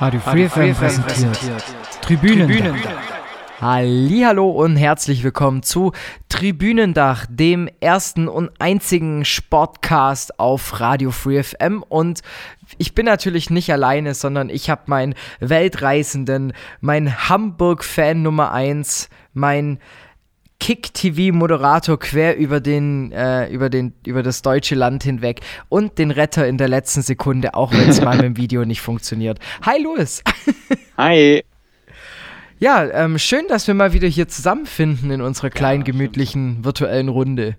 [0.00, 1.64] Radio Free FM präsentiert.
[2.02, 2.76] Tribünen.
[3.60, 5.90] Hallo und herzlich willkommen zu
[6.28, 12.20] Tribünendach, dem ersten und einzigen Sportcast auf Radio Free FM und
[12.76, 19.80] ich bin natürlich nicht alleine, sondern ich habe meinen Weltreisenden, meinen Hamburg-Fan Nummer 1, mein
[20.60, 26.46] Kick-TV-Moderator quer über den, äh, über den, über das deutsche Land hinweg und den Retter
[26.46, 29.38] in der letzten Sekunde, auch wenn es mal mit dem Video nicht funktioniert.
[29.62, 30.22] Hi Louis.
[30.96, 31.44] Hi.
[32.58, 37.56] Ja, ähm, schön, dass wir mal wieder hier zusammenfinden in unserer kleinen, gemütlichen, virtuellen Runde.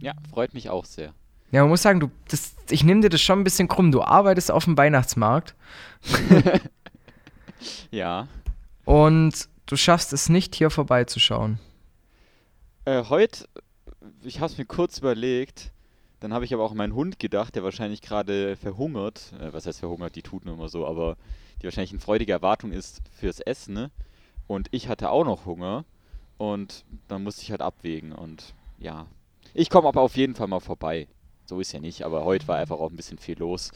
[0.00, 1.14] Ja, freut mich auch sehr.
[1.52, 3.92] Ja, man muss sagen, du, das, ich nehme dir das schon ein bisschen krumm.
[3.92, 5.54] Du arbeitest auf dem Weihnachtsmarkt.
[7.90, 8.26] ja.
[8.84, 11.60] Und du schaffst es nicht, hier vorbeizuschauen.
[12.84, 13.48] Äh, heute,
[14.24, 15.70] ich habe es mir kurz überlegt,
[16.18, 19.32] dann habe ich aber auch an meinen Hund gedacht, der wahrscheinlich gerade verhungert.
[19.40, 20.16] Äh, was heißt verhungert?
[20.16, 21.16] Die tut nur immer so, aber
[21.60, 23.74] die wahrscheinlich eine freudige Erwartung ist fürs Essen.
[23.74, 23.90] Ne?
[24.48, 25.84] Und ich hatte auch noch Hunger
[26.38, 28.10] und dann musste ich halt abwägen.
[28.10, 29.06] Und ja,
[29.54, 31.06] ich komme aber auf jeden Fall mal vorbei.
[31.46, 33.70] So ist ja nicht, aber heute war einfach auch ein bisschen viel los.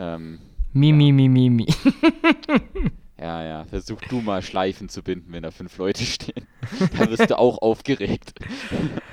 [0.00, 0.40] Ähm,
[0.72, 1.66] mi, mi, mi, mi, mi.
[3.20, 3.64] Ja, ja.
[3.66, 6.46] Versuch du mal Schleifen zu binden, wenn da fünf Leute stehen.
[6.98, 8.34] da wirst du auch aufgeregt.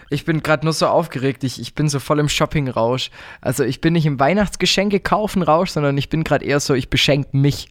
[0.09, 1.43] Ich bin gerade nur so aufgeregt.
[1.43, 3.11] Ich, ich bin so voll im Shopping-Rausch.
[3.41, 6.89] Also ich bin nicht im Weihnachtsgeschenke kaufen Rausch, sondern ich bin gerade eher so, ich
[6.89, 7.67] beschenke mich.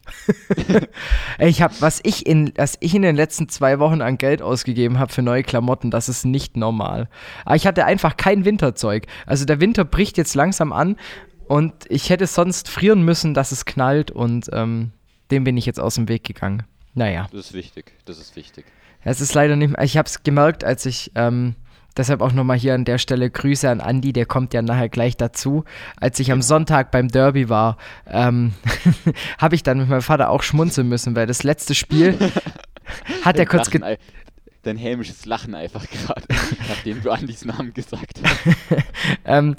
[1.39, 4.99] ich habe, was ich in, was ich in den letzten zwei Wochen an Geld ausgegeben
[4.99, 7.09] habe für neue Klamotten, das ist nicht normal.
[7.43, 9.07] Aber ich hatte einfach kein Winterzeug.
[9.25, 10.95] Also der Winter bricht jetzt langsam an
[11.47, 14.91] und ich hätte sonst frieren müssen, dass es knallt und ähm,
[15.31, 16.63] dem bin ich jetzt aus dem Weg gegangen.
[16.93, 17.27] Naja.
[17.31, 18.65] Das ist wichtig, das ist wichtig.
[19.03, 21.55] Es ist leider nicht mehr, ich habe es gemerkt, als ich, ähm,
[21.95, 25.15] deshalb auch nochmal hier an der Stelle Grüße an Andi, der kommt ja nachher gleich
[25.15, 25.63] dazu.
[25.95, 28.53] Als ich am Sonntag beim Derby war, ähm,
[29.37, 32.17] habe ich dann mit meinem Vater auch schmunzeln müssen, weil das letzte Spiel
[33.23, 33.71] hat er kurz...
[33.73, 33.97] Lachen,
[34.63, 36.23] dein hämisches Lachen einfach gerade,
[36.67, 38.83] nachdem du Andis Namen gesagt hast.
[39.25, 39.55] ähm,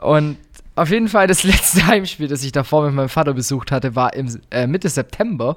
[0.00, 0.38] und
[0.74, 4.14] auf jeden Fall das letzte Heimspiel, das ich davor mit meinem Vater besucht hatte, war
[4.14, 5.56] im, äh, Mitte September.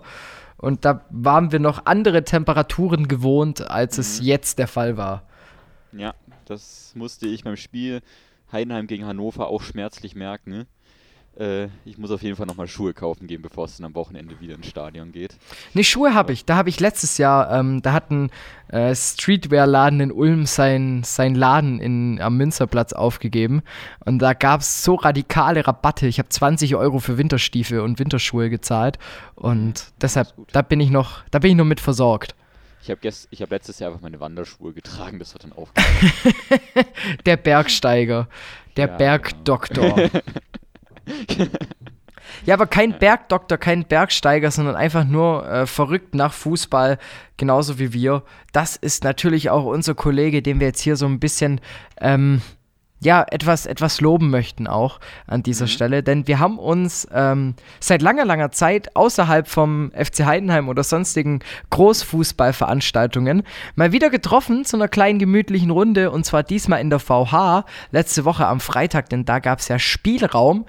[0.58, 4.02] Und da waren wir noch andere Temperaturen gewohnt, als mhm.
[4.02, 5.24] es jetzt der Fall war.
[5.92, 6.14] Ja,
[6.46, 8.02] das musste ich beim Spiel
[8.52, 10.66] Heidenheim gegen Hannover auch schmerzlich merken.
[11.38, 14.40] Äh, ich muss auf jeden Fall nochmal Schuhe kaufen gehen, bevor es dann am Wochenende
[14.40, 15.36] wieder ins Stadion geht.
[15.74, 16.46] Ne, Schuhe habe ich.
[16.46, 18.30] Da habe ich letztes Jahr, ähm, da hat ein
[18.70, 23.64] äh, Streetwear-Laden in Ulm sein, sein Laden in, am Münsterplatz aufgegeben.
[24.06, 26.08] Und da gab es so radikale Rabatte.
[26.08, 28.98] Ich habe 20 Euro für Winterstiefel und Winterschuhe gezahlt.
[29.36, 32.36] Und deshalb, da bin ich noch, da bin ich noch mit versorgt.
[32.82, 35.70] Ich habe hab letztes Jahr einfach meine Wanderschuhe getragen, das hat dann auch.
[37.26, 38.28] der Bergsteiger,
[38.78, 39.96] der ja, Bergdoktor.
[39.96, 40.10] Genau.
[42.46, 46.98] Ja, aber kein Bergdoktor, kein Bergsteiger, sondern einfach nur äh, verrückt nach Fußball,
[47.38, 48.24] genauso wie wir.
[48.52, 51.62] Das ist natürlich auch unser Kollege, den wir jetzt hier so ein bisschen,
[52.00, 52.42] ähm,
[53.06, 55.70] ja, etwas, etwas loben möchten auch an dieser mhm.
[55.70, 56.04] Stelle.
[56.04, 61.40] Denn wir haben uns ähm, seit langer, langer Zeit außerhalb vom FC Heidenheim oder sonstigen
[61.70, 63.44] Großfußballveranstaltungen
[63.76, 68.26] mal wieder getroffen zu einer kleinen gemütlichen Runde und zwar diesmal in der VH letzte
[68.26, 70.66] Woche am Freitag, denn da gab es ja Spielraum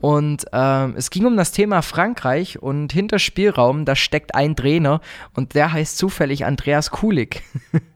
[0.00, 5.00] und ähm, es ging um das Thema Frankreich und hinter Spielraum, da steckt ein Trainer
[5.34, 7.42] und der heißt zufällig Andreas Kulik.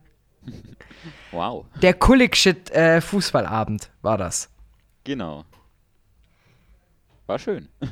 [1.34, 1.64] wow.
[1.82, 4.48] Der Kulik-Shit äh, Fußballabend war das.
[5.04, 5.44] Genau.
[7.26, 7.68] War schön.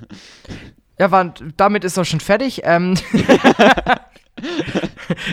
[0.98, 2.60] Ja, war, damit ist er schon fertig.
[2.64, 2.94] Ähm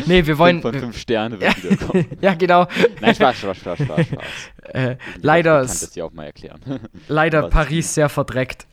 [0.08, 0.62] nee, wir wollen.
[0.62, 2.06] Fünf von fünf Sterne wird wiederkommen.
[2.22, 2.66] ja, genau.
[3.02, 4.08] Nein, Spaß, Spaß, Spaß, Spaß.
[4.08, 4.24] Spaß.
[4.74, 5.62] Äh, leider.
[5.62, 6.60] Ich kann das ja auch mal erklären.
[7.08, 8.66] leider Paris sehr verdreckt.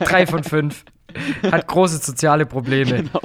[0.00, 0.84] Drei von fünf.
[1.50, 3.04] Hat große soziale Probleme.
[3.04, 3.20] Genau.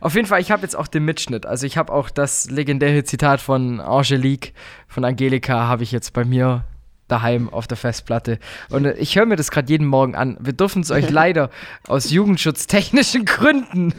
[0.00, 1.46] Auf jeden Fall, ich habe jetzt auch den Mitschnitt.
[1.46, 4.52] Also ich habe auch das legendäre Zitat von Angelique,
[4.88, 6.64] von Angelika, habe ich jetzt bei mir
[7.08, 8.38] daheim auf der Festplatte.
[8.70, 10.36] Und ich höre mir das gerade jeden Morgen an.
[10.40, 11.50] Wir dürfen es euch leider
[11.86, 13.94] aus jugendschutztechnischen Gründen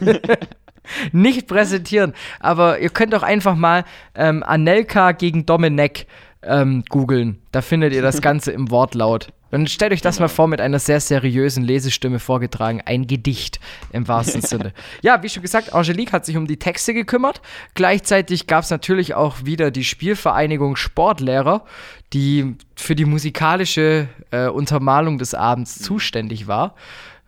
[1.12, 2.14] nicht präsentieren.
[2.40, 6.06] Aber ihr könnt auch einfach mal ähm, Anelka gegen Domenech
[6.42, 7.38] ähm, googeln.
[7.52, 9.32] Da findet ihr das Ganze im Wortlaut.
[9.50, 10.24] Und stellt euch das genau.
[10.24, 12.82] mal vor mit einer sehr seriösen Lesestimme vorgetragen.
[12.84, 13.60] Ein Gedicht
[13.92, 14.72] im wahrsten Sinne.
[15.02, 17.40] Ja, wie schon gesagt, Angelique hat sich um die Texte gekümmert.
[17.74, 21.64] Gleichzeitig gab es natürlich auch wieder die Spielvereinigung Sportlehrer,
[22.12, 25.84] die für die musikalische äh, Untermalung des Abends mhm.
[25.84, 26.74] zuständig war.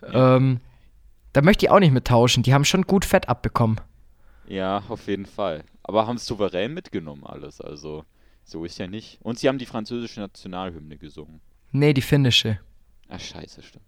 [0.02, 0.36] Ja.
[0.36, 0.60] Ähm,
[1.32, 2.42] da möchte ich auch nicht mittauschen.
[2.42, 3.80] Die haben schon gut Fett abbekommen.
[4.46, 5.64] Ja, auf jeden Fall.
[5.82, 7.60] Aber haben es souverän mitgenommen alles.
[7.60, 8.04] Also,
[8.44, 9.18] so ist ja nicht.
[9.22, 11.40] Und sie haben die französische Nationalhymne gesungen.
[11.72, 12.58] Nee, die finnische.
[13.08, 13.84] Ach, scheiße, stimmt.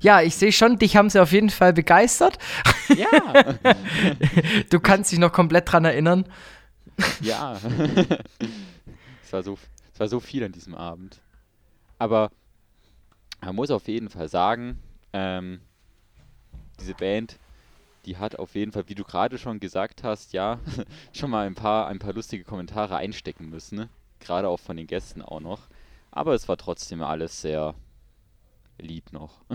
[0.00, 2.38] Ja, ich sehe schon, dich haben sie auf jeden Fall begeistert.
[2.96, 3.06] Ja.
[4.70, 6.26] Du kannst dich noch komplett dran erinnern.
[7.20, 7.54] ja.
[9.22, 9.58] es, war so,
[9.92, 11.20] es war so viel an diesem Abend.
[11.98, 12.30] Aber
[13.40, 14.78] man muss auf jeden Fall sagen,
[15.12, 15.60] ähm,
[16.80, 17.38] diese Band,
[18.04, 20.58] die hat auf jeden Fall, wie du gerade schon gesagt hast, ja,
[21.12, 23.76] schon mal ein paar, ein paar lustige Kommentare einstecken müssen.
[23.76, 23.88] Ne?
[24.20, 25.68] Gerade auch von den Gästen auch noch.
[26.16, 27.74] Aber es war trotzdem alles sehr
[28.78, 29.42] lieb noch.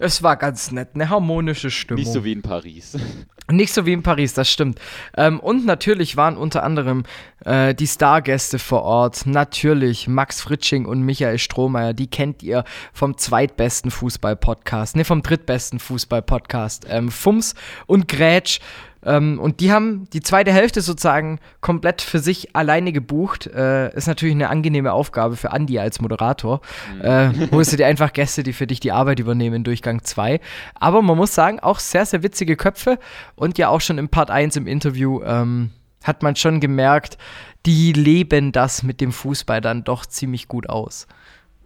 [0.00, 2.02] Es war ganz nett, eine harmonische Stimmung.
[2.02, 2.98] Nicht so wie in Paris.
[3.50, 4.80] Nicht so wie in Paris, das stimmt.
[5.16, 7.04] Ähm, und natürlich waren unter anderem
[7.44, 9.26] äh, die Stargäste vor Ort.
[9.26, 11.94] Natürlich Max Fritsching und Michael Strohmeier.
[11.94, 14.96] Die kennt ihr vom zweitbesten Fußball-Podcast.
[14.96, 16.86] Ne, vom drittbesten Fußball-Podcast.
[16.88, 17.54] Ähm, Fums
[17.86, 18.58] und Grätsch.
[19.04, 23.46] Ähm, und die haben die zweite Hälfte sozusagen komplett für sich alleine gebucht.
[23.46, 26.60] Äh, ist natürlich eine angenehme Aufgabe für Andi als Moderator.
[26.96, 27.04] Mhm.
[27.04, 30.40] Äh, holst du dir einfach Gäste, die für dich die Arbeit übernehmen in Durchgang 2.
[30.74, 32.98] Aber man muss sagen, auch sehr, sehr witzige Köpfe.
[33.34, 35.70] Und ja auch schon im Part 1 im Interview ähm,
[36.02, 37.18] hat man schon gemerkt,
[37.66, 41.06] die leben das mit dem Fußball dann doch ziemlich gut aus.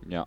[0.09, 0.27] Ja,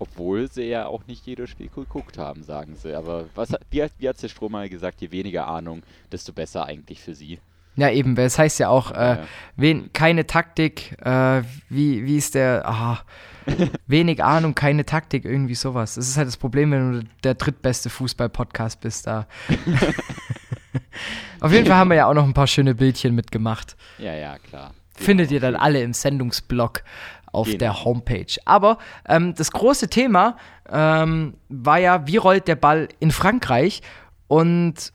[0.00, 2.96] obwohl sie ja auch nicht jedes Spiel geguckt haben, sagen sie.
[2.96, 7.00] Aber was, wie, wie hat der Strom mal gesagt, je weniger Ahnung, desto besser eigentlich
[7.00, 7.38] für sie.
[7.76, 9.18] Ja, eben, weil es heißt ja auch, äh,
[9.56, 13.00] wen, keine Taktik, äh, wie, wie ist der, aha,
[13.86, 15.94] wenig Ahnung, keine Taktik, irgendwie sowas.
[15.94, 19.26] Das ist halt das Problem, wenn du der drittbeste Fußball-Podcast bist da.
[21.40, 23.76] Auf jeden Fall haben wir ja auch noch ein paar schöne Bildchen mitgemacht.
[23.98, 24.74] Ja, ja, klar.
[24.94, 26.82] Findet ihr dann alle im Sendungsblog
[27.32, 27.58] auf genau.
[27.58, 28.36] der Homepage.
[28.44, 28.78] Aber
[29.08, 30.36] ähm, das große Thema
[30.68, 33.82] ähm, war ja, wie rollt der Ball in Frankreich
[34.28, 34.92] und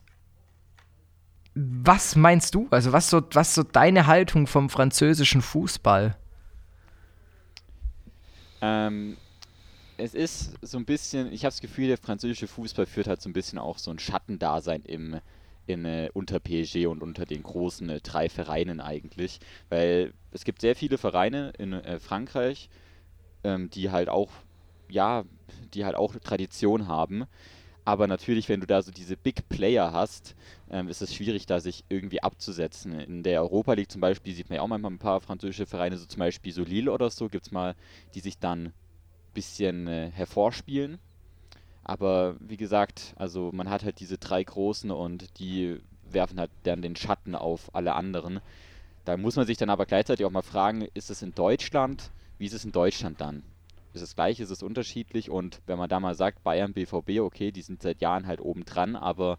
[1.54, 2.68] was meinst du?
[2.70, 6.16] Also was so, was so deine Haltung vom französischen Fußball?
[8.60, 9.16] Ähm,
[9.96, 13.30] es ist so ein bisschen, ich habe das Gefühl, der französische Fußball führt halt so
[13.30, 15.20] ein bisschen auch so ein Schattendasein im
[15.66, 19.40] in, äh, unter PSG und unter den großen äh, drei Vereinen eigentlich.
[19.68, 22.68] Weil es gibt sehr viele Vereine in äh, Frankreich,
[23.44, 24.30] ähm, die halt auch,
[24.88, 25.24] ja,
[25.74, 27.26] die halt auch Tradition haben.
[27.84, 30.34] Aber natürlich, wenn du da so diese Big Player hast,
[30.70, 32.98] ähm, ist es schwierig, da sich irgendwie abzusetzen.
[32.98, 35.96] In der Europa League zum Beispiel sieht man ja auch manchmal ein paar französische Vereine,
[35.96, 37.76] so zum Beispiel so Lille oder so, gibt es mal,
[38.14, 38.72] die sich dann ein
[39.34, 40.98] bisschen äh, hervorspielen.
[41.88, 45.80] Aber wie gesagt, also man hat halt diese drei Großen und die
[46.10, 48.40] werfen halt dann den Schatten auf alle anderen.
[49.04, 52.46] Da muss man sich dann aber gleichzeitig auch mal fragen, ist es in Deutschland, wie
[52.46, 53.44] ist es in Deutschland dann?
[53.92, 55.30] Ist es gleich, ist es unterschiedlich?
[55.30, 58.64] Und wenn man da mal sagt, Bayern, BVB, okay, die sind seit Jahren halt oben
[58.64, 59.38] dran, aber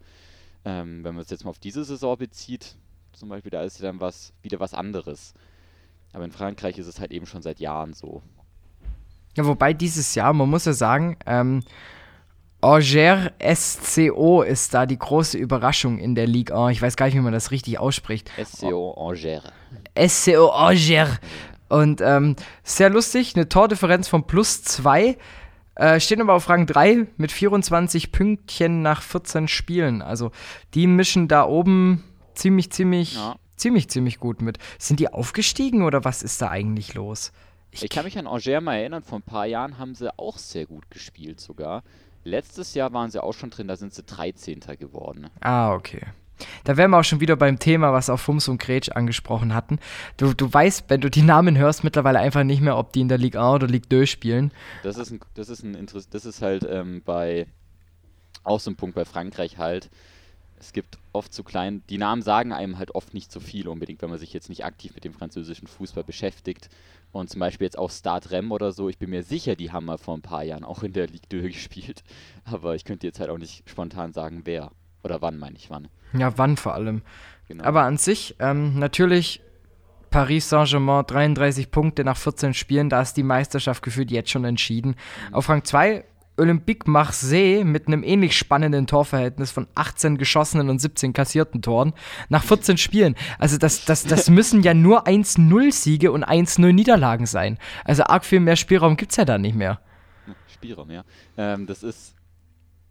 [0.64, 2.78] ähm, wenn man es jetzt mal auf diese Saison bezieht,
[3.12, 5.34] zum Beispiel, da ist ja dann was, wieder was anderes.
[6.14, 8.22] Aber in Frankreich ist es halt eben schon seit Jahren so.
[9.36, 11.62] Ja, wobei dieses Jahr, man muss ja sagen, ähm,
[12.62, 16.70] Angers SCO ist da die große Überraschung in der Liga.
[16.70, 18.32] Ich weiß gar nicht, wie man das richtig ausspricht.
[18.44, 19.44] SCO Angers.
[20.08, 21.20] SCO Angers.
[21.70, 25.18] Und ähm, sehr lustig, eine Tordifferenz von plus 2.
[25.76, 30.02] Äh, stehen aber auf Rang 3 mit 24 Pünktchen nach 14 Spielen.
[30.02, 30.32] Also
[30.74, 33.36] die mischen da oben ziemlich, ziemlich, ja.
[33.58, 34.58] ziemlich, ziemlich gut mit.
[34.80, 37.32] Sind die aufgestiegen oder was ist da eigentlich los?
[37.70, 40.40] Ich, ich kann mich an Angers mal erinnern, vor ein paar Jahren haben sie auch
[40.40, 41.84] sehr gut gespielt sogar.
[42.28, 44.60] Letztes Jahr waren sie auch schon drin, da sind sie 13.
[44.78, 45.30] geworden.
[45.40, 46.02] Ah, okay.
[46.66, 49.80] Da wären wir auch schon wieder beim Thema, was auch Fums und Gretsch angesprochen hatten.
[50.18, 53.08] Du, du weißt, wenn du die Namen hörst, mittlerweile einfach nicht mehr, ob die in
[53.08, 54.52] der Ligue 1 oder Ligue 2 spielen.
[54.84, 57.48] Das ist, ein, das ist, ein das ist halt ähm, bei
[58.44, 59.90] auch so ein Punkt bei Frankreich halt.
[60.60, 64.02] Es gibt oft zu klein, die Namen sagen einem halt oft nicht so viel unbedingt,
[64.02, 66.70] wenn man sich jetzt nicht aktiv mit dem französischen Fußball beschäftigt.
[67.12, 69.86] Und zum Beispiel jetzt auch Start Rem oder so, ich bin mir sicher, die haben
[69.86, 72.04] mal vor ein paar Jahren auch in der Ligue 2 gespielt.
[72.46, 74.72] Aber ich könnte jetzt halt auch nicht spontan sagen, wer.
[75.04, 75.88] Oder wann, meine ich, wann.
[76.14, 77.02] Ja, wann vor allem.
[77.48, 77.64] Genau.
[77.64, 79.42] Aber an sich, ähm, natürlich
[80.10, 84.96] Paris Saint-Germain 33 Punkte nach 14 Spielen, da ist die Meisterschaft gefühlt jetzt schon entschieden.
[85.30, 85.34] Mhm.
[85.34, 86.04] Auf Rang 2
[86.38, 91.94] Olympique Marseille mit einem ähnlich spannenden Torverhältnis von 18 geschossenen und 17 kassierten Toren
[92.30, 93.16] nach 14 Spielen.
[93.40, 97.58] Also das, das, das müssen ja nur 1-0-Siege und 1-0 Niederlagen sein.
[97.84, 99.80] Also arg viel mehr Spielraum gibt es ja da nicht mehr.
[100.48, 101.04] Spielraum, ja.
[101.38, 102.16] Ähm, das ist,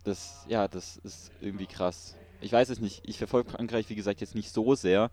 [0.05, 2.17] das, ja, das ist irgendwie krass.
[2.41, 3.03] Ich weiß es nicht.
[3.05, 5.11] Ich verfolge Frankreich, wie gesagt, jetzt nicht so sehr.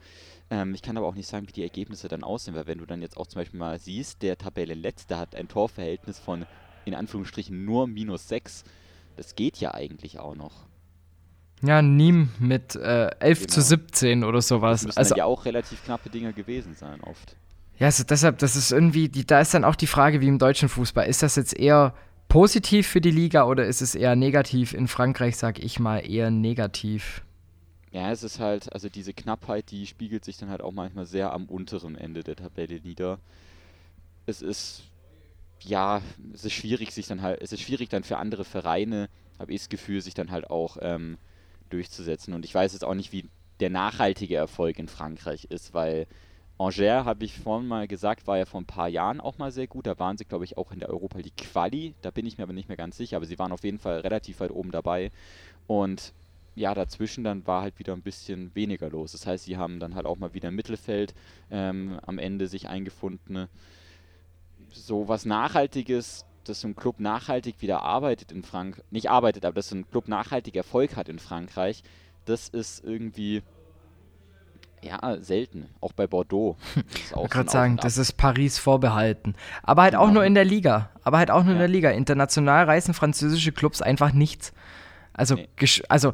[0.50, 2.86] Ähm, ich kann aber auch nicht sagen, wie die Ergebnisse dann aussehen, weil wenn du
[2.86, 6.46] dann jetzt auch zum Beispiel mal siehst, der Tabelle Letzte hat ein Torverhältnis von
[6.86, 8.64] in Anführungsstrichen nur minus 6.
[9.16, 10.66] Das geht ja eigentlich auch noch.
[11.62, 13.54] Ja, Niem mit äh, 11 genau.
[13.54, 14.82] zu 17 oder sowas.
[14.82, 17.38] Das müssen also ja auch relativ knappe Dinge gewesen sein, oft.
[17.80, 20.40] Ja, also deshalb, das ist irgendwie, die, da ist dann auch die Frage, wie im
[20.40, 21.94] deutschen Fußball, ist das jetzt eher
[22.28, 24.74] positiv für die Liga oder ist es eher negativ?
[24.74, 27.24] In Frankreich sage ich mal eher negativ.
[27.92, 31.32] Ja, es ist halt, also diese Knappheit, die spiegelt sich dann halt auch manchmal sehr
[31.32, 33.20] am unteren Ende der Tabelle nieder.
[34.26, 34.84] Es ist,
[35.66, 36.02] ja,
[36.34, 39.62] es ist schwierig, sich dann halt, es ist schwierig dann für andere Vereine, habe ich
[39.62, 41.18] das Gefühl, sich dann halt auch ähm,
[41.70, 42.34] durchzusetzen.
[42.34, 43.30] Und ich weiß jetzt auch nicht, wie
[43.60, 46.08] der nachhaltige Erfolg in Frankreich ist, weil
[46.58, 49.68] Angers, habe ich vorhin mal gesagt, war ja vor ein paar Jahren auch mal sehr
[49.68, 49.88] gut.
[49.88, 51.94] Da waren sie, glaube ich, auch in der Europa League Quali.
[52.02, 54.00] Da bin ich mir aber nicht mehr ganz sicher, aber sie waren auf jeden Fall
[54.02, 55.12] relativ weit oben dabei.
[55.68, 56.14] Und
[56.56, 59.14] ja, dazwischen dann war halt wieder ein bisschen weniger los.
[59.14, 61.16] Das heißt, sie haben dann halt auch mal wieder im Mittelfeld
[61.50, 63.48] ähm, am Ende sich eingefunden.
[64.74, 69.56] So was Nachhaltiges, dass so ein Club nachhaltig wieder arbeitet in Frankreich, nicht arbeitet, aber
[69.56, 71.84] dass so ein Club nachhaltig Erfolg hat in Frankreich,
[72.26, 73.44] das ist irgendwie
[74.84, 75.70] ja, selten.
[75.82, 76.58] Auch bei Bordeaux.
[76.96, 79.36] Ich wollte gerade sagen, das ist Paris vorbehalten.
[79.62, 80.04] Aber halt genau.
[80.04, 80.90] auch nur in der Liga.
[81.04, 81.54] Aber halt auch nur ja.
[81.54, 81.92] in der Liga.
[81.92, 84.52] International reißen französische Clubs einfach nichts.
[85.14, 85.48] Also, nee.
[85.90, 86.12] also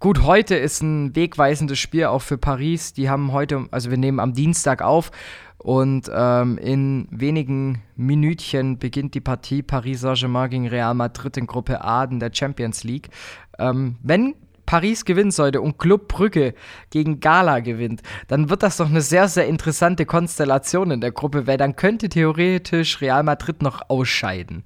[0.00, 2.92] gut, heute ist ein wegweisendes Spiel auch für Paris.
[2.92, 5.10] Die haben heute, also wir nehmen am Dienstag auf
[5.58, 11.82] und ähm, in wenigen Minütchen beginnt die Partie Paris Saint-Germain gegen Real Madrid in Gruppe
[11.82, 13.08] A in der Champions League.
[13.58, 14.34] Ähm, wenn
[14.66, 16.54] Paris gewinnen sollte und Club Brügge
[16.90, 21.46] gegen Gala gewinnt, dann wird das doch eine sehr, sehr interessante Konstellation in der Gruppe,
[21.46, 24.64] weil dann könnte theoretisch Real Madrid noch ausscheiden.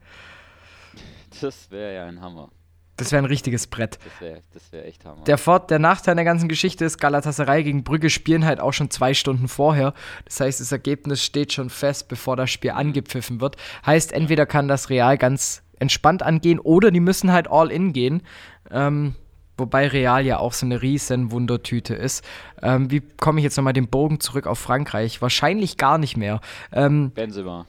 [1.41, 2.51] Das wäre ja ein Hammer.
[2.99, 3.99] Das wäre ein richtiges Brett.
[4.05, 5.23] Das wäre das wär echt Hammer.
[5.25, 8.91] Der, Fort, der Nachteil der ganzen Geschichte ist, Galatasaray gegen Brügge spielen halt auch schon
[8.91, 9.95] zwei Stunden vorher.
[10.25, 13.57] Das heißt, das Ergebnis steht schon fest, bevor das Spiel angepfiffen wird.
[13.87, 18.23] Heißt, entweder kann das Real ganz entspannt angehen oder die müssen halt all in gehen.
[18.71, 19.15] Ähm,
[19.57, 22.25] wobei Real ja auch so eine riesen Wundertüte ist.
[22.63, 25.23] Ähm, wie komme ich jetzt nochmal den Bogen zurück auf Frankreich?
[25.23, 26.41] Wahrscheinlich gar nicht mehr.
[26.73, 27.65] Ähm, Benzema.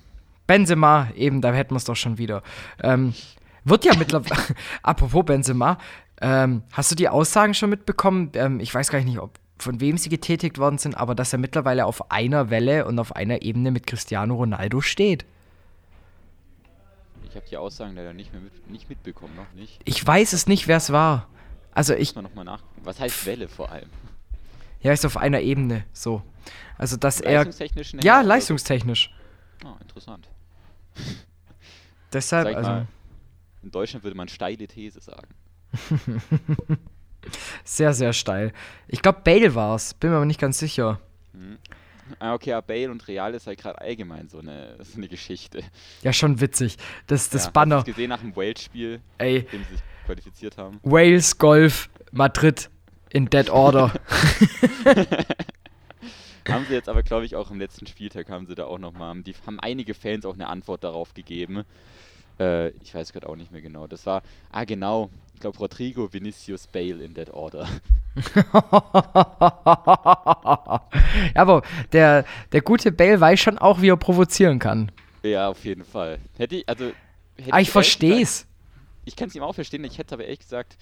[0.48, 2.42] Benzema, eben, da hätten wir es doch schon wieder.
[2.82, 3.14] Ähm,
[3.64, 4.56] wird ja mittlerweile.
[4.84, 5.78] Apropos Benzema,
[6.22, 8.32] ähm, hast du die Aussagen schon mitbekommen?
[8.34, 11.40] Ähm, ich weiß gar nicht, ob von wem sie getätigt worden sind, aber dass er
[11.40, 15.26] mittlerweile auf einer Welle und auf einer Ebene mit Cristiano Ronaldo steht.
[17.30, 19.80] Ich habe die Aussagen leider nicht mehr mit, nicht mitbekommen, noch nicht.
[19.86, 21.28] Ich weiß es nicht, wer es war.
[21.74, 22.16] Also ich.
[22.16, 22.64] Muss noch mal nach.
[22.84, 23.90] Was heißt Welle vor allem?
[24.82, 26.24] Ja, ist auf einer Ebene so.
[26.78, 27.46] Also dass er.
[27.46, 27.94] Leistungstechnisch?
[28.02, 29.14] Ja, leistungstechnisch.
[29.64, 30.28] Ah, interessant.
[32.12, 32.70] Deshalb, also.
[32.70, 32.88] Mal,
[33.64, 35.30] in Deutschland würde man steile These sagen.
[37.64, 38.54] sehr, sehr steil.
[38.88, 41.00] Ich glaube, Bale war es, bin mir aber nicht ganz sicher.
[41.34, 41.58] Mhm.
[42.18, 45.64] Ah, okay, aber Bale und Real ist halt gerade allgemein so eine, so eine Geschichte.
[46.02, 46.78] Ja, schon witzig.
[47.06, 47.78] Das, das ja, Banner.
[47.78, 50.80] Hast gesehen nach dem Wales-Spiel, in dem sie sich qualifiziert haben?
[50.82, 52.72] Wales, Golf, Madrid
[53.12, 53.94] in Dead Order.
[56.48, 59.22] haben sie jetzt aber, glaube ich, auch im letzten Spieltag haben sie da auch nochmal,
[59.22, 61.64] die haben einige Fans auch eine Antwort darauf gegeben.
[62.40, 63.88] Äh, ich weiß gerade auch nicht mehr genau.
[63.88, 67.68] Das war, ah genau, ich glaube Rodrigo Vinicius Bale in That Order.
[71.36, 74.92] ja, aber der, der gute Bale weiß schon auch, wie er provozieren kann.
[75.24, 76.20] Ja, auf jeden Fall.
[76.38, 76.92] Hätte ich, also.
[77.38, 78.46] Hätte ah, ich, ich verstehe es.
[79.06, 80.78] Ich kann es ihm auch verstehen, ich hätte aber ehrlich gesagt,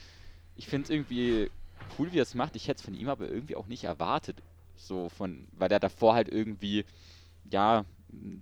[0.55, 1.49] ich finde es irgendwie
[1.97, 2.55] cool, wie er es macht.
[2.55, 4.37] Ich hätte es von ihm aber irgendwie auch nicht erwartet.
[4.75, 6.85] So von, weil er davor halt irgendwie,
[7.49, 7.85] ja,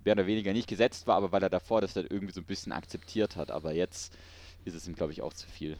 [0.04, 2.46] mehr oder weniger nicht gesetzt war, aber weil er davor das halt irgendwie so ein
[2.46, 3.50] bisschen akzeptiert hat.
[3.50, 4.16] Aber jetzt
[4.64, 5.76] ist es ihm, glaube ich, auch zu viel.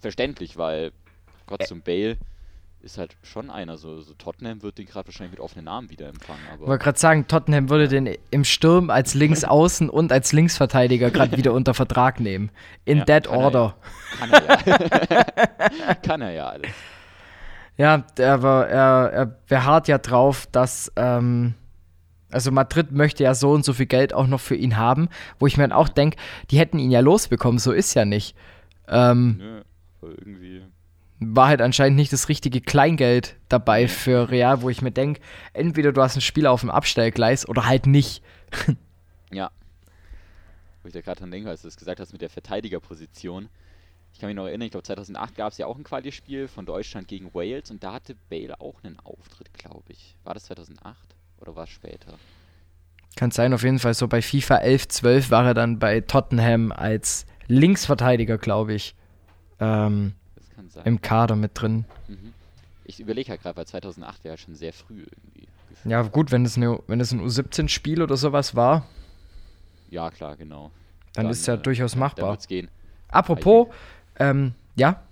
[0.00, 0.92] Verständlich, weil
[1.46, 2.18] Gott zum Bale
[2.84, 3.78] ist halt schon einer.
[3.78, 6.40] So, so Tottenham wird den gerade wahrscheinlich mit offenen Armen wieder empfangen.
[6.54, 11.36] Ich wollte gerade sagen, Tottenham würde den im Sturm als Linksaußen und als Linksverteidiger gerade
[11.36, 12.50] wieder unter Vertrag nehmen.
[12.84, 13.76] In ja, that order.
[14.20, 14.68] Er, kann er
[15.08, 15.94] ja.
[16.02, 16.70] kann er ja alles.
[17.76, 21.54] Ja, aber er, er beharrt ja drauf, dass ähm,
[22.34, 25.46] also Madrid möchte ja so und so viel Geld auch noch für ihn haben, wo
[25.46, 26.18] ich mir dann auch denke,
[26.50, 28.36] die hätten ihn ja losbekommen, so ist ja nicht.
[28.88, 29.62] Ähm, Nö,
[30.02, 30.62] irgendwie.
[31.20, 35.20] War halt anscheinend nicht das richtige Kleingeld dabei für Real, wo ich mir denke,
[35.52, 38.22] entweder du hast einen Spieler auf dem Abstellgleis oder halt nicht.
[39.32, 39.50] ja.
[40.82, 43.48] Wo ich da gerade dran denke, als du das gesagt hast mit der Verteidigerposition.
[44.12, 46.66] Ich kann mich noch erinnern, ich glaube 2008 gab es ja auch ein Quali-Spiel von
[46.66, 50.16] Deutschland gegen Wales und da hatte Bale auch einen Auftritt, glaube ich.
[50.24, 51.13] War das 2008?
[51.44, 52.14] Oder war es später?
[53.16, 53.92] Kann sein, auf jeden Fall.
[53.92, 58.94] So bei FIFA 11, 12 war er dann bei Tottenham als Linksverteidiger, glaube ich,
[59.60, 60.14] ähm,
[60.84, 61.84] im Kader mit drin.
[62.08, 62.32] Mhm.
[62.86, 65.46] Ich überlege halt gerade, weil 2008 wäre schon sehr früh irgendwie.
[65.68, 65.92] Gefühlt.
[65.92, 68.86] Ja, gut, wenn es, eine, wenn es ein U17-Spiel oder sowas war.
[69.90, 70.70] Ja, klar, genau.
[71.12, 72.36] Dann, dann ist es ja äh, durchaus machbar.
[72.36, 72.68] Dann gehen.
[73.08, 73.68] Apropos,
[74.18, 75.02] ähm, ja,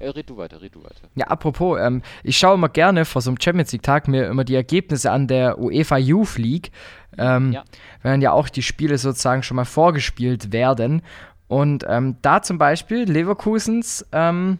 [0.00, 1.08] äh, red du weiter, red du weiter.
[1.14, 4.54] Ja, apropos, ähm, ich schaue immer gerne vor so einem Champions League-Tag mir immer die
[4.54, 6.72] Ergebnisse an der UEFA Youth League.
[7.18, 7.64] Ähm, ja.
[8.02, 11.02] Wenn ja auch die Spiele sozusagen schon mal vorgespielt werden.
[11.48, 14.58] Und ähm, da zum Beispiel Leverkusens ähm,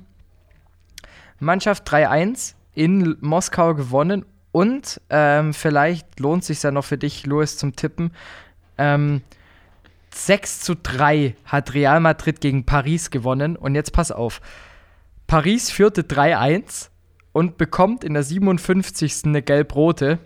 [1.38, 7.26] Mannschaft 3-1 in Moskau gewonnen und ähm, vielleicht lohnt es sich ja noch für dich,
[7.26, 8.12] Louis, zum Tippen.
[8.78, 9.22] Ähm,
[10.12, 13.56] 6 zu 3 hat Real Madrid gegen Paris gewonnen.
[13.56, 14.40] Und jetzt pass auf.
[15.30, 16.88] Paris führte 3-1
[17.30, 19.26] und bekommt in der 57.
[19.26, 20.18] eine gelb-rote.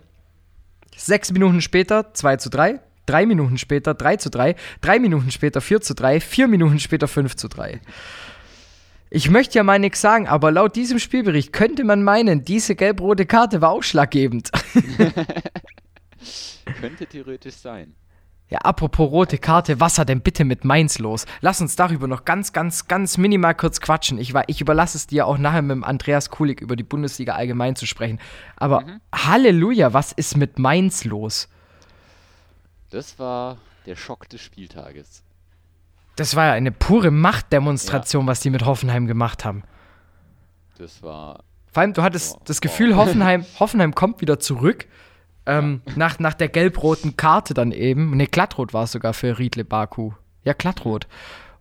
[0.97, 2.79] Sechs Minuten später 2 zu 3.
[3.05, 4.55] Drei Minuten später 3 zu 3.
[4.81, 6.19] Drei Minuten später 4 zu 3.
[6.19, 7.81] Vier Minuten später 5 zu 3.
[9.11, 13.27] Ich möchte ja mal nichts sagen, aber laut diesem Spielbericht könnte man meinen, diese gelb-rote
[13.27, 14.49] Karte war ausschlaggebend.
[16.81, 17.93] könnte theoretisch sein.
[18.47, 21.25] Ja, apropos rote Karte, was hat denn bitte mit Mainz los?
[21.41, 24.19] Lass uns darüber noch ganz, ganz, ganz minimal kurz quatschen.
[24.19, 27.75] Ich, ich überlasse es dir auch nachher mit dem Andreas Kulik über die Bundesliga allgemein
[27.75, 28.19] zu sprechen.
[28.55, 29.01] Aber mhm.
[29.11, 31.49] Halleluja, was ist mit Mainz los?
[32.91, 35.23] Das war der Schock des Spieltages.
[36.15, 38.27] Das war ja eine pure Machtdemonstration, ja.
[38.31, 39.63] was die mit Hoffenheim gemacht haben.
[40.77, 41.43] Das war.
[41.71, 42.97] Vor allem, du hattest oh, das Gefühl, oh.
[42.97, 44.85] Hoffenheim, Hoffenheim kommt wieder zurück
[45.45, 48.15] ähm, nach, nach der gelb-roten Karte dann eben.
[48.15, 50.11] Ne, glattrot war es sogar für Riedle Baku.
[50.43, 51.07] Ja, glattrot.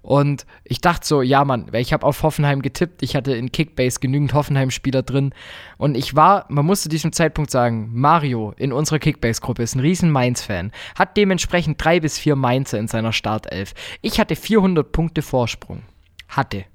[0.04, 3.02] Und ich dachte so, ja, Mann, ich habe auf Hoffenheim getippt.
[3.02, 5.32] Ich hatte in Kickbase genügend Hoffenheim-Spieler drin.
[5.78, 9.80] Und ich war, man muss zu diesem Zeitpunkt sagen, Mario in unserer Kickbase-Gruppe ist ein
[9.80, 10.72] riesen Mainz-Fan.
[10.98, 13.72] Hat dementsprechend drei bis vier Mainzer in seiner Startelf.
[14.02, 15.84] Ich hatte 400 Punkte Vorsprung.
[16.28, 16.66] Hatte.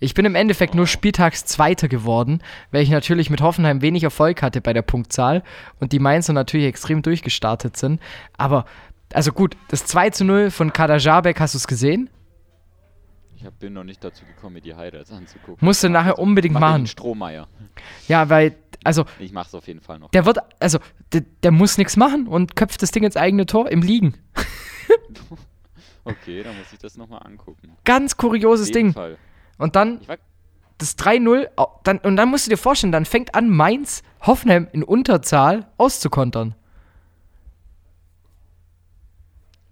[0.00, 4.42] Ich bin im Endeffekt nur Spieltags Zweiter geworden, weil ich natürlich mit Hoffenheim wenig Erfolg
[4.42, 5.42] hatte bei der Punktzahl
[5.78, 8.00] und die Mainzer natürlich extrem durchgestartet sind.
[8.36, 8.64] Aber,
[9.12, 12.08] also gut, das 2 zu 0 von Kader Jabek, hast du es gesehen?
[13.36, 15.64] Ich bin noch nicht dazu gekommen, mir die Highlights anzugucken.
[15.64, 16.86] Musst du nachher also, unbedingt mach machen.
[16.86, 17.48] Strohmeier.
[18.06, 19.06] Ja, weil, also.
[19.18, 20.10] Ich mach's auf jeden Fall noch.
[20.10, 20.78] Der wird, also,
[21.12, 24.14] der, der muss nichts machen und köpft das Ding ins eigene Tor im Liegen.
[26.10, 27.76] Okay, dann muss ich das nochmal angucken.
[27.84, 28.92] Ganz kurioses Ding.
[28.92, 29.18] Fall.
[29.58, 30.00] Und dann
[30.78, 31.48] das 3-0,
[31.84, 36.54] dann, und dann musst du dir vorstellen, dann fängt an Mainz Hoffenheim in Unterzahl auszukontern.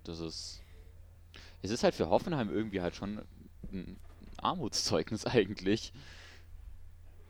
[0.04, 0.60] Das ist.
[1.60, 3.20] Es ist halt für Hoffenheim irgendwie halt schon
[3.72, 3.96] ein
[4.36, 5.92] Armutszeugnis eigentlich.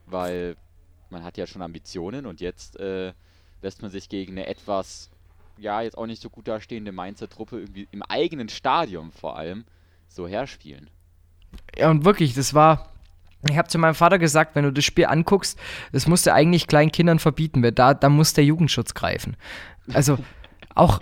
[0.07, 0.57] Weil
[1.11, 3.13] man hat ja schon Ambitionen und jetzt äh,
[3.63, 5.11] lässt man sich gegen eine etwas
[5.59, 9.65] ja, jetzt auch nicht so gut dastehende Mainzer Truppe irgendwie im eigenen Stadion vor allem
[10.09, 10.91] so herspielen.
[11.77, 12.93] Ja, und wirklich, das war.
[13.49, 15.59] Ich habe zu meinem Vater gesagt, wenn du das Spiel anguckst,
[15.93, 19.37] das musst du eigentlich kleinen Kindern verbieten, weil da, da muss der Jugendschutz greifen.
[19.93, 20.19] Also
[20.75, 20.99] auch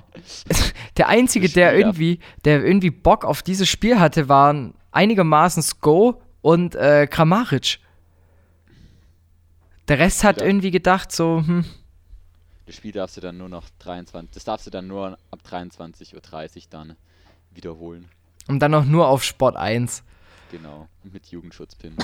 [0.99, 6.75] der Einzige, der irgendwie, der irgendwie Bock auf dieses Spiel hatte, waren einigermaßen Sko und
[6.75, 7.79] äh, Kramaric.
[9.89, 10.47] Der Rest hat ja.
[10.47, 11.65] irgendwie gedacht, so, hm,
[12.67, 16.15] das Spiel darfst du dann nur noch 23, das darfst du dann nur ab 23.30
[16.15, 16.97] Uhr dann
[17.55, 18.09] wiederholen.
[18.49, 20.03] Und dann auch nur auf Sport 1.
[20.51, 21.97] Genau, mit Jugendschutzpin.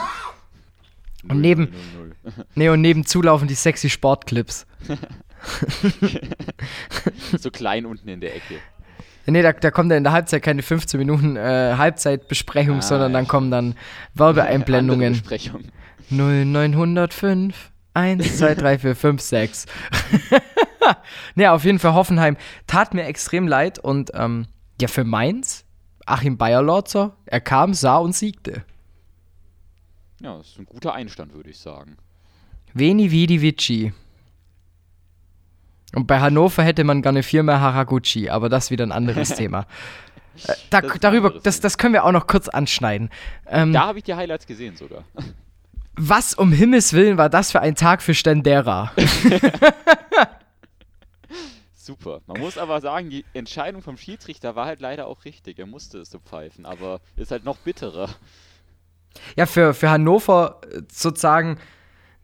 [1.29, 2.33] und neben, 0, 0, 0.
[2.55, 4.67] nee, und nebenzu laufen die sexy Sportclips.
[7.39, 8.59] so klein unten in der Ecke.
[9.27, 13.13] Nee, da, da kommt dann in der Halbzeit keine 15 Minuten äh, Halbzeitbesprechung, ah, sondern
[13.13, 13.77] ja, dann kommen dann
[14.15, 15.13] Werbeeinblendungen.
[15.21, 15.63] Besprechung.
[16.11, 19.67] 0905 1, 2, 3, 4, 5, 6.
[21.35, 24.47] naja, auf jeden Fall Hoffenheim tat mir extrem leid und ähm,
[24.81, 25.65] ja, für Mainz,
[26.07, 28.65] Achim Bayerlorzer, er kam, sah und siegte.
[30.21, 31.97] Ja, das ist ein guter Einstand, würde ich sagen.
[32.75, 33.93] Veni Vidi Vici.
[35.95, 39.29] Und bei Hannover hätte man gerne viel mehr Haraguchi, aber das ist wieder ein anderes
[39.37, 39.67] Thema.
[40.47, 43.11] Äh, da, das darüber, das, das können wir auch noch kurz anschneiden.
[43.47, 45.05] Ähm, da habe ich die Highlights gesehen sogar.
[45.95, 48.93] Was um Himmels Willen war das für ein Tag für Stendera?
[51.75, 52.21] Super.
[52.27, 55.59] Man muss aber sagen, die Entscheidung vom Schiedsrichter war halt leider auch richtig.
[55.59, 58.09] Er musste es so pfeifen, aber ist halt noch bitterer.
[59.37, 61.59] Ja, für, für Hannover äh, sozusagen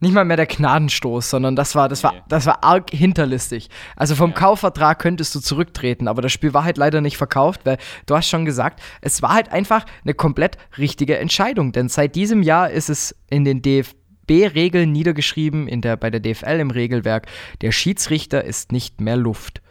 [0.01, 3.69] nicht mal mehr der Gnadenstoß, sondern das war, das war, das war arg hinterlistig.
[3.95, 4.37] Also vom ja.
[4.37, 8.29] Kaufvertrag könntest du zurücktreten, aber das Spiel war halt leider nicht verkauft, weil du hast
[8.29, 11.73] schon gesagt, es war halt einfach eine komplett richtige Entscheidung.
[11.73, 16.59] Denn seit diesem Jahr ist es in den DFB-Regeln niedergeschrieben, in der, bei der DFL
[16.59, 17.27] im Regelwerk,
[17.59, 19.61] der Schiedsrichter ist nicht mehr Luft.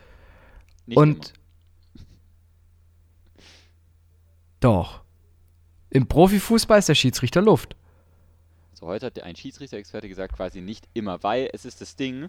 [0.85, 1.33] Nicht Und
[1.95, 2.05] immer.
[4.61, 5.01] doch.
[5.91, 7.78] Im Profifußball ist der Schiedsrichter Luft.
[8.79, 12.29] So, heute hat ein Schiedsrichter-Experte gesagt, quasi nicht immer, weil es ist das Ding,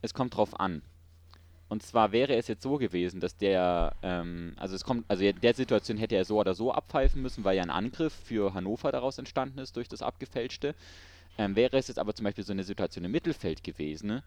[0.00, 0.82] es kommt drauf an.
[1.68, 5.54] Und zwar wäre es jetzt so gewesen, dass der, ähm, also es kommt, also der
[5.54, 9.18] Situation hätte er so oder so abpfeifen müssen, weil ja ein Angriff für Hannover daraus
[9.18, 10.76] entstanden ist durch das Abgefälschte.
[11.36, 14.22] Ähm, wäre es jetzt aber zum Beispiel so eine Situation im Mittelfeld gewesen,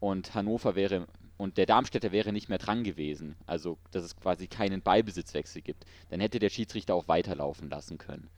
[0.00, 1.06] und Hannover wäre
[1.36, 5.86] und der Darmstädter wäre nicht mehr dran gewesen, also dass es quasi keinen Ballbesitzwechsel gibt,
[6.10, 8.28] dann hätte der Schiedsrichter auch weiterlaufen lassen können.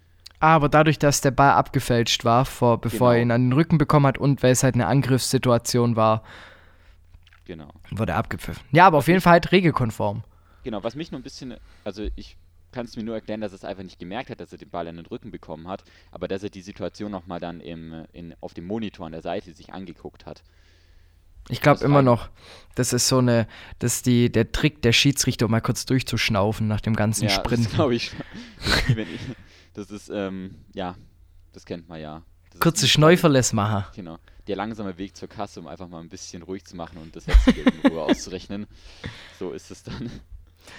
[0.45, 3.17] Aber dadurch, dass der Ball abgefälscht war, vor, bevor Genau.
[3.17, 6.23] er ihn an den Rücken bekommen hat und weil es halt eine Angriffssituation war,
[7.47, 7.69] Genau.
[7.91, 8.63] wurde er abgepfiffen.
[8.71, 10.23] Ja, aber auf jeden Fall halt regelkonform.
[10.63, 12.37] Genau, was mich nur ein bisschen, also ich
[12.73, 14.69] kann es mir nur erklären, dass er es einfach nicht gemerkt hat, dass er den
[14.69, 18.35] Ball an den Rücken bekommen hat, aber dass er die Situation nochmal dann im, in,
[18.43, 20.43] auf dem Monitor an der Seite sich angeguckt hat.
[21.49, 22.29] Ich glaube immer noch,
[22.75, 23.47] das ist so eine,
[23.79, 27.31] das ist die, der Trick der Schiedsrichter, um mal kurz durchzuschnaufen nach dem ganzen ja,
[27.31, 27.71] Sprint.
[27.71, 28.13] glaube ich
[28.89, 28.97] ich,
[29.75, 30.95] das ist, ähm, ja,
[31.53, 32.23] das kennt man ja.
[32.51, 33.89] Das Kurze wie- Schnäuferlesmacher.
[33.95, 34.19] Genau.
[34.47, 37.27] Der langsame Weg zur Kasse, um einfach mal ein bisschen ruhig zu machen und das
[37.27, 38.67] Wechselgeld in Ruhe auszurechnen.
[39.39, 40.11] So ist es dann.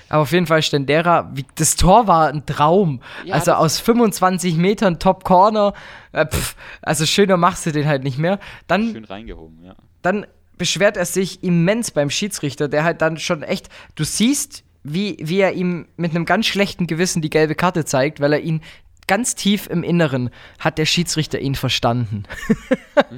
[0.09, 3.01] Aber auf jeden Fall Stendera, wie, das Tor war ein Traum.
[3.25, 5.73] Ja, also aus 25 Metern Top Corner,
[6.13, 8.39] äh, pff, also schöner machst du den halt nicht mehr.
[8.67, 9.75] Dann Schön reingehoben, ja.
[10.01, 10.25] dann
[10.57, 15.39] beschwert er sich immens beim Schiedsrichter, der halt dann schon echt, du siehst, wie, wie
[15.39, 18.61] er ihm mit einem ganz schlechten Gewissen die gelbe Karte zeigt, weil er ihn
[19.07, 22.23] ganz tief im Inneren hat der Schiedsrichter ihn verstanden.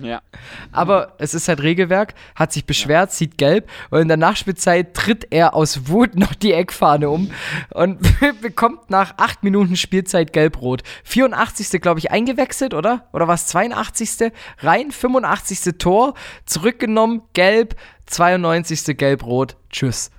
[0.01, 0.21] Ja,
[0.71, 5.27] Aber es ist halt Regelwerk, hat sich beschwert, sieht gelb und in der Nachspielzeit tritt
[5.31, 7.31] er aus Wut noch die Eckfahne um
[7.73, 7.99] und
[8.41, 10.83] bekommt nach acht Minuten Spielzeit gelb-rot.
[11.03, 11.81] 84.
[11.81, 13.07] glaube ich eingewechselt, oder?
[13.13, 13.47] Oder was?
[13.47, 14.31] 82.
[14.59, 15.77] rein, 85.
[15.77, 16.13] Tor,
[16.45, 17.75] zurückgenommen, gelb,
[18.07, 18.97] 92.
[18.97, 20.11] gelb-rot, tschüss.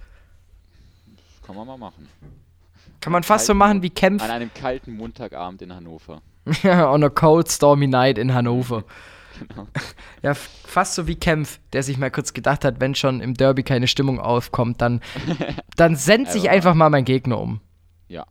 [1.46, 2.08] kann man mal machen.
[3.00, 6.20] Kann man fast so machen wie Kempf An einem kalten Montagabend in Hannover.
[6.64, 8.84] on a cold stormy night in Hannover.
[9.38, 9.68] Genau.
[10.22, 13.62] Ja, fast so wie Kempf, der sich mal kurz gedacht hat, wenn schon im Derby
[13.62, 15.00] keine Stimmung aufkommt, dann,
[15.76, 17.60] dann send sich einfach mal mein Gegner um.
[18.08, 18.26] Ja.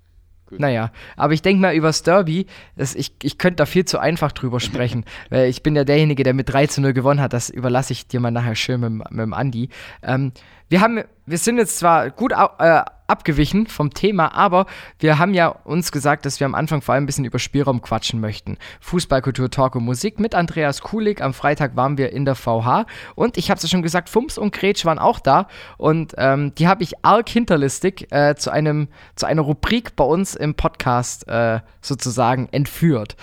[0.47, 0.59] Gut.
[0.59, 4.59] Naja, aber ich denke mal Derby, das, ich, ich könnte da viel zu einfach drüber
[4.59, 7.93] sprechen, weil ich bin ja derjenige, der mit 3 zu 0 gewonnen hat, das überlasse
[7.93, 9.69] ich dir mal nachher schön mit, mit dem Andi.
[10.03, 10.33] Ähm,
[10.69, 14.65] wir haben, wir sind jetzt zwar gut äh, abgewichen vom Thema, aber
[14.99, 17.81] wir haben ja uns gesagt, dass wir am Anfang vor allem ein bisschen über Spielraum
[17.81, 18.57] quatschen möchten.
[18.81, 21.21] Fußballkultur, Talk und Musik mit Andreas Kulig.
[21.21, 24.37] Am Freitag waren wir in der VH und ich habe es ja schon gesagt, Fums
[24.37, 28.89] und Gretsch waren auch da und ähm, die habe ich arg hinterlistig äh, zu, einem,
[29.15, 33.15] zu einer Rubrik bei uns im Podcast äh, sozusagen entführt.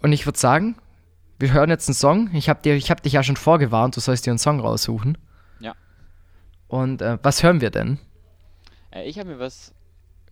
[0.00, 0.76] Und ich würde sagen,
[1.38, 2.30] wir hören jetzt einen Song.
[2.34, 5.16] Ich habe hab dich ja schon vorgewarnt, du sollst dir einen Song raussuchen.
[6.68, 7.98] Und äh, was hören wir denn?
[8.90, 9.72] Äh, ich habe mir was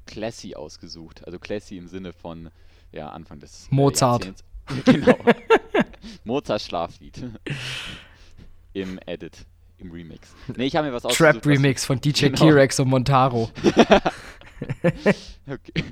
[0.07, 1.25] classy ausgesucht.
[1.27, 2.51] Also classy im Sinne von,
[2.93, 4.33] ja, Anfang des Mozart.
[4.85, 5.17] Genau.
[6.25, 7.23] Mozart Schlaflied.
[8.73, 9.47] Im Edit,
[9.79, 10.35] im Remix.
[10.57, 11.35] Nee, ich habe mir was ausgesucht.
[11.35, 12.47] Trap Remix von DJ Genau.
[12.47, 13.51] T-Rex und Montaro.
[15.47, 15.85] Okay.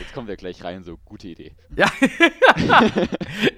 [0.00, 1.52] Jetzt kommt er gleich rein, so gute Idee.
[1.76, 1.86] Ja.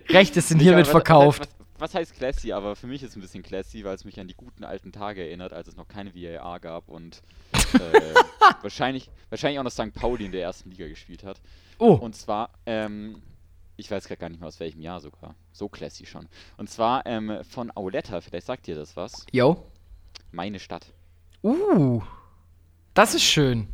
[0.08, 1.42] Rechte sind hiermit verkauft.
[1.42, 2.52] Was, was, heißt classy?
[2.52, 4.92] Aber für mich ist es ein bisschen classy, weil es mich an die guten alten
[4.92, 7.22] Tage erinnert, als es noch keine VAR gab und
[7.74, 8.14] äh,
[8.62, 9.92] wahrscheinlich, wahrscheinlich auch noch St.
[9.94, 11.40] Pauli in der ersten Liga gespielt hat.
[11.78, 13.22] Oh, Und zwar, ähm,
[13.76, 15.34] ich weiß gerade gar nicht mehr aus welchem Jahr sogar.
[15.52, 16.28] So classy schon.
[16.56, 19.26] Und zwar ähm, von Auletta, vielleicht sagt dir das was.
[19.32, 19.66] yo.
[20.32, 20.92] Meine Stadt.
[21.42, 22.02] Uh,
[22.94, 23.68] das ist schön.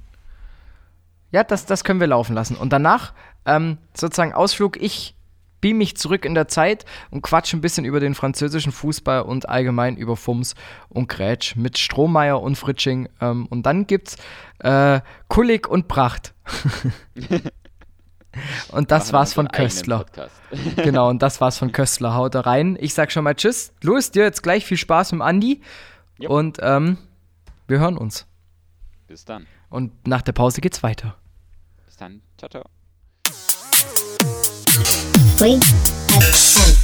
[1.30, 2.56] Ja, das, das können wir laufen lassen.
[2.56, 3.14] Und danach,
[3.46, 5.14] ähm, sozusagen Ausflug, ich
[5.62, 9.48] beam mich zurück in der Zeit und quatsch ein bisschen über den französischen Fußball und
[9.48, 10.54] allgemein über Fums
[10.90, 13.08] und Grätsch mit Strohmeier und Fritsching.
[13.22, 14.18] Ähm, und dann gibt's
[14.58, 16.34] äh, Kullig und Pracht.
[18.68, 20.04] und das war's von Köstler.
[20.76, 22.14] Genau, und das war's von Köstler.
[22.14, 22.76] Haut da rein.
[22.78, 23.72] Ich sag schon mal Tschüss.
[23.82, 25.62] Louis, dir jetzt gleich viel Spaß mit Andi.
[26.18, 26.30] Jo.
[26.30, 26.98] Und ähm,
[27.68, 28.26] wir hören uns.
[29.06, 29.46] Bis dann.
[29.70, 31.16] Und nach der Pause geht's weiter.
[31.86, 32.20] Bis dann.
[32.36, 32.81] Ciao, ciao.
[35.42, 36.76] Free FM.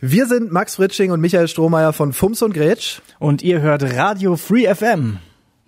[0.00, 3.02] Wir sind Max Fritsching und Michael Strohmeier von Fums und Gretsch.
[3.18, 5.18] Und ihr hört Radio Free FM.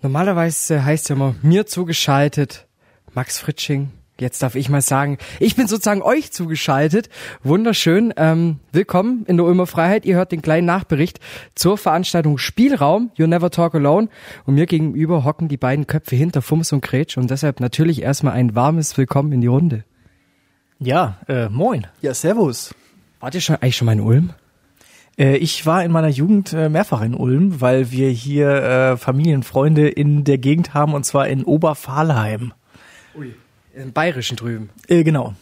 [0.01, 2.65] Normalerweise heißt ja immer mir zugeschaltet,
[3.13, 3.91] Max Fritsching.
[4.19, 7.09] Jetzt darf ich mal sagen, ich bin sozusagen euch zugeschaltet.
[7.43, 8.11] Wunderschön.
[8.17, 10.03] Ähm, willkommen in der Ulmer Freiheit.
[10.05, 11.19] Ihr hört den kleinen Nachbericht
[11.53, 14.09] zur Veranstaltung Spielraum, You Never Talk Alone.
[14.47, 17.17] Und mir gegenüber hocken die beiden Köpfe hinter Fums und Kretsch.
[17.17, 19.83] Und deshalb natürlich erstmal ein warmes Willkommen in die Runde.
[20.79, 21.87] Ja, äh, moin.
[22.01, 22.73] Ja, servus.
[23.19, 24.33] Wart ihr schon eigentlich schon mal in Ulm?
[25.17, 29.87] Äh, ich war in meiner Jugend äh, mehrfach in Ulm, weil wir hier äh, Familienfreunde
[29.87, 32.53] in der Gegend haben und zwar in Oberfahlheim.
[33.73, 34.69] Im Bayerischen drüben.
[34.87, 35.33] Äh, genau.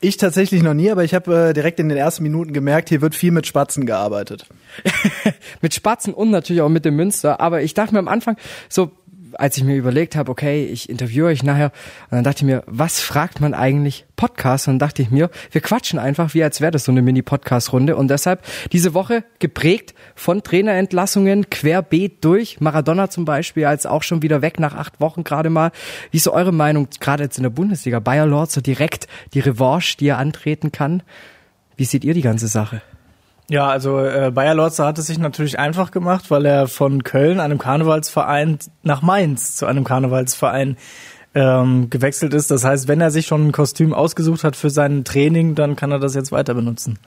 [0.00, 3.02] Ich tatsächlich noch nie, aber ich habe äh, direkt in den ersten Minuten gemerkt, hier
[3.02, 4.46] wird viel mit Spatzen gearbeitet.
[5.60, 7.40] mit Spatzen und natürlich auch mit dem Münster.
[7.40, 8.36] Aber ich dachte mir am Anfang,
[8.68, 8.90] so,
[9.34, 11.72] als ich mir überlegt habe, okay, ich interviewe euch nachher,
[12.10, 14.68] und dann dachte ich mir, was fragt man eigentlich Podcast?
[14.68, 17.96] Und dann dachte ich mir, wir quatschen einfach, wie als wäre das so eine Mini-Podcast-Runde.
[17.96, 22.60] Und deshalb diese Woche geprägt von Trainerentlassungen, querbeet durch.
[22.60, 25.72] Maradona zum Beispiel, als auch schon wieder weg nach acht Wochen gerade mal.
[26.10, 28.00] Wie ist so eure Meinung, gerade jetzt in der Bundesliga?
[28.00, 31.02] Bayer Lord so direkt die Revanche, die er antreten kann.
[31.76, 32.82] Wie seht ihr die ganze Sache?
[33.48, 37.40] Ja, also äh, Bayer Lorzer hat es sich natürlich einfach gemacht, weil er von Köln,
[37.40, 40.76] einem Karnevalsverein, nach Mainz zu einem Karnevalsverein
[41.34, 42.50] ähm, gewechselt ist.
[42.50, 45.92] Das heißt, wenn er sich schon ein Kostüm ausgesucht hat für sein Training, dann kann
[45.92, 46.98] er das jetzt weiter benutzen.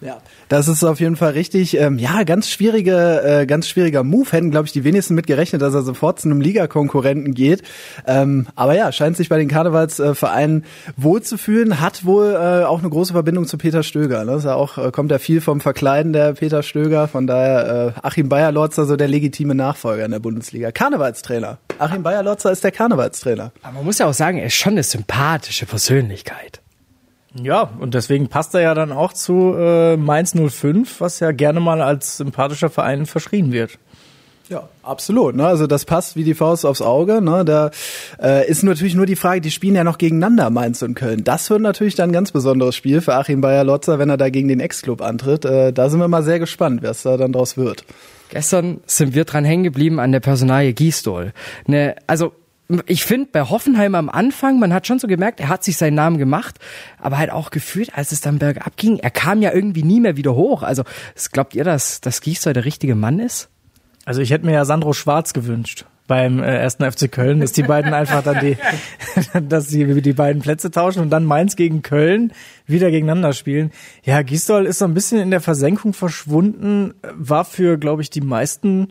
[0.00, 1.76] Ja, das ist auf jeden Fall richtig.
[1.76, 4.30] Ähm, ja, ganz schwierige, äh, ganz schwieriger Move.
[4.30, 7.62] Hätten, glaube ich, die wenigsten mit gerechnet, dass er sofort zu einem Ligakonkurrenten geht.
[8.06, 10.64] Ähm, aber ja, scheint sich bei den Karnevalsvereinen
[10.96, 11.80] wohlzufühlen.
[11.80, 14.24] Hat wohl äh, auch eine große Verbindung zu Peter Stöger.
[14.24, 14.34] Ne?
[14.34, 17.08] Ist ja auch, äh, kommt ja viel vom Verkleiden der Peter Stöger.
[17.08, 20.70] Von daher äh, Achim Bayer-Lotzer so der legitime Nachfolger in der Bundesliga.
[20.70, 21.58] Karnevalstrainer.
[21.80, 23.50] Achim Bayer-Lotzer ist der Karnevalstrainer.
[23.62, 26.60] Aber man muss ja auch sagen, er ist schon eine sympathische Persönlichkeit.
[27.42, 31.60] Ja, und deswegen passt er ja dann auch zu äh, Mainz 05, was ja gerne
[31.60, 33.78] mal als sympathischer Verein verschrien wird.
[34.48, 35.36] Ja, absolut.
[35.36, 35.46] Ne?
[35.46, 37.20] Also das passt wie die Faust aufs Auge.
[37.20, 37.44] Ne?
[37.44, 37.70] Da
[38.20, 41.22] äh, ist natürlich nur die Frage, die spielen ja noch gegeneinander, Mainz und Köln.
[41.22, 44.48] Das wird natürlich dann ein ganz besonderes Spiel für Achim Bayer-Lotzer, wenn er da gegen
[44.48, 45.44] den Ex-Club antritt.
[45.44, 47.84] Äh, da sind wir mal sehr gespannt, was da dann draus wird.
[48.30, 51.32] Gestern sind wir dran hängen geblieben an der Personalie Gisdol.
[51.66, 52.32] Ne, also
[52.86, 55.94] ich finde bei Hoffenheim am Anfang, man hat schon so gemerkt, er hat sich seinen
[55.94, 56.58] Namen gemacht,
[57.00, 60.16] aber halt auch gefühlt, als es dann bergab ging, er kam ja irgendwie nie mehr
[60.16, 60.62] wieder hoch.
[60.62, 60.84] Also
[61.32, 63.48] glaubt ihr, dass, dass Gisdol der richtige Mann ist?
[64.04, 67.62] Also ich hätte mir ja Sandro Schwarz gewünscht beim äh, ersten FC Köln, dass die
[67.62, 68.56] beiden einfach dann die,
[69.48, 72.32] dass sie die beiden Plätze tauschen und dann Mainz gegen Köln
[72.66, 73.70] wieder gegeneinander spielen.
[74.04, 78.22] Ja, Gisdol ist so ein bisschen in der Versenkung verschwunden, war für, glaube ich, die
[78.22, 78.88] meisten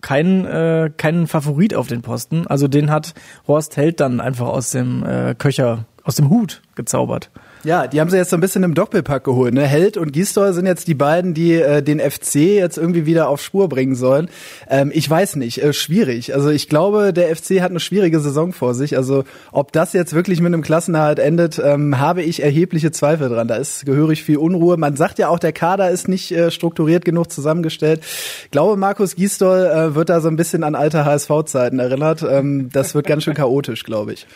[0.00, 2.46] kein, äh, keinen Favorit auf den Posten.
[2.46, 3.14] Also den hat
[3.46, 7.30] Horst Held dann einfach aus dem äh, Köcher, aus dem Hut gezaubert.
[7.64, 9.52] Ja, die haben sie jetzt so ein bisschen im Doppelpack geholt.
[9.52, 9.66] Ne?
[9.66, 13.42] Held und Gisdol sind jetzt die beiden, die äh, den FC jetzt irgendwie wieder auf
[13.42, 14.30] Spur bringen sollen.
[14.70, 16.34] Ähm, ich weiß nicht, äh, schwierig.
[16.34, 18.96] Also ich glaube, der FC hat eine schwierige Saison vor sich.
[18.96, 23.48] Also ob das jetzt wirklich mit einem Klassenerhalt endet, ähm, habe ich erhebliche Zweifel dran.
[23.48, 24.78] Da ist gehörig viel Unruhe.
[24.78, 28.00] Man sagt ja auch, der Kader ist nicht äh, strukturiert genug zusammengestellt.
[28.44, 32.22] Ich glaube, Markus Gisdol äh, wird da so ein bisschen an alte HSV-Zeiten erinnert.
[32.22, 34.26] Ähm, das wird ganz schön chaotisch, glaube ich.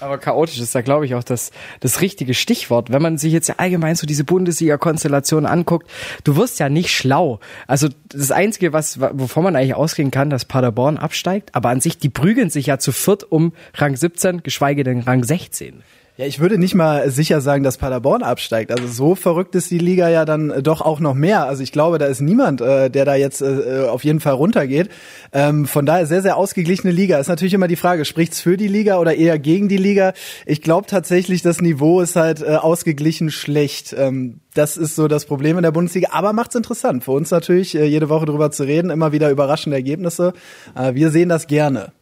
[0.00, 2.90] Aber chaotisch ist da, glaube ich, auch das, das richtige Stichwort.
[2.90, 5.90] Wenn man sich jetzt ja allgemein so diese Bundesliga-Konstellation anguckt,
[6.24, 7.40] du wirst ja nicht schlau.
[7.66, 11.98] Also das Einzige, was, wovon man eigentlich ausgehen kann, dass Paderborn absteigt, aber an sich,
[11.98, 15.82] die prügeln sich ja zu viert um Rang 17, geschweige denn Rang 16.
[16.20, 18.70] Ja, ich würde nicht mal sicher sagen, dass Paderborn absteigt.
[18.70, 21.46] Also so verrückt ist die Liga ja dann äh, doch auch noch mehr.
[21.46, 24.90] Also ich glaube, da ist niemand, äh, der da jetzt äh, auf jeden Fall runtergeht.
[25.32, 27.18] Ähm, von daher sehr, sehr ausgeglichene Liga.
[27.18, 30.12] Ist natürlich immer die Frage, spricht's für die Liga oder eher gegen die Liga?
[30.44, 33.96] Ich glaube tatsächlich, das Niveau ist halt äh, ausgeglichen schlecht.
[33.96, 37.02] Ähm, das ist so das Problem in der Bundesliga, aber macht's interessant.
[37.02, 40.34] Für uns natürlich, äh, jede Woche drüber zu reden, immer wieder überraschende Ergebnisse.
[40.76, 41.92] Äh, wir sehen das gerne.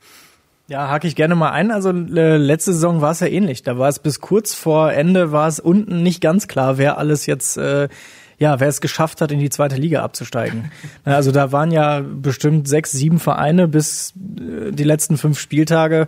[0.69, 1.71] Ja, hake ich gerne mal ein.
[1.71, 3.63] Also äh, letzte Saison war es ja ähnlich.
[3.63, 7.25] Da war es bis kurz vor Ende war es unten nicht ganz klar, wer alles
[7.27, 7.89] jetzt äh,
[8.39, 10.71] ja, wer es geschafft hat, in die zweite Liga abzusteigen.
[11.05, 16.07] also da waren ja bestimmt sechs, sieben Vereine bis äh, die letzten fünf Spieltage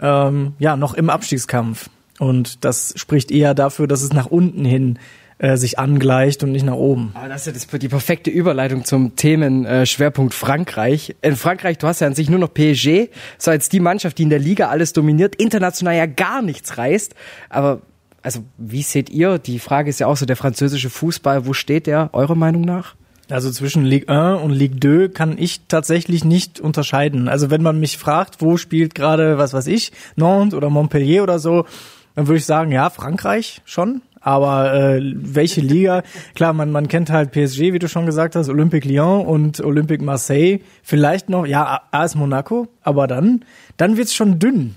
[0.00, 1.90] ähm, ja noch im Abstiegskampf.
[2.18, 4.98] Und das spricht eher dafür, dass es nach unten hin
[5.38, 7.10] äh, sich angleicht und nicht nach oben.
[7.14, 11.14] Aber das ist ja die perfekte Überleitung zum Themenschwerpunkt äh, Frankreich.
[11.20, 14.22] In Frankreich, du hast ja an sich nur noch PSG, so als die Mannschaft, die
[14.22, 17.14] in der Liga alles dominiert, international ja gar nichts reißt.
[17.50, 17.82] Aber
[18.22, 19.38] also, wie seht ihr?
[19.38, 22.96] Die Frage ist ja auch so, der französische Fußball, wo steht der, eurer Meinung nach?
[23.28, 27.28] Also zwischen Ligue 1 und Ligue 2 kann ich tatsächlich nicht unterscheiden.
[27.28, 31.38] Also wenn man mich fragt, wo spielt gerade, was weiß ich, Nantes oder Montpellier oder
[31.38, 31.66] so,
[32.14, 34.00] dann würde ich sagen, ja, Frankreich schon.
[34.26, 36.02] Aber äh, welche Liga?
[36.34, 40.04] Klar, man, man kennt halt PSG, wie du schon gesagt hast, Olympique Lyon und Olympique
[40.04, 40.58] Marseille.
[40.82, 43.44] Vielleicht noch, ja, AS Monaco, aber dann,
[43.76, 44.74] dann wird's schon dünn.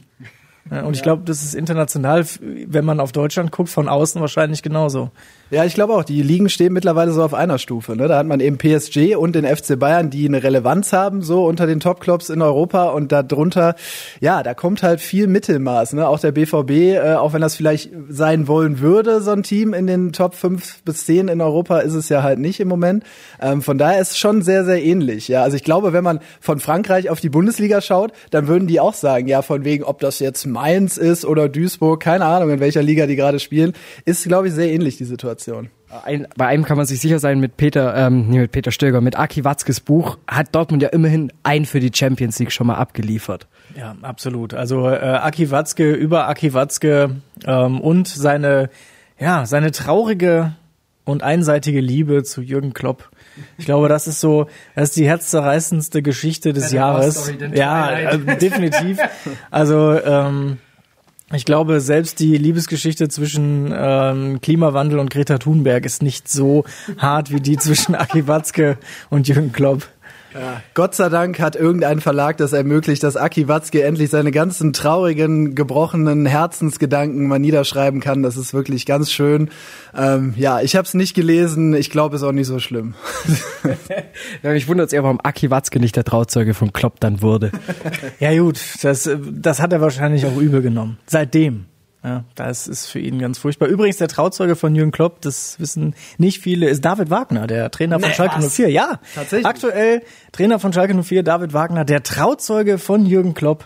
[0.69, 5.09] Und ich glaube, das ist international, wenn man auf Deutschland guckt, von außen wahrscheinlich genauso.
[5.51, 6.03] Ja, ich glaube auch.
[6.03, 7.95] Die Ligen stehen mittlerweile so auf einer Stufe.
[7.95, 8.07] Ne?
[8.07, 11.65] Da hat man eben PSG und den FC Bayern, die eine Relevanz haben, so unter
[11.65, 12.89] den Top-Clubs in Europa.
[12.89, 13.73] Und darunter,
[14.19, 15.93] ja, da kommt halt viel Mittelmaß.
[15.93, 16.07] Ne?
[16.07, 19.87] Auch der BVB, äh, auch wenn das vielleicht sein wollen würde, so ein Team in
[19.87, 23.03] den Top 5 bis 10 in Europa, ist es ja halt nicht im Moment.
[23.41, 25.29] Ähm, von daher ist es schon sehr, sehr ähnlich.
[25.29, 28.79] Ja, Also ich glaube, wenn man von Frankreich auf die Bundesliga schaut, dann würden die
[28.79, 32.59] auch sagen, ja, von wegen, ob das jetzt Mainz ist oder Duisburg, keine Ahnung, in
[32.59, 33.73] welcher Liga die gerade spielen,
[34.05, 35.38] ist, glaube ich, sehr ähnlich die Situation.
[36.05, 39.01] Ein, bei einem kann man sich sicher sein, mit Peter, ähm, nee, mit Peter Stöger,
[39.01, 42.75] mit Aki Watzkes Buch hat Dortmund ja immerhin ein für die Champions League schon mal
[42.75, 43.47] abgeliefert.
[43.75, 44.53] Ja, absolut.
[44.53, 48.69] Also äh, Aki Watzke über Aki Watzke ähm, und seine,
[49.19, 50.53] ja, seine traurige
[51.05, 53.09] und einseitige Liebe zu Jürgen Klopp.
[53.57, 57.33] Ich glaube, das ist so, das ist die herzzerreißendste Geschichte des Jahres.
[57.53, 58.99] Ja, äh, definitiv.
[59.49, 60.57] Also ähm,
[61.33, 66.63] ich glaube, selbst die Liebesgeschichte zwischen ähm, Klimawandel und Greta Thunberg ist nicht so
[66.97, 68.77] hart wie die zwischen Aki Watzke
[69.09, 69.87] und Jürgen Klopp.
[70.73, 75.55] Gott sei Dank hat irgendein Verlag das ermöglicht, dass Aki Watzke endlich seine ganzen traurigen,
[75.55, 78.23] gebrochenen Herzensgedanken mal niederschreiben kann.
[78.23, 79.49] Das ist wirklich ganz schön.
[79.95, 81.73] Ähm, ja, ich habe es nicht gelesen.
[81.73, 82.95] Ich glaube, es ist auch nicht so schlimm.
[84.43, 87.51] Ja, mich wundert es eher, warum Aki Watzke nicht der Trauzeuge von Klopp dann wurde.
[88.19, 90.97] Ja gut, das, das hat er wahrscheinlich auch übel genommen.
[91.05, 91.65] Seitdem.
[92.03, 93.67] Ja, das ist für ihn ganz furchtbar.
[93.67, 97.99] Übrigens, der Trauzeuge von Jürgen Klopp, das wissen nicht viele, ist David Wagner, der Trainer
[97.99, 98.53] von Nee, Schalke was?
[98.55, 98.69] 04.
[98.69, 99.45] Ja, Tatsächlich?
[99.45, 103.65] aktuell Trainer von Schalke 04, David Wagner, der Trauzeuge von Jürgen Klopp.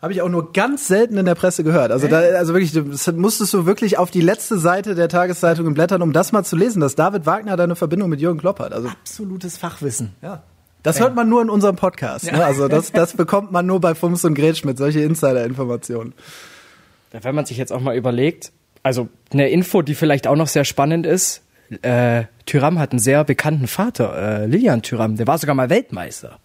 [0.00, 1.92] Habe ich auch nur ganz selten in der Presse gehört.
[1.92, 6.00] Also da, also wirklich, das musstest du wirklich auf die letzte Seite der Tageszeitung blättern,
[6.00, 8.72] um das mal zu lesen, dass David Wagner da eine Verbindung mit Jürgen Klopp hat.
[8.72, 10.14] Also Absolutes Fachwissen.
[10.22, 10.42] ja.
[10.82, 12.32] Das hört man nur in unserem Podcast.
[12.32, 12.42] Ne?
[12.42, 16.14] Also das, das bekommt man nur bei Fums und Gretsch mit solche Insider-Informationen.
[17.10, 20.64] Wenn man sich jetzt auch mal überlegt, also eine Info, die vielleicht auch noch sehr
[20.64, 21.42] spannend ist,
[21.82, 26.38] äh, Tyram hat einen sehr bekannten Vater, äh, Lilian Tyram, der war sogar mal Weltmeister.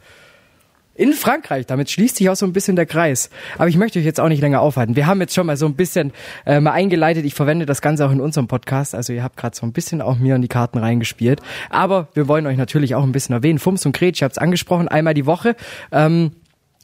[0.98, 3.30] In Frankreich, damit schließt sich auch so ein bisschen der Kreis.
[3.58, 4.96] Aber ich möchte euch jetzt auch nicht länger aufhalten.
[4.96, 6.14] Wir haben jetzt schon mal so ein bisschen
[6.46, 7.26] äh, mal eingeleitet.
[7.26, 8.96] Ich verwende das Ganze auch in unserem Podcast.
[8.96, 11.42] Also ihr habt gerade so ein bisschen auch mir in die Karten reingespielt.
[11.70, 13.60] Aber wir wollen euch natürlich auch ein bisschen erwähnen.
[13.60, 15.58] Fums und Kretsch, ich habe es angesprochen, einmal die Woche.
[15.92, 16.32] Ähm,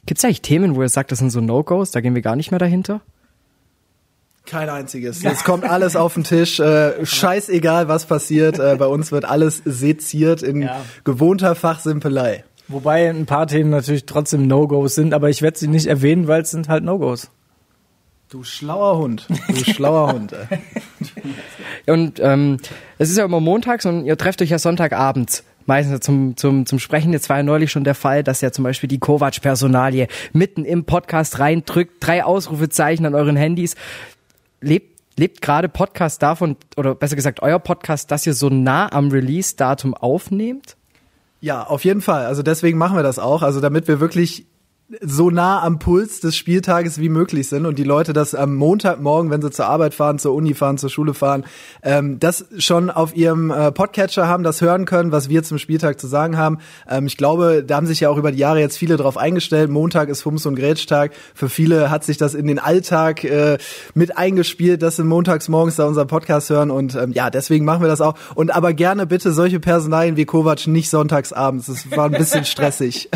[0.04, 2.36] Gibt es eigentlich Themen, wo ihr sagt, das sind so No-Gos, da gehen wir gar
[2.36, 3.00] nicht mehr dahinter?
[4.46, 5.24] Kein einziges.
[5.24, 6.58] Es kommt alles auf den Tisch.
[6.60, 8.58] Äh, scheißegal, was passiert.
[8.58, 10.80] Äh, bei uns wird alles seziert in Ja.
[11.04, 12.44] gewohnter Fachsimpelei.
[12.68, 16.42] Wobei ein paar Themen natürlich trotzdem No-Gos sind, aber ich werde sie nicht erwähnen, weil
[16.42, 17.30] es sind halt No-Gos.
[18.30, 19.26] Du schlauer Hund.
[19.48, 20.32] Du schlauer Hund.
[20.32, 20.58] Ey.
[21.92, 22.58] Und ähm,
[22.98, 25.42] es ist ja immer montags und ihr trefft euch ja Sonntagabends.
[25.66, 27.12] Meistens zum, zum, zum Sprechen.
[27.12, 30.84] Jetzt war ja neulich schon der Fall, dass ja zum Beispiel die Kovac-Personalie mitten im
[30.84, 33.74] Podcast reindrückt, drei Ausrufezeichen an euren Handys.
[34.62, 39.10] Lebt, lebt gerade Podcast davon, oder besser gesagt euer Podcast, dass ihr so nah am
[39.10, 40.76] Release-Datum aufnehmt?
[41.40, 42.26] Ja, auf jeden Fall.
[42.26, 43.42] Also deswegen machen wir das auch.
[43.42, 44.46] Also damit wir wirklich
[45.00, 49.30] so nah am Puls des Spieltages wie möglich sind und die Leute das am Montagmorgen,
[49.30, 51.44] wenn sie zur Arbeit fahren, zur Uni fahren, zur Schule fahren,
[51.82, 55.98] ähm, das schon auf ihrem äh, Podcatcher haben, das hören können, was wir zum Spieltag
[55.98, 56.58] zu sagen haben.
[56.88, 59.70] Ähm, ich glaube, da haben sich ja auch über die Jahre jetzt viele drauf eingestellt.
[59.70, 61.12] Montag ist Fums und Grätsch-Tag.
[61.34, 63.58] Für viele hat sich das in den Alltag äh,
[63.94, 67.82] mit eingespielt, dass sie montags morgens da unseren Podcast hören und ähm, ja, deswegen machen
[67.82, 68.14] wir das auch.
[68.34, 71.66] Und aber gerne bitte solche Personalien wie Kovac nicht sonntags abends.
[71.66, 73.08] Das war ein bisschen stressig.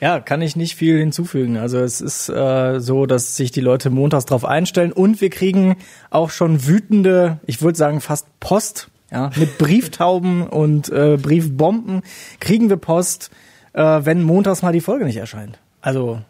[0.00, 1.58] Ja, kann ich nicht viel hinzufügen.
[1.58, 5.76] Also es ist äh, so, dass sich die Leute montags drauf einstellen und wir kriegen
[6.08, 12.02] auch schon wütende, ich würde sagen fast Post, ja, mit Brieftauben und äh, Briefbomben
[12.38, 13.30] kriegen wir Post,
[13.72, 15.58] äh, wenn montags mal die Folge nicht erscheint.
[15.82, 16.20] Also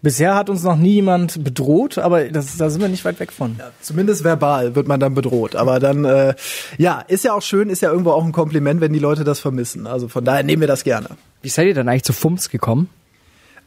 [0.00, 3.30] bisher hat uns noch nie jemand bedroht, aber das, da sind wir nicht weit weg
[3.30, 3.60] von.
[3.80, 5.54] Zumindest verbal wird man dann bedroht.
[5.54, 6.34] Aber dann, äh,
[6.78, 9.38] ja, ist ja auch schön, ist ja irgendwo auch ein Kompliment, wenn die Leute das
[9.38, 9.86] vermissen.
[9.86, 11.10] Also von daher nehmen wir das gerne.
[11.42, 12.88] Wie seid ihr dann eigentlich zu Fums gekommen?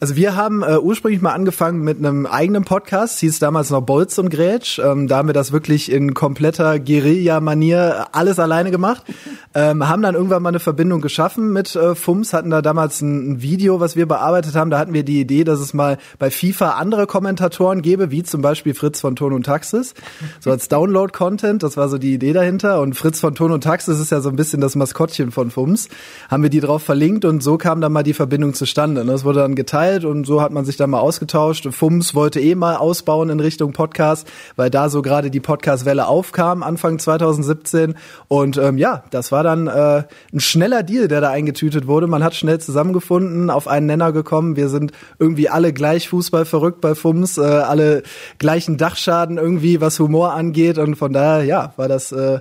[0.01, 4.17] Also wir haben äh, ursprünglich mal angefangen mit einem eigenen Podcast, hieß damals noch Bolz
[4.17, 4.77] und Grätsch.
[4.77, 9.03] Ähm, da haben wir das wirklich in kompletter Guerilla-Manier alles alleine gemacht.
[9.57, 13.31] Ähm, haben dann irgendwann mal eine Verbindung geschaffen mit äh, Fums, hatten da damals ein,
[13.31, 14.69] ein Video, was wir bearbeitet haben.
[14.69, 18.41] Da hatten wir die Idee, dass es mal bei FIFA andere Kommentatoren gäbe, wie zum
[18.41, 19.93] Beispiel Fritz von Ton und Taxis,
[20.41, 21.63] so als Download-Content.
[21.63, 22.81] Das war so die Idee dahinter.
[22.81, 25.87] Und Fritz von Ton und Taxis ist ja so ein bisschen das Maskottchen von Fums.
[26.29, 29.05] Haben wir die drauf verlinkt und so kam dann mal die Verbindung zustande.
[29.05, 29.11] ne?
[29.13, 31.67] Das wurde dann geteilt und so hat man sich dann mal ausgetauscht.
[31.71, 36.63] Fums wollte eh mal ausbauen in Richtung Podcast, weil da so gerade die Podcast-Welle aufkam,
[36.63, 37.93] Anfang 2017.
[38.27, 42.07] Und ähm, ja, das war dann äh, ein schneller Deal, der da eingetütet wurde.
[42.07, 44.55] Man hat schnell zusammengefunden, auf einen Nenner gekommen.
[44.55, 48.01] Wir sind irgendwie alle gleich Fußball verrückt bei Fums, äh, alle
[48.39, 50.79] gleichen Dachschaden irgendwie, was Humor angeht.
[50.79, 52.39] Und von daher, ja, war das äh,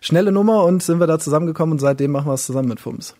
[0.00, 3.14] schnelle Nummer und sind wir da zusammengekommen und seitdem machen wir es zusammen mit Fums.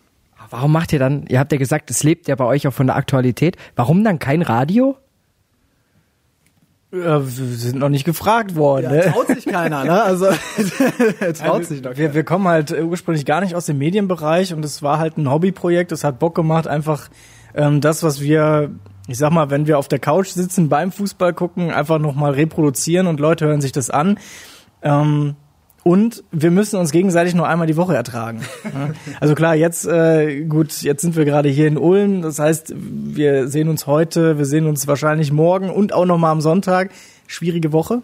[0.49, 2.87] Warum macht ihr dann, ihr habt ja gesagt, es lebt ja bei euch auch von
[2.87, 3.57] der Aktualität.
[3.75, 4.97] Warum dann kein Radio?
[6.91, 8.91] Äh, wir sind noch nicht gefragt worden.
[8.91, 9.11] ne?
[9.11, 10.01] traut sich keiner, ne?
[10.01, 10.27] Also
[11.33, 14.63] traut sich noch wir, wir kommen halt äh, ursprünglich gar nicht aus dem Medienbereich und
[14.63, 15.91] es war halt ein Hobbyprojekt.
[15.91, 17.09] Es hat Bock gemacht, einfach
[17.53, 18.71] ähm, das, was wir
[19.07, 23.07] ich sag mal, wenn wir auf der Couch sitzen beim Fußball gucken, einfach nochmal reproduzieren
[23.07, 24.19] und Leute hören sich das an.
[24.81, 25.35] Ähm,
[25.83, 28.41] und wir müssen uns gegenseitig nur einmal die Woche ertragen.
[29.19, 32.21] Also klar, jetzt äh, gut, jetzt sind wir gerade hier in Ulm.
[32.21, 36.31] Das heißt, wir sehen uns heute, wir sehen uns wahrscheinlich morgen und auch noch mal
[36.31, 36.91] am Sonntag.
[37.25, 38.01] Schwierige Woche.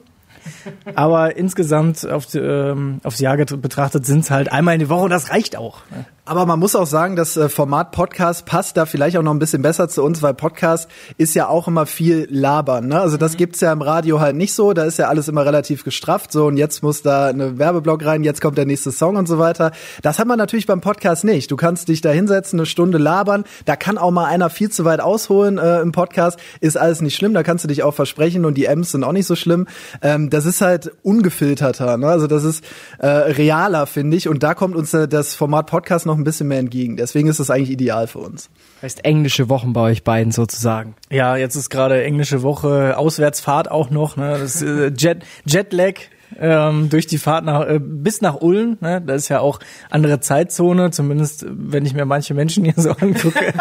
[0.96, 5.10] Aber insgesamt auf, ähm, aufs Jahr betrachtet sind es halt einmal in die Woche und
[5.10, 5.82] das reicht auch.
[5.92, 6.06] Ne?
[6.26, 9.40] Aber man muss auch sagen, das äh, Format Podcast passt da vielleicht auch noch ein
[9.40, 12.88] bisschen besser zu uns, weil Podcast ist ja auch immer viel labern.
[12.88, 13.02] Ne?
[13.02, 13.38] Also das mhm.
[13.38, 14.72] gibt's ja im Radio halt nicht so.
[14.72, 16.32] Da ist ja alles immer relativ gestrafft.
[16.32, 19.38] So und jetzt muss da eine Werbeblock rein, jetzt kommt der nächste Song und so
[19.38, 19.74] weiter.
[20.02, 21.52] Das hat man natürlich beim Podcast nicht.
[21.52, 23.44] Du kannst dich da hinsetzen, eine Stunde labern.
[23.66, 26.40] Da kann auch mal einer viel zu weit ausholen äh, im Podcast.
[26.62, 27.34] Ist alles nicht schlimm.
[27.34, 29.68] Da kannst du dich auch versprechen und die M's sind auch nicht so schlimm.
[30.02, 31.98] Ähm, das ist halt ungefilterter.
[31.98, 32.08] Ne?
[32.08, 32.64] Also das ist
[32.98, 34.28] äh, realer, finde ich.
[34.28, 36.98] Und da kommt uns äh, das Format Podcast noch ein bisschen mehr entgegen.
[36.98, 38.50] Deswegen ist es eigentlich ideal für uns.
[38.82, 40.96] Heißt englische Wochen bei euch beiden sozusagen.
[41.12, 44.38] Ja, jetzt ist gerade englische Woche, Auswärtsfahrt auch noch, ne?
[44.40, 45.94] Das äh, Jet, Jetlag
[46.40, 48.78] ähm, durch die Fahrt nach äh, bis nach Ulm.
[48.82, 49.02] Ne?
[49.02, 49.60] Da ist ja auch
[49.90, 53.54] andere Zeitzone, zumindest wenn ich mir manche Menschen hier so angucke.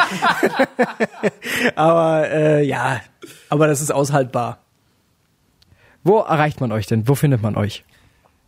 [1.77, 3.01] aber äh, ja,
[3.49, 4.61] aber das ist aushaltbar.
[6.05, 7.07] Wo erreicht man euch denn?
[7.07, 7.84] Wo findet man euch?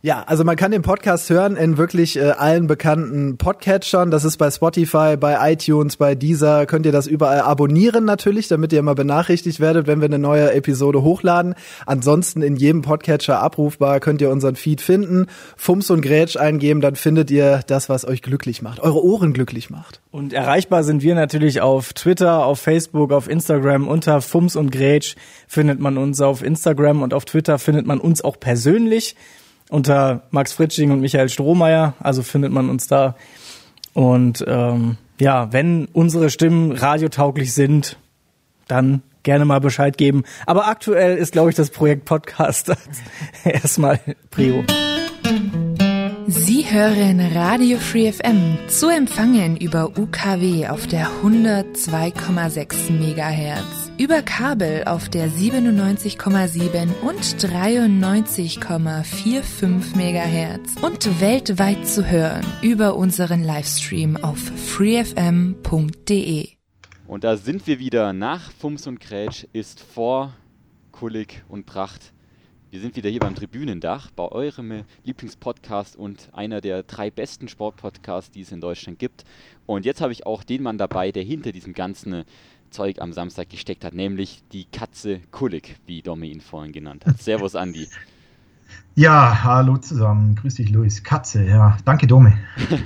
[0.05, 4.11] Ja, also man kann den Podcast hören in wirklich äh, allen bekannten Podcatchern.
[4.11, 6.67] Das ist bei Spotify, bei iTunes, bei Deezer.
[6.67, 10.53] Könnt ihr das überall abonnieren natürlich, damit ihr immer benachrichtigt werdet, wenn wir eine neue
[10.53, 11.55] Episode hochladen.
[11.87, 15.25] Ansonsten in jedem Podcatcher abrufbar könnt ihr unseren Feed finden.
[15.57, 19.71] Fums und Grätsch eingeben, dann findet ihr das, was euch glücklich macht, eure Ohren glücklich
[19.71, 20.01] macht.
[20.11, 25.15] Und erreichbar sind wir natürlich auf Twitter, auf Facebook, auf Instagram unter Fums und Grätsch
[25.47, 29.15] findet man uns auf Instagram und auf Twitter findet man uns auch persönlich
[29.69, 33.15] unter Max Fritsching und Michael Strohmeier, also findet man uns da.
[33.93, 37.97] Und ähm, ja, wenn unsere Stimmen radiotauglich sind,
[38.67, 40.23] dann gerne mal Bescheid geben.
[40.45, 42.71] Aber aktuell ist, glaube ich, das Projekt Podcast
[43.43, 43.99] erstmal
[44.31, 44.63] Prio.
[46.27, 54.83] Sie hören Radio Free FM zu empfangen über UKW auf der 102,6 MHz über Kabel
[54.85, 66.49] auf der 97,7 und 93,45 MHz und weltweit zu hören über unseren Livestream auf freefm.de.
[67.07, 68.11] Und da sind wir wieder.
[68.11, 70.33] Nach Fums und Krätsch ist vor
[70.91, 72.11] Kullig und Pracht.
[72.71, 78.31] Wir sind wieder hier beim Tribünendach bei eurem Lieblingspodcast und einer der drei besten Sportpodcasts,
[78.31, 79.23] die es in Deutschland gibt.
[79.65, 82.25] Und jetzt habe ich auch den Mann dabei, der hinter diesem ganzen
[82.75, 87.21] Zeug am Samstag gesteckt hat, nämlich die Katze Kullig, wie Domi ihn vorhin genannt hat.
[87.21, 87.87] Servus, Andi.
[88.95, 90.35] Ja, hallo zusammen.
[90.35, 91.03] Grüß dich, Luis.
[91.03, 91.77] Katze, ja.
[91.85, 92.31] Danke, Domi.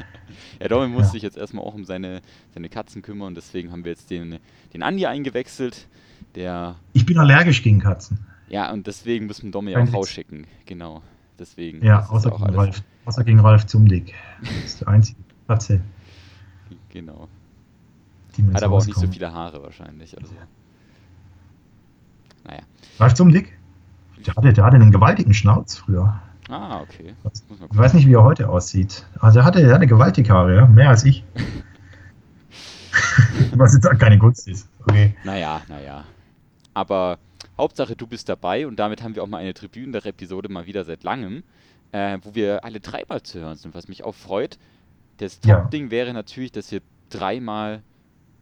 [0.59, 1.11] ja, Domi muss ja.
[1.11, 2.21] sich jetzt erstmal auch um seine,
[2.53, 4.39] seine Katzen kümmern, deswegen haben wir jetzt den,
[4.73, 5.87] den Andi eingewechselt.
[6.35, 8.19] Der ich bin allergisch gegen Katzen.
[8.49, 10.47] Ja, und deswegen müssen Domi auch rausschicken.
[10.65, 11.01] Genau.
[11.39, 11.83] Deswegen.
[11.83, 14.13] Ja, außer gegen, Ralf, außer gegen Ralf Zumdick.
[14.41, 15.81] Das ist der einzige Katze.
[16.89, 17.29] Genau.
[18.53, 20.17] Hat aber auch nicht so viele Haare wahrscheinlich.
[20.17, 20.33] Also.
[22.45, 22.61] Naja.
[22.99, 23.57] Ralf Zumdick?
[24.25, 26.21] Der hatte, der hatte einen gewaltigen Schnauz früher.
[26.49, 27.13] Ah, okay.
[27.71, 29.05] Ich weiß nicht, wie er heute aussieht.
[29.19, 30.65] Also er hatte, er hatte gewaltige Haare, ja?
[30.65, 31.23] mehr als ich.
[33.55, 34.67] Was jetzt auch keine Kunst ist.
[34.87, 35.15] Okay.
[35.23, 36.05] Naja, naja.
[36.73, 37.19] Aber
[37.57, 40.65] Hauptsache, du bist dabei und damit haben wir auch mal eine Tribünen der Episode mal
[40.65, 41.43] wieder seit langem,
[41.91, 44.57] äh, wo wir alle dreimal zu hören sind, was mich auch freut.
[45.17, 45.91] Das Top-Ding ja.
[45.91, 47.81] wäre natürlich, dass wir dreimal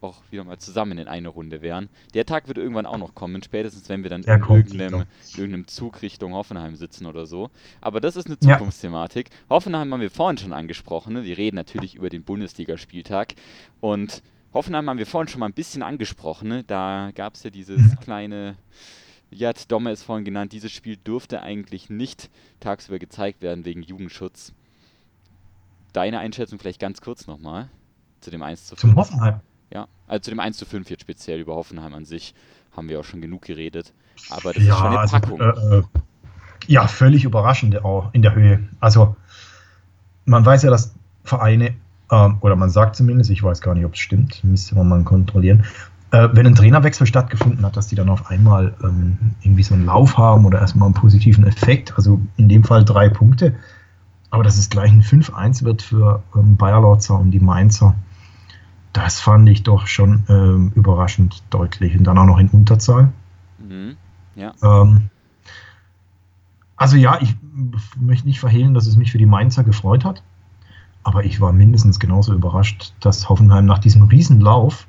[0.01, 1.89] auch wieder mal zusammen in eine Runde wären.
[2.13, 6.01] Der Tag wird irgendwann auch noch kommen, spätestens wenn wir dann in irgendeinem, irgendeinem, Zug
[6.01, 7.49] Richtung Hoffenheim sitzen oder so.
[7.81, 9.29] Aber das ist eine Zukunftsthematik.
[9.29, 9.35] Ja.
[9.49, 11.13] Hoffenheim haben wir vorhin schon angesprochen.
[11.13, 11.23] Ne?
[11.23, 13.35] Wir reden natürlich über den Bundesligaspieltag.
[13.79, 14.21] Und
[14.53, 16.47] Hoffenheim haben wir vorhin schon mal ein bisschen angesprochen.
[16.47, 16.63] Ne?
[16.63, 17.99] Da gab es ja dieses mhm.
[17.99, 18.55] kleine,
[19.29, 22.29] ja, Domme ist vorhin genannt, dieses Spiel durfte eigentlich nicht
[22.59, 24.53] tagsüber gezeigt werden wegen Jugendschutz.
[25.93, 27.69] Deine Einschätzung vielleicht ganz kurz nochmal
[28.21, 28.81] zu dem 1 zu 5.
[28.81, 29.41] Zum Hoffenheim.
[30.07, 32.33] Also zu dem 1 zu 5 jetzt speziell über Hoffenheim an sich
[32.75, 33.93] haben wir auch schon genug geredet.
[34.29, 35.41] Aber das ja, ist schon eine also, Packung.
[35.41, 35.83] Äh, äh,
[36.67, 38.67] ja, völlig überraschend auch in der Höhe.
[38.79, 39.15] Also
[40.25, 41.75] man weiß ja, dass Vereine,
[42.11, 45.03] ähm, oder man sagt zumindest, ich weiß gar nicht, ob es stimmt, müsste man mal
[45.03, 45.65] kontrollieren,
[46.11, 49.85] äh, wenn ein Trainerwechsel stattgefunden hat, dass die dann auf einmal ähm, irgendwie so einen
[49.85, 51.93] Lauf haben oder erstmal einen positiven Effekt.
[51.97, 53.55] Also in dem Fall drei Punkte.
[54.29, 57.95] Aber dass es gleich ein 5-1 wird für ähm, Bayer Lorzer und die Mainzer
[58.93, 61.97] das fand ich doch schon ähm, überraschend deutlich.
[61.97, 63.11] Und dann auch noch in Unterzahl.
[63.59, 63.95] Mhm.
[64.35, 64.53] Ja.
[64.63, 65.09] Ähm,
[66.75, 67.35] also ja, ich
[67.99, 70.23] möchte nicht verhehlen, dass es mich für die Mainzer gefreut hat.
[71.03, 74.87] Aber ich war mindestens genauso überrascht, dass Hoffenheim nach diesem Riesenlauf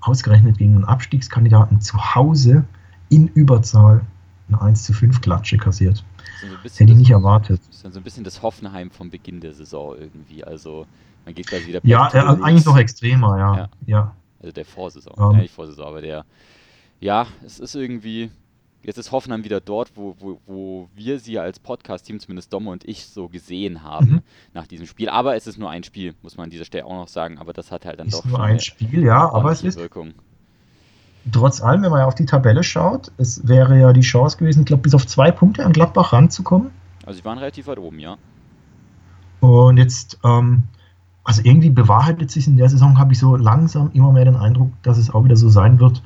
[0.00, 2.64] ausgerechnet gegen einen Abstiegskandidaten zu Hause
[3.08, 4.02] in Überzahl
[4.48, 6.04] eine 1 zu 5 Klatsche kassiert.
[6.40, 7.60] So Hätte ich das- nicht erwartet.
[7.66, 10.44] Das ist dann so ein bisschen das Hoffenheim vom Beginn der Saison irgendwie.
[10.44, 10.86] Also
[11.24, 13.56] man geht quasi wieder Ja, äh, eigentlich noch extremer, ja.
[13.56, 13.68] Ja.
[13.86, 14.14] ja.
[14.40, 15.14] Also der Vorsaison.
[15.18, 15.32] Ähm.
[15.36, 16.24] Ja, nicht Vorsaison, aber der.
[17.00, 18.30] Ja, es ist irgendwie.
[18.84, 22.84] Jetzt ist Hoffenheim wieder dort, wo, wo, wo wir sie als Podcast-Team, zumindest Domme und
[22.88, 24.20] ich, so gesehen haben Mhm.
[24.54, 25.08] nach diesem Spiel.
[25.08, 27.38] Aber es ist nur ein Spiel, muss man an dieser Stelle auch noch sagen.
[27.38, 30.14] Aber das hat halt dann Ist doch nur ein Spiel, ja, aber es ist Wirkung.
[31.32, 34.60] Trotz allem, wenn man ja auf die Tabelle schaut, es wäre ja die Chance gewesen,
[34.60, 36.70] ich glaube, bis auf zwei Punkte an Gladbach ranzukommen.
[37.06, 38.16] Also sie waren relativ weit oben, ja.
[39.40, 40.64] Und jetzt, ähm,
[41.24, 44.70] also irgendwie bewahrheitet sich in der Saison, habe ich so langsam immer mehr den Eindruck,
[44.82, 46.02] dass es auch wieder so sein wird.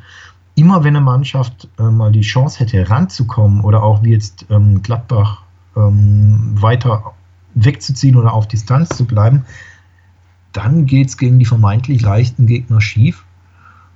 [0.55, 4.83] Immer wenn eine Mannschaft äh, mal die Chance hätte, ranzukommen oder auch wie jetzt ähm,
[4.83, 5.43] Gladbach
[5.77, 7.15] ähm, weiter
[7.55, 9.45] wegzuziehen oder auf Distanz zu bleiben,
[10.53, 13.25] dann geht es gegen die vermeintlich leichten Gegner schief.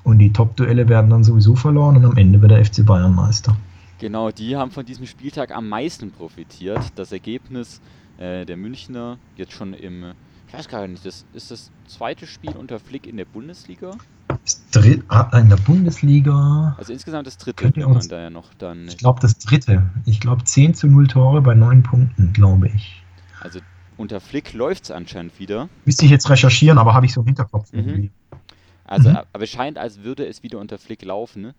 [0.06, 3.56] Und die Top-Duelle werden dann sowieso verloren und am Ende wird der FC Bayern Meister.
[3.98, 6.92] Genau, die haben von diesem Spieltag am meisten profitiert.
[6.94, 7.80] Das Ergebnis
[8.18, 10.12] äh, der Münchner jetzt schon im,
[10.46, 13.96] ich weiß gar nicht, das ist das zweite Spiel unter Flick in der Bundesliga.
[14.70, 18.20] Dritt, ah, in der Bundesliga, Also insgesamt das dritte, Könnt ihr wenn man uns- da
[18.20, 18.86] ja noch dann.
[18.86, 19.82] ich glaube das dritte.
[20.04, 23.02] Ich glaube 10 zu 0 Tore bei 9 Punkten, glaube ich.
[23.40, 23.58] Also
[23.96, 25.68] unter Flick läuft es anscheinend wieder.
[25.84, 28.10] Müsste ich jetzt recherchieren, aber habe ich so im Hinterkopf Mhm.
[28.86, 29.18] Also, Mhm.
[29.32, 31.52] aber es scheint, als würde es wieder unter Flick laufen.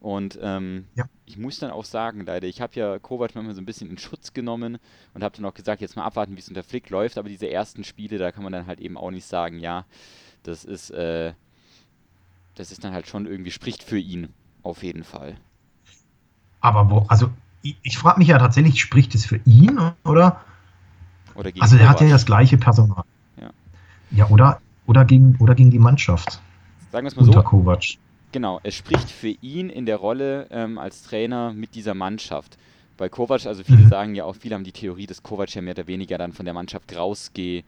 [0.00, 1.04] Und ähm, Ja.
[1.24, 3.96] ich muss dann auch sagen, leider, ich habe ja Kovac manchmal so ein bisschen in
[3.98, 4.78] Schutz genommen
[5.14, 7.16] und habe dann auch gesagt, jetzt mal abwarten, wie es unter Flick läuft.
[7.16, 9.86] Aber diese ersten Spiele, da kann man dann halt eben auch nicht sagen, ja,
[10.42, 11.32] das ist, äh,
[12.54, 14.28] das ist dann halt schon irgendwie, spricht für ihn,
[14.62, 15.36] auf jeden Fall.
[16.60, 17.30] Aber wo, also
[17.62, 20.40] ich, ich frage mich ja tatsächlich, spricht es für ihn oder?
[21.34, 23.04] Oder Also er hat ja das gleiche Personal.
[23.40, 23.50] Ja.
[24.10, 26.40] Ja, oder, oder, gegen, oder gegen die Mannschaft
[26.94, 27.98] Sagen wir es mal unter so, Kovac.
[28.30, 32.56] Genau, es spricht für ihn in der Rolle ähm, als Trainer mit dieser Mannschaft.
[32.96, 33.88] Bei Kovac, also viele Mhm.
[33.88, 36.44] sagen ja auch, viele haben die Theorie, dass Kovac ja mehr oder weniger dann von
[36.44, 37.64] der Mannschaft rausgeht.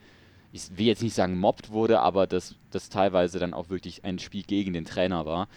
[0.53, 4.17] Ich will jetzt nicht sagen mobbt wurde, aber dass das teilweise dann auch wirklich ein
[4.17, 5.49] Spiel gegen den Trainer war.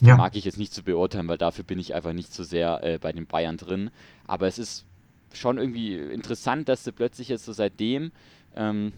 [0.00, 0.16] Ja.
[0.16, 2.98] Mag ich jetzt nicht zu beurteilen, weil dafür bin ich einfach nicht so sehr äh,
[2.98, 3.90] bei den Bayern drin.
[4.26, 4.84] Aber es ist
[5.32, 8.10] schon irgendwie interessant, dass sie plötzlich jetzt so seitdem,
[8.56, 8.92] ähm,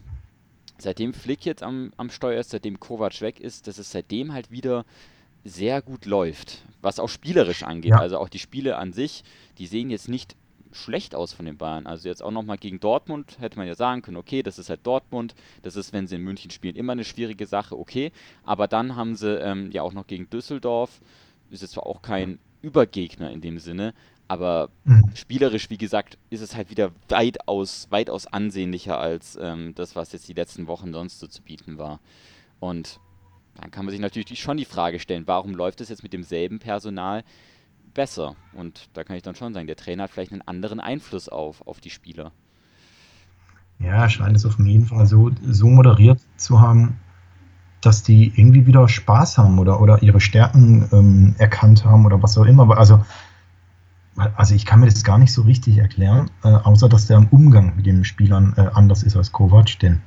[0.78, 4.50] seitdem Flick jetzt am, am Steuer ist, seitdem Kovac weg ist, dass es seitdem halt
[4.50, 4.84] wieder
[5.44, 7.92] sehr gut läuft, was auch spielerisch angeht.
[7.92, 7.98] Ja.
[7.98, 9.24] Also auch die Spiele an sich,
[9.58, 10.36] die sehen jetzt nicht
[10.72, 11.86] schlecht aus von den Bayern.
[11.86, 14.80] Also jetzt auch nochmal gegen Dortmund hätte man ja sagen können, okay, das ist halt
[14.84, 18.12] Dortmund, das ist, wenn sie in München spielen, immer eine schwierige Sache, okay.
[18.44, 21.00] Aber dann haben sie ähm, ja auch noch gegen Düsseldorf,
[21.50, 23.92] ist jetzt zwar auch kein Übergegner in dem Sinne,
[24.32, 25.10] aber Mhm.
[25.14, 30.26] spielerisch, wie gesagt, ist es halt wieder weitaus, weitaus ansehnlicher als ähm, das, was jetzt
[30.26, 32.00] die letzten Wochen sonst so zu bieten war.
[32.58, 32.98] Und
[33.60, 36.60] dann kann man sich natürlich schon die Frage stellen, warum läuft es jetzt mit demselben
[36.60, 37.24] Personal
[37.92, 38.36] besser?
[38.54, 41.66] Und da kann ich dann schon sagen, der Trainer hat vielleicht einen anderen Einfluss auf,
[41.66, 42.32] auf die Spieler.
[43.80, 46.96] Ja, scheint es auf jeden Fall so, so moderiert zu haben,
[47.82, 52.38] dass die irgendwie wieder Spaß haben oder, oder ihre Stärken ähm, erkannt haben oder was
[52.38, 52.78] auch immer.
[52.78, 53.04] Also,
[54.36, 57.28] also ich kann mir das gar nicht so richtig erklären, äh, außer dass der im
[57.28, 59.78] Umgang mit den Spielern äh, anders ist als Kovac.
[59.80, 60.02] Denn,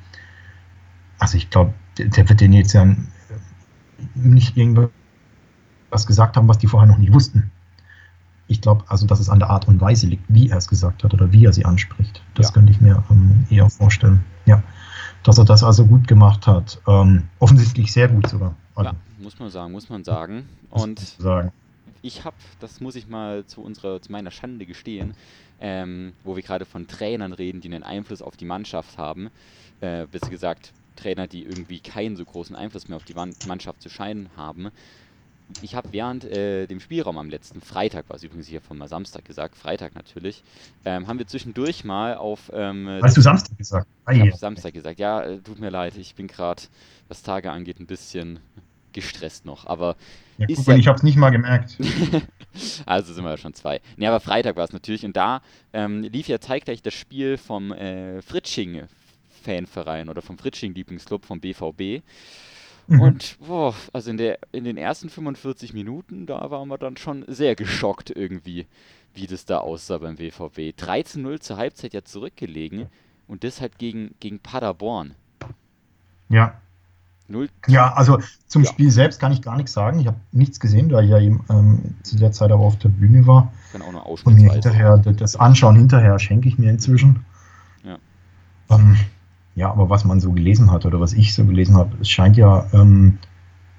[1.20, 2.86] also ich glaube, der, der wird denen jetzt ja
[4.14, 4.92] nicht irgendwas
[6.06, 7.52] gesagt haben, was die vorher noch nicht wussten.
[8.48, 11.04] Ich glaube also, dass es an der Art und Weise liegt, wie er es gesagt
[11.04, 12.22] hat oder wie er sie anspricht.
[12.36, 12.54] Das Ja.
[12.54, 14.24] könnte ich mir ähm, eher vorstellen.
[14.46, 14.62] Ja,
[15.24, 16.80] dass er das also gut gemacht hat.
[16.88, 18.54] Ähm, offensichtlich sehr gut sogar.
[18.76, 20.46] Also, Ja, muss man sagen, muss man sagen.
[20.70, 21.52] muss Und sagen.
[22.06, 25.16] Ich habe, das muss ich mal zu unserer, zu meiner Schande gestehen,
[25.60, 29.30] ähm, wo wir gerade von Trainern reden, die einen Einfluss auf die Mannschaft haben,
[29.82, 33.90] äh, besser gesagt Trainer, die irgendwie keinen so großen Einfluss mehr auf die Mannschaft zu
[33.90, 34.70] scheinen haben.
[35.62, 38.88] Ich habe während äh, dem Spielraum am letzten Freitag, war es übrigens hier von mal
[38.88, 40.44] Samstag gesagt, Freitag natürlich,
[40.86, 43.88] ähm, haben wir zwischendurch mal auf ähm, Hast du Samstag gesagt?
[44.06, 45.00] Ah, ich Samstag gesagt.
[45.00, 46.64] Ja, äh, tut mir leid, ich bin gerade,
[47.08, 48.40] was Tage angeht, ein bisschen
[48.96, 49.68] gestresst noch.
[49.68, 49.96] Aber
[50.40, 51.78] Ja, guck ja- ich habe es nicht mal gemerkt.
[52.88, 53.80] also sind wir ja schon zwei.
[53.98, 55.06] Nee, aber Freitag war es natürlich.
[55.06, 55.42] Und da
[55.74, 62.04] ähm, lief ja zeitgleich das Spiel vom äh, Fritsching-Fanverein oder vom Fritsching-Lieblingsclub vom BVB.
[62.88, 63.00] Mhm.
[63.02, 67.26] Und boah, also in, der, in den ersten 45 Minuten, da waren wir dann schon
[67.28, 68.68] sehr geschockt irgendwie,
[69.14, 70.76] wie das da aussah beim BVB.
[70.80, 72.88] 13-0 zur Halbzeit ja zurückgelegen
[73.28, 75.16] und das halt gegen, gegen Paderborn.
[76.30, 76.60] Ja.
[77.28, 78.70] 0 Ja, also zum Ja.
[78.70, 80.00] Spiel selbst kann ich gar nichts sagen.
[80.00, 82.90] Ich habe nichts gesehen, da ich ja eben ähm, zu der Zeit aber auf der
[82.90, 83.52] Bühne war.
[83.72, 87.26] kann auch nur Und mir hinterher, das Anschauen hinterher schenke ich mir inzwischen.
[87.84, 87.98] Ja.
[88.70, 88.98] Ähm,
[89.56, 92.38] ja, aber was man so gelesen hat oder was ich so gelesen habe, es scheint
[92.38, 93.18] ja ähm,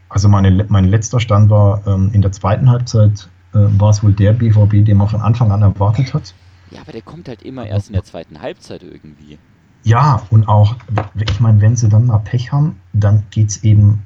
[0.08, 4.12] also meine, mein letzter Stand war ähm, in der zweiten Halbzeit äh, war es wohl
[4.12, 6.34] der BVB, den man von Anfang an erwartet hat.
[6.70, 9.38] Ja, aber der kommt halt immer erst in der zweiten Halbzeit irgendwie.
[9.86, 10.74] Ja, und auch,
[11.14, 14.02] ich meine, wenn sie dann mal Pech haben, dann geht es eben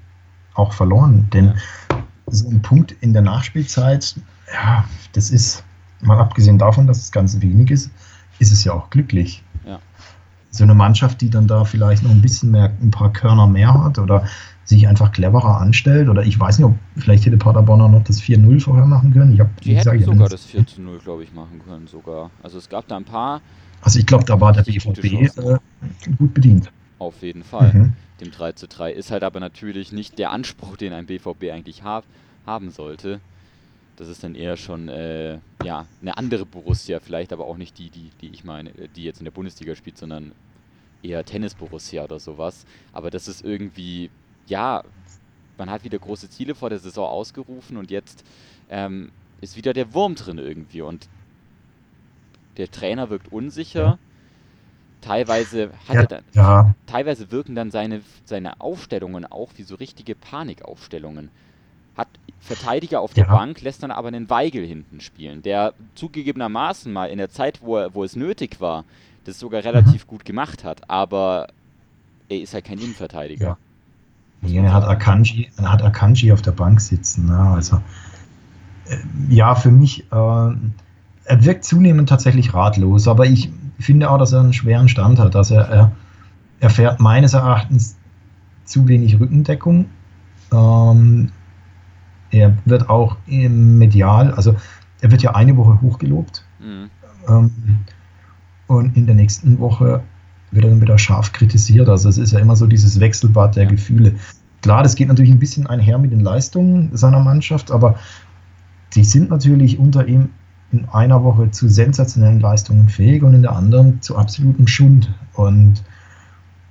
[0.52, 1.26] auch verloren.
[1.32, 1.54] Denn
[2.26, 4.14] so ein Punkt in der Nachspielzeit,
[4.52, 5.64] ja, das ist,
[6.02, 7.90] mal abgesehen davon, dass es ganz wenig ist,
[8.40, 9.42] ist es ja auch glücklich.
[9.64, 9.78] Ja.
[10.50, 13.72] So eine Mannschaft, die dann da vielleicht noch ein bisschen mehr, ein paar Körner mehr
[13.72, 14.26] hat oder
[14.70, 18.20] sich einfach cleverer anstellt oder ich weiß nicht, ob vielleicht hätte Paderborn auch noch das
[18.20, 19.32] 4-0 vorher machen können.
[19.34, 21.60] Ich hab, Die gesagt, hätten hab sogar das- das 4 zu 0, glaube ich, machen
[21.64, 22.30] können sogar.
[22.42, 23.42] Also es gab da ein paar,
[23.82, 25.04] Also ich glaube, da war der BVB
[25.38, 25.58] äh,
[26.18, 26.70] gut bedient.
[26.98, 27.72] auf jeden Fall.
[27.72, 27.92] Mhm.
[28.20, 31.82] Dem 3 zu 3 ist halt aber natürlich nicht der Anspruch, den ein BVB eigentlich
[31.82, 32.04] hab,
[32.46, 33.20] haben sollte.
[33.96, 37.90] Das ist dann eher schon äh, ja, eine andere Borussia, vielleicht aber auch nicht die,
[37.90, 40.32] die, die ich meine, äh, die jetzt in der Bundesliga spielt, sondern
[41.02, 42.64] eher Tennis-Borussia oder sowas.
[42.92, 44.10] Aber das ist irgendwie,
[44.50, 44.84] ja,
[45.58, 48.24] man hat wieder große Ziele vor der Saison ausgerufen und jetzt
[48.68, 51.10] ähm, ist wieder der Wurm drin irgendwie und
[52.56, 53.98] der Trainer wirkt unsicher.
[55.00, 59.76] Teilweise hat Ja, er dann, ja, teilweise wirken dann seine, seine Aufstellungen auch wie so
[59.76, 61.30] richtige Panikaufstellungen.
[61.94, 63.30] Hat Verteidiger auf der Ja.
[63.30, 67.76] Bank, lässt dann aber einen Weigel hinten spielen, der zugegebenermaßen mal in der Zeit, wo,
[67.78, 68.86] er, wo es nötig war,
[69.24, 71.48] das sogar relativ gut gemacht hat, aber
[72.28, 73.58] er ist halt kein Innenverteidiger.
[74.42, 74.84] Nee, er hat.
[74.84, 77.26] Akanji, er hat Akanji auf der Bank sitzen.
[77.26, 77.38] Ne?
[77.38, 77.76] Also,
[78.86, 78.96] äh,
[79.28, 80.14] ja, für mich, äh,
[81.24, 85.36] er wirkt zunehmend tatsächlich ratlos, aber ich finde auch, dass er einen schweren Stand hat.
[85.36, 85.92] Also er, er,
[86.60, 87.96] er fährt meines Erachtens
[88.64, 89.86] zu wenig Rückendeckung.
[90.52, 91.30] Ähm,
[92.30, 94.54] er wird auch im medial, also
[95.00, 96.90] er wird ja eine Woche hochgelobt Mhm.
[97.26, 97.50] ähm,
[98.66, 100.02] und in der nächsten Woche
[100.50, 101.88] wird er dann wieder scharf kritisiert.
[101.88, 103.70] Also es ist ja immer so dieses Wechselbad der Ja.
[103.70, 104.14] Gefühle.
[104.62, 107.96] Klar, das geht natürlich ein bisschen einher mit den Leistungen seiner Mannschaft, aber
[108.94, 110.30] die sind natürlich unter ihm
[110.72, 115.12] in einer Woche zu sensationellen Leistungen fähig und in der anderen zu absolutem Schund.
[115.34, 115.82] Und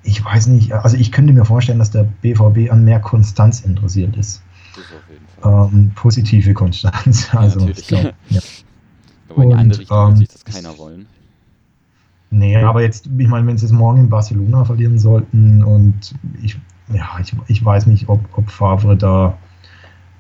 [0.04, 4.16] ich weiß nicht, also ich könnte mir vorstellen, dass der BVB an mehr Konstanz interessiert
[4.16, 4.42] ist.
[4.76, 5.70] Das auf jeden Fall.
[5.74, 7.30] Ähm, positive Konstanz.
[7.34, 7.80] Also natürlich.
[7.80, 8.42] ich glaub, ja.
[9.30, 11.06] Aber in die andere Richtung wird ähm, sich das keiner wollen.
[12.32, 16.14] Nee, aber jetzt, ich meine, wenn sie es morgen in Barcelona verlieren sollten und
[16.44, 16.58] ich,
[16.94, 19.38] ja, ich, ich weiß nicht, ob, ob Favre da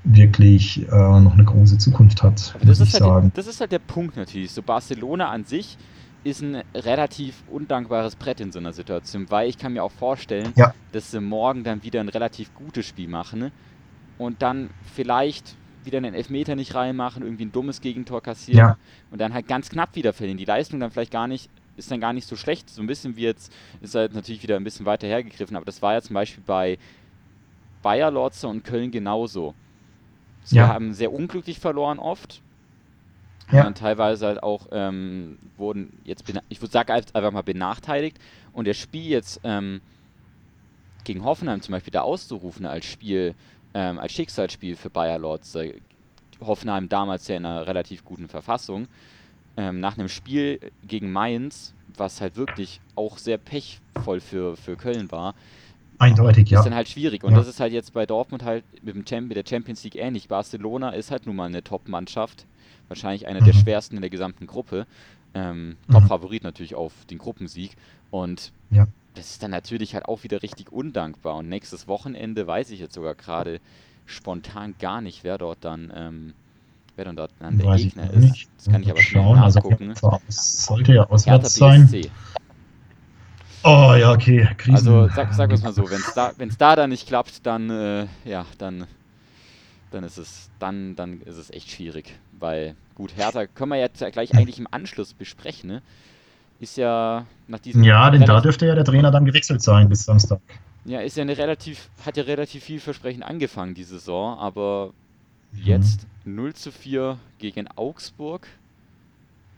[0.03, 3.31] wirklich äh, noch eine große Zukunft hat, muss das ich ist, halt, sagen.
[3.35, 4.51] das ist halt der Punkt natürlich.
[4.51, 5.77] So Barcelona an sich
[6.23, 10.51] ist ein relativ undankbares Brett in so einer Situation, weil ich kann mir auch vorstellen,
[10.55, 10.73] Ja.
[10.93, 13.51] dass sie morgen dann wieder ein relativ gutes Spiel machen
[14.17, 15.55] und dann vielleicht
[15.85, 18.77] wieder einen Elfmeter nicht reinmachen, irgendwie ein dummes Gegentor kassieren Ja.
[19.11, 20.37] und dann halt ganz knapp wieder verlieren.
[20.37, 21.49] Die Leistung dann vielleicht gar nicht,
[21.79, 22.69] ist dann gar nicht so schlecht.
[22.69, 23.51] So ein bisschen wie jetzt,
[23.81, 26.77] ist halt natürlich wieder ein bisschen weiter hergegriffen, aber das war ja zum Beispiel bei
[27.81, 29.55] Bayer Lorze und Köln genauso.
[30.43, 30.67] Sie Ja.
[30.67, 32.41] haben sehr unglücklich verloren oft.
[33.51, 33.65] Ja.
[33.65, 38.19] Und teilweise halt auch ähm, wurden jetzt, ich würde sagen, einfach mal benachteiligt.
[38.53, 39.81] Und das Spiel jetzt ähm,
[41.03, 43.33] gegen Hoffenheim zum Beispiel da auszurufen als Spiel,
[43.73, 45.19] ähm, als Schicksalsspiel für Bayer
[45.55, 45.73] äh,
[46.41, 48.87] Hoffenheim damals ja in einer relativ guten Verfassung.
[49.57, 55.11] Ähm, nach einem Spiel gegen Mainz, was halt wirklich auch sehr pechvoll für, für Köln
[55.11, 55.35] war,
[55.97, 56.59] Eindeutig, ja.
[56.59, 57.25] ist dann halt schwierig.
[57.25, 57.39] Und Ja.
[57.39, 60.29] das ist halt jetzt bei Dortmund halt mit, dem Champ mit der Champions League ähnlich.
[60.29, 62.45] Barcelona ist halt nun mal eine Top-Mannschaft.
[62.87, 63.59] Wahrscheinlich eine der Mhm.
[63.59, 64.87] schwersten in der gesamten Gruppe.
[65.33, 65.93] Ähm, Mhm.
[65.93, 67.75] Top-Favorit natürlich auf den Gruppensieg.
[68.11, 68.87] Und Ja.
[69.13, 71.35] das ist dann natürlich halt auch wieder richtig undankbar.
[71.35, 73.59] Und nächstes Wochenende weiß ich jetzt sogar gerade
[74.05, 76.33] spontan gar nicht, wer dort dann, ähm,
[76.99, 78.23] wer dann dort dann der Weiß ich Gegner ist.
[78.23, 78.49] nicht.
[78.57, 79.39] Das kann ich aber schnell Schauen.
[79.39, 79.93] Also, nachgucken.
[80.27, 81.89] es sollte ja auswärts sein.
[83.63, 84.47] Oh ja, okay.
[84.57, 84.75] Krisen.
[84.75, 87.69] Also sag, sag es mal so, wenn es da, wenn's da dann nicht klappt, dann
[87.69, 88.85] äh, ja, dann,
[89.91, 92.19] dann ist es dann, dann ist es echt schwierig.
[92.37, 95.81] Weil, gut, Hertha können wir jetzt ja gleich eigentlich im Anschluss besprechen, ne?
[96.59, 100.03] Ist ja nach diesem Ja, denn da dürfte ja der Trainer dann gewechselt sein bis
[100.03, 100.41] Samstag.
[100.83, 104.91] ja, ist ja eine relativ, hat ja relativ vielversprechend angefangen die Saison, aber
[105.51, 105.59] Mhm.
[105.63, 108.47] jetzt 0 zu 4 gegen Augsburg.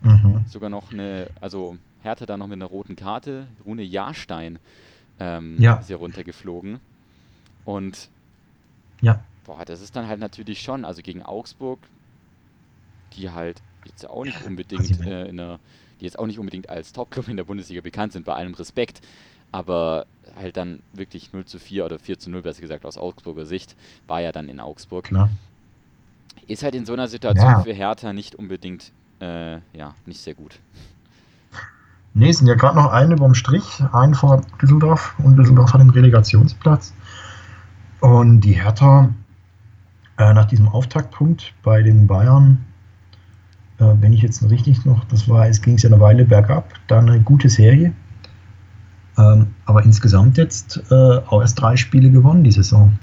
[0.01, 0.43] Mhm.
[0.47, 4.59] Sogar noch eine, also Hertha da noch mit einer roten Karte, Rune Jahrstein
[5.19, 5.75] ähm, Ja.
[5.75, 6.79] ist ja runtergeflogen.
[7.65, 8.09] Und
[9.01, 9.23] Ja.
[9.45, 11.79] boah, das ist dann halt natürlich schon, also gegen Augsburg,
[13.13, 15.59] die halt jetzt auch nicht unbedingt äh, in der,
[15.99, 19.01] die jetzt auch nicht unbedingt als Topclub in der Bundesliga bekannt sind, bei allem Respekt,
[19.51, 23.45] aber halt dann wirklich 0 zu 4 oder 4 zu 0, besser gesagt aus Augsburger
[23.45, 23.75] Sicht,
[24.07, 25.05] war ja dann in Augsburg.
[25.05, 25.29] Klar.
[26.47, 27.59] Ist halt in so einer Situation Ja.
[27.61, 30.59] für Hertha nicht unbedingt, äh, ja, nicht sehr gut.
[32.13, 35.89] Nee, sind ja gerade noch einen überm Strich, einen vor Düsseldorf und Düsseldorf hat den
[35.89, 36.93] Relegationsplatz.
[38.01, 39.09] Und die Hertha,
[40.17, 42.65] äh, nach diesem Auftaktpunkt bei den Bayern,
[43.77, 46.73] äh, wenn ich jetzt richtig noch, das war, es ging es ja eine Weile bergab,
[46.87, 47.93] dann eine gute Serie.
[49.17, 50.93] Ähm, aber insgesamt jetzt äh,
[51.27, 52.97] auch erst drei Spiele gewonnen die Saison.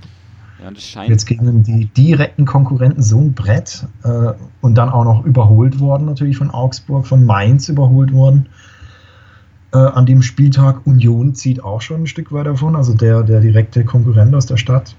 [0.62, 1.10] Ja, scheint.
[1.10, 6.06] Jetzt gegen die direkten Konkurrenten so ein Brett äh, und dann auch noch überholt worden,
[6.06, 8.48] natürlich von Augsburg, von Mainz überholt worden.
[9.72, 13.40] Äh, an dem Spieltag Union zieht auch schon ein Stück weit davon, also der, der
[13.40, 14.96] direkte Konkurrent aus der Stadt.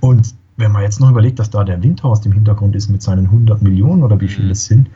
[0.00, 3.26] Und wenn man jetzt noch überlegt, dass da der Windhorst im Hintergrund ist mit seinen
[3.26, 4.50] 100 Millionen oder wie viel Mhm.
[4.50, 4.88] es sind,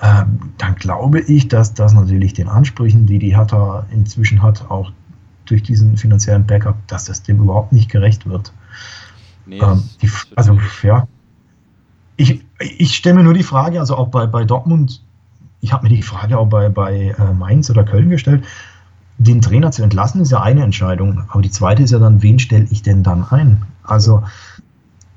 [0.00, 4.92] ähm, dann glaube ich, dass das natürlich den Ansprüchen, die die Hertha inzwischen hat, auch
[5.46, 8.52] durch diesen finanziellen Backup, dass das dem überhaupt nicht gerecht wird.
[9.46, 11.06] Nee, Ähm, die, also, ja.
[12.16, 15.02] Ich, ich stelle mir nur die Frage, also auch bei, bei Dortmund,
[15.60, 18.44] ich habe mir die Frage auch bei, bei äh, Mainz oder Köln gestellt,
[19.18, 22.38] den Trainer zu entlassen ist ja eine Entscheidung, aber die zweite ist ja dann, wen
[22.38, 23.62] stelle ich denn dann ein?
[23.82, 24.22] Also,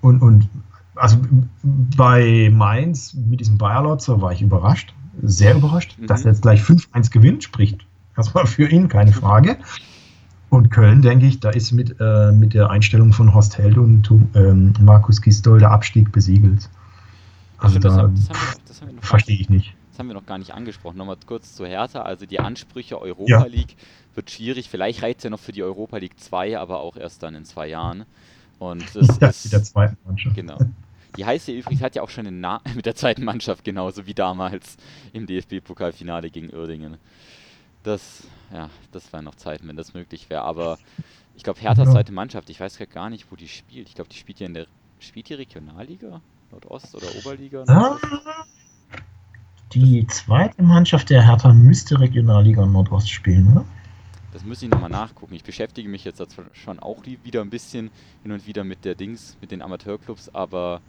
[0.01, 0.47] und, und
[0.95, 1.17] also
[1.63, 6.07] bei Mainz mit diesem Bayerlotzer war ich überrascht, sehr überrascht, Mhm.
[6.07, 9.57] dass er jetzt gleich 5-1 gewinnt, spricht erstmal für ihn, keine Frage.
[10.55, 14.09] Und Köln, denke ich, da ist mit, äh, mit der Einstellung von Horst Held und
[14.35, 16.69] ähm, Markus Gistol der Abstieg besiegelt.
[17.57, 19.75] Also Stimmt, das, da das, haben das, haben wir gar verstehe ich nicht.
[19.91, 20.97] Das haben wir noch gar nicht angesprochen.
[20.97, 22.01] Nochmal kurz zu Hertha.
[22.01, 23.45] Also die Ansprüche Europa Ja.
[23.45, 23.75] League
[24.13, 24.69] wird schwierig.
[24.69, 27.45] Vielleicht reicht es ja noch für die Europa League 2, aber auch erst dann in
[27.45, 28.05] zwei Jahren.
[28.59, 29.65] Und das Ja, mit der ist.
[29.65, 30.35] zweiten Mannschaft.
[30.35, 30.57] Genau.
[31.17, 34.13] Die heiße übrigens hat ja auch schon einen Na mit der zweiten Mannschaft, genauso wie
[34.13, 34.77] damals
[35.13, 36.97] im DFB-Pokalfinale gegen Uerdingen.
[37.85, 40.41] Das, ja, das wären noch Zeiten, wenn das möglich wäre.
[40.41, 40.79] Aber
[41.35, 41.93] ich glaube, Herthas Ja.
[41.93, 43.87] zweite Mannschaft, ich weiß gar nicht, wo die spielt.
[43.87, 44.67] Ich glaube, die spielt ja in der.
[44.99, 46.21] Spielt die Regionalliga?
[46.51, 47.63] Nordost oder Oberliga?
[47.67, 47.97] Ah,
[49.73, 53.65] die zweite Mannschaft der Hertha müsste Regionalliga Nordost spielen, oder?
[54.33, 55.35] Das muss ich nochmal nachgucken.
[55.35, 56.21] Ich beschäftige mich jetzt
[56.53, 57.91] schon auch wieder ein bisschen
[58.23, 60.81] hin und wieder mit der Dings, mit den Amateurclubs, aber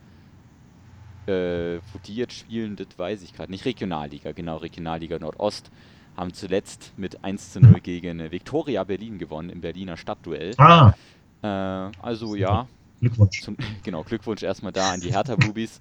[1.27, 3.65] äh, wo die jetzt spielen, das weiß ich gerade nicht.
[3.65, 5.71] Regionalliga, genau, Regionalliga Nordost
[6.17, 10.55] haben zuletzt mit 1 zu 0 gegen äh, Viktoria Berlin gewonnen im Berliner Stadtduell.
[10.59, 10.95] Ah,
[11.43, 12.69] Äh, also ja,
[13.01, 13.43] Glückwunsch.
[13.43, 15.79] zum, genau, Glückwunsch erstmal da an die Hertha-Bubis.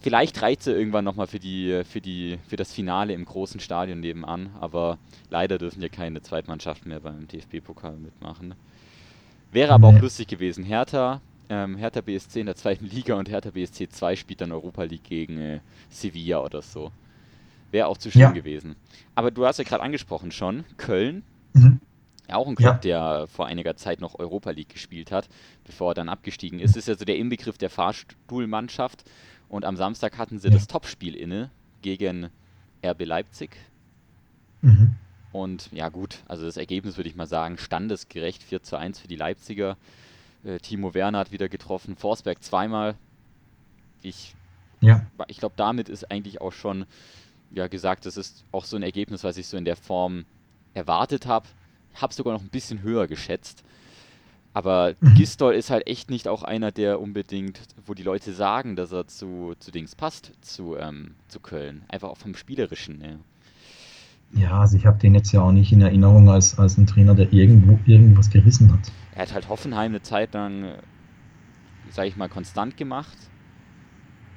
[0.00, 4.00] Vielleicht reicht sie irgendwann nochmal für, die, für, die, für das Finale im großen Stadion
[4.00, 4.98] nebenan, aber
[5.30, 8.54] leider dürfen ja keine Zweitmannschaften mehr beim DFB-Pokal mitmachen.
[9.50, 10.64] Wäre aber auch lustig gewesen.
[10.64, 14.82] Hertha, ähm, Hertha BSC in der zweiten Liga und Hertha BSC 2 spielt dann Europa
[14.84, 16.92] League gegen äh, Sevilla oder so.
[17.74, 18.30] Wäre auch zu schön Ja.
[18.30, 18.76] gewesen.
[19.16, 21.80] Aber du hast ja gerade angesprochen schon, Köln, Mhm.
[22.28, 22.78] ja, auch ein Club, Ja.
[22.78, 25.28] der vor einiger Zeit noch Europa League gespielt hat,
[25.64, 26.76] bevor er dann abgestiegen ist.
[26.76, 29.02] Ist ja so der Inbegriff der Fahrstuhlmannschaft.
[29.48, 30.54] Und am Samstag hatten sie Ja.
[30.54, 31.50] das Topspiel inne
[31.82, 32.30] gegen
[32.84, 33.56] RB Leipzig.
[34.62, 34.94] Mhm.
[35.32, 39.08] Und ja gut, also das Ergebnis würde ich mal sagen, standesgerecht 4 zu 1 für
[39.08, 39.76] die Leipziger.
[40.44, 42.94] Äh, Timo Werner hat wieder getroffen, Forsberg zweimal.
[44.02, 44.36] Ich,
[44.80, 46.84] Ja, ich glaube, damit ist eigentlich auch schon
[47.50, 50.24] ja, gesagt, das ist auch so ein Ergebnis, was ich so in der Form
[50.74, 51.46] erwartet habe.
[51.94, 53.62] Habe sogar noch ein bisschen höher geschätzt.
[54.54, 55.14] Aber Mhm.
[55.14, 59.08] Gistol ist halt echt nicht auch einer, der unbedingt, wo die Leute sagen, dass er
[59.08, 61.82] zu, zu Dings passt, zu, ähm, zu Köln.
[61.88, 63.00] Einfach auch vom Spielerischen.
[63.00, 64.40] Ja.
[64.40, 67.16] ja also ich habe den jetzt ja auch nicht in Erinnerung als, als ein Trainer,
[67.16, 68.92] der irgendwo irgendwas gerissen hat.
[69.16, 70.76] Er hat halt Hoffenheim eine Zeit lang,
[71.90, 73.18] sage ich mal, konstant gemacht.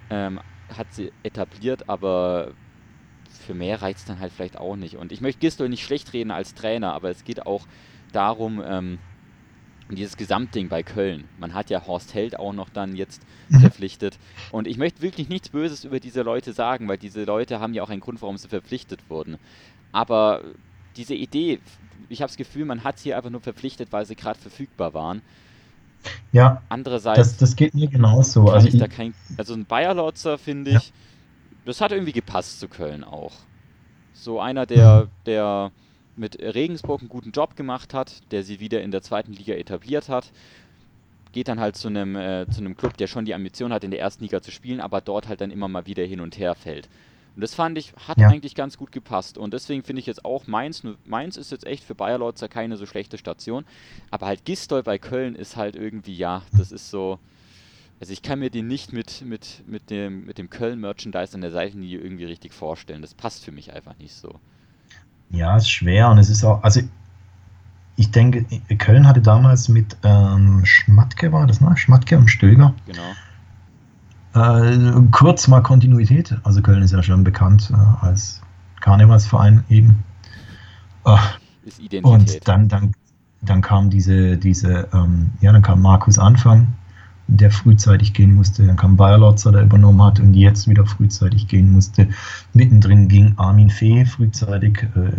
[0.09, 0.39] Ähm,
[0.75, 2.53] hat sie etabliert, aber
[3.47, 4.97] für mehr reicht es dann halt vielleicht auch nicht.
[4.97, 7.67] Und ich möchte Gistol nicht schlecht reden als Trainer, aber es geht auch
[8.11, 8.99] darum, ähm,
[9.89, 11.29] dieses Gesamtding bei Köln.
[11.37, 13.61] Man hat ja Horst Held auch noch dann jetzt Mhm.
[13.61, 14.19] verpflichtet.
[14.51, 17.83] Und ich möchte wirklich nichts Böses über diese Leute sagen, weil diese Leute haben ja
[17.83, 19.37] auch einen Grund, warum sie verpflichtet wurden.
[19.93, 20.43] Aber
[20.97, 21.61] diese Idee,
[22.09, 25.21] ich habe das Gefühl, man hat sie einfach nur verpflichtet, weil sie gerade verfügbar waren.
[26.31, 28.49] Ja, Andererseits das, das geht mir genauso.
[28.49, 29.13] Also ich da kein.
[29.37, 30.93] Also ein Bayerlotzer finde ich,
[31.67, 33.33] das hat irgendwie gepasst zu Köln auch.
[34.13, 35.71] So einer, der, der
[36.15, 40.09] mit Regensburg einen guten Job gemacht hat, der sie wieder in der zweiten Liga etabliert
[40.09, 40.31] hat,
[41.33, 43.91] geht dann halt zu einem, äh, zu einem Club, der schon die Ambition hat, in
[43.91, 46.55] der ersten Liga zu spielen, aber dort halt dann immer mal wieder hin und her
[46.55, 46.89] fällt.
[47.35, 48.29] Und das fand ich, hat Ja.
[48.29, 49.37] eigentlich ganz gut gepasst.
[49.37, 52.47] Und deswegen finde ich jetzt auch Mainz, nur- Mainz ist jetzt echt für Bayer Lotzer
[52.47, 53.63] keine so schlechte Station.
[54.09, 57.19] Aber halt Gistol bei Köln ist halt irgendwie, ja, das ist so.
[57.99, 61.51] Also ich kann mir den nicht mit, mit, mit dem, mit dem Köln-Merchandise an der
[61.51, 63.01] Seitenlinie irgendwie richtig vorstellen.
[63.01, 64.39] Das passt für mich einfach nicht so.
[65.29, 66.81] ja, ist schwer und es ist auch, also
[67.95, 68.45] ich denke,
[68.77, 71.75] Köln hatte damals mit ähm, Schmatke, war das, ne?
[71.77, 73.17] Schmatke und Stöger, Genau.
[74.33, 76.35] äh, kurz mal Kontinuität.
[76.43, 78.41] Also Köln ist ja schon bekannt äh, als
[78.81, 80.03] Karnevalsverein eben.
[81.05, 81.17] Äh,
[81.63, 82.41] Ist Identität.
[82.41, 82.93] Und dann, dann,
[83.41, 86.67] dann kam diese, diese ähm, ja, dann kam Markus Anfang
[87.27, 88.65] der frühzeitig gehen musste.
[88.65, 92.09] Dann kam Bayerlotzer, der übernommen hat und jetzt wieder frühzeitig gehen musste.
[92.53, 95.11] Mittendrin ging Armin Fee frühzeitig, äh,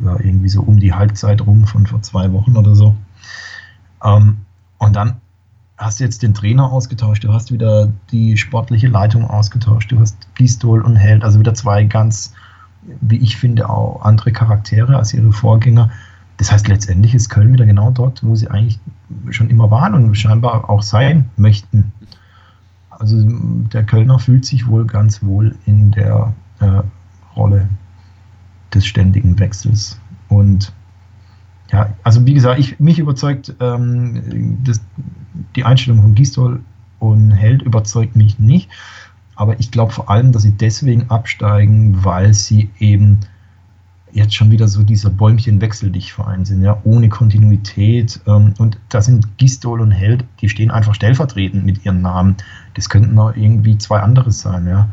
[0.00, 2.96] war irgendwie so um die Halbzeit rum von vor zwei Wochen oder so.
[4.04, 4.38] Ähm,
[4.78, 5.16] und dann
[5.78, 10.16] hast du jetzt den Trainer ausgetauscht, du hast wieder die sportliche Leitung ausgetauscht, du hast
[10.34, 12.34] Gistol und Held, also wieder zwei ganz,
[13.00, 15.90] wie ich finde, auch andere Charaktere als ihre Vorgänger.
[16.42, 18.80] Das heißt, letztendlich ist Köln wieder genau dort, wo sie eigentlich
[19.30, 21.92] schon immer waren und scheinbar auch sein möchten.
[22.90, 23.24] Also
[23.72, 26.82] der Kölner fühlt sich wohl ganz wohl in der äh,
[27.36, 27.68] Rolle
[28.74, 30.00] des ständigen Wechsels.
[30.28, 30.72] Und
[31.70, 34.80] ja, also wie gesagt, ich, mich überzeugt ähm, das,
[35.54, 36.60] die Einstellung von Gistol
[36.98, 38.68] und Held überzeugt mich nicht.
[39.36, 43.20] Aber ich glaube vor allem, dass sie deswegen absteigen, weil sie eben
[44.12, 48.20] jetzt schon wieder so dieser Bäumchen-Wechsel-Dich-Verein sind, ja, ohne Kontinuität.
[48.26, 52.36] Ähm, und da sind Gistol und Held, die stehen einfach stellvertretend mit ihren Namen.
[52.74, 54.88] Das könnten noch irgendwie zwei andere sein, ja.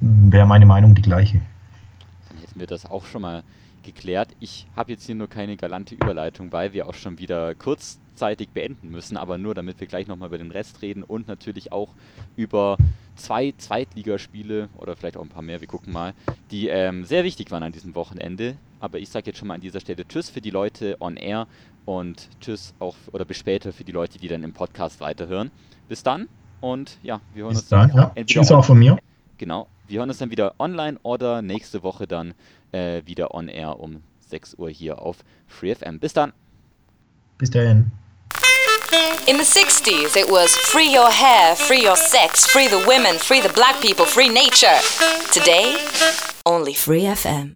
[0.00, 1.40] Wäre meine Meinung die gleiche.
[2.28, 3.42] Dann hätten wir das auch schon mal
[3.82, 4.30] geklärt.
[4.40, 8.90] Ich habe jetzt hier nur keine galante Überleitung, weil wir auch schon wieder kurzzeitig beenden
[8.90, 11.94] müssen, aber nur damit wir gleich nochmal über den Rest reden und natürlich auch
[12.36, 12.76] über
[13.16, 16.14] zwei Zweitligaspiele oder vielleicht auch ein paar mehr, wir gucken mal,
[16.50, 18.56] die ähm, sehr wichtig waren an diesem Wochenende.
[18.80, 21.46] Aber ich sage jetzt schon mal an dieser Stelle Tschüss für die Leute on air
[21.84, 25.50] und Tschüss auch oder bis später für die Leute, die dann im Podcast weiterhören.
[25.88, 26.28] Bis dann
[26.60, 28.12] und ja, wir hören Bis uns dann, ja.
[28.14, 28.98] entweder Tschüss auch von mir.
[29.38, 29.68] Genau.
[29.86, 32.34] Wir hören uns dann wieder online oder nächste Woche dann
[32.72, 35.18] äh, wieder on air um 6 Uhr hier auf
[35.48, 35.98] FreeFM.
[35.98, 36.32] Bis dann.
[37.38, 37.90] Bis dahin.
[39.26, 43.40] In the 60s, it was free your hair, free your sex, free the women, free
[43.40, 44.80] the black people, free nature.
[45.32, 45.76] Today,
[46.44, 47.54] only free FM.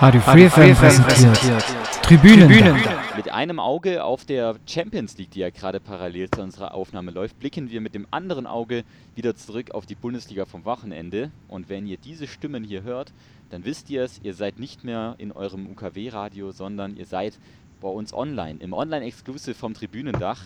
[0.00, 1.64] Radio Free FM präsentiert.
[2.02, 2.95] Tribünen.
[3.16, 7.38] Mit einem Auge auf der Champions League, die ja gerade parallel zu unserer Aufnahme läuft,
[7.38, 11.30] blicken wir mit dem anderen Auge wieder zurück auf die Bundesliga vom Wochenende.
[11.48, 13.14] Und wenn ihr diese Stimmen hier hört,
[13.48, 17.38] dann wisst ihr es, ihr seid nicht mehr in eurem UKW-Radio, sondern ihr seid
[17.80, 20.42] bei uns online, im Online-Exclusive vom Tribünendach.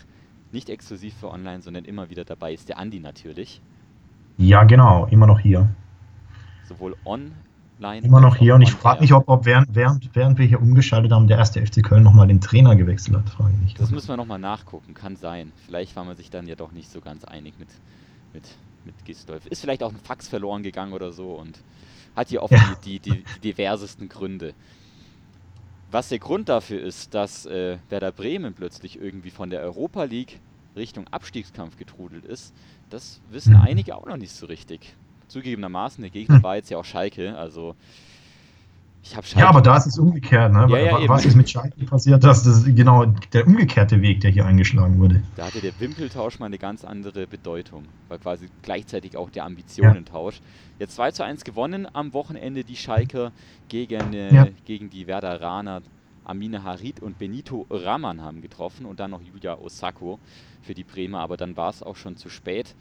[0.52, 3.60] Nicht exklusiv für online, sondern immer wieder dabei ist der Andi natürlich.
[4.36, 5.68] Ja, genau, immer noch hier.
[6.68, 6.94] Sowohl
[7.80, 10.60] online Immer noch hier und ich frage mich, ob, ob während, während, während wir hier
[10.60, 13.74] umgeschaltet haben, der erste FC Köln nochmal den Trainer gewechselt hat, frage ich.
[13.74, 15.52] Das müssen wir nochmal nachgucken, kann sein.
[15.66, 17.68] Vielleicht war man sich dann ja doch nicht so ganz einig mit,
[18.32, 18.44] mit,
[18.84, 19.46] mit Gistolf.
[19.46, 21.64] Ist vielleicht auch ein Fax verloren gegangen oder so und
[22.14, 22.76] hat hier oft Ja.
[22.84, 24.54] die, die, die diversesten Gründe.
[25.90, 30.40] Was der Grund dafür ist, dass äh, Werder Bremen plötzlich irgendwie von der Europa League
[30.76, 32.54] Richtung Abstiegskampf getrudelt ist,
[32.90, 33.62] das wissen Mhm.
[33.62, 34.96] einige auch noch nicht so richtig.
[35.30, 36.42] Zugegebenermaßen, der Gegner Hm.
[36.42, 37.74] war jetzt ja auch Schalke, also
[39.02, 40.52] ich habe Schalke Ja, aber da ist es umgekehrt.
[40.52, 40.66] Ne?
[40.68, 41.08] Ja, ja, Wa- eben.
[41.08, 42.22] Was ist mit Schalke passiert?
[42.22, 45.22] Das ist genau der umgekehrte Weg, der hier eingeschlagen wurde.
[45.36, 47.84] Da hatte der Wimpeltausch mal eine ganz andere Bedeutung.
[48.08, 50.42] War quasi gleichzeitig auch der Ambitionentausch.
[50.78, 53.32] Jetzt 2 zu 1 gewonnen am Wochenende die Schalker
[53.68, 54.48] gegen, äh, Ja.
[54.66, 55.80] gegen die Werderaner.
[56.22, 60.20] Amine Harid und Benito Raman haben getroffen und dann noch Julia Osako
[60.60, 62.76] für die Bremer, aber dann war es auch schon zu spät.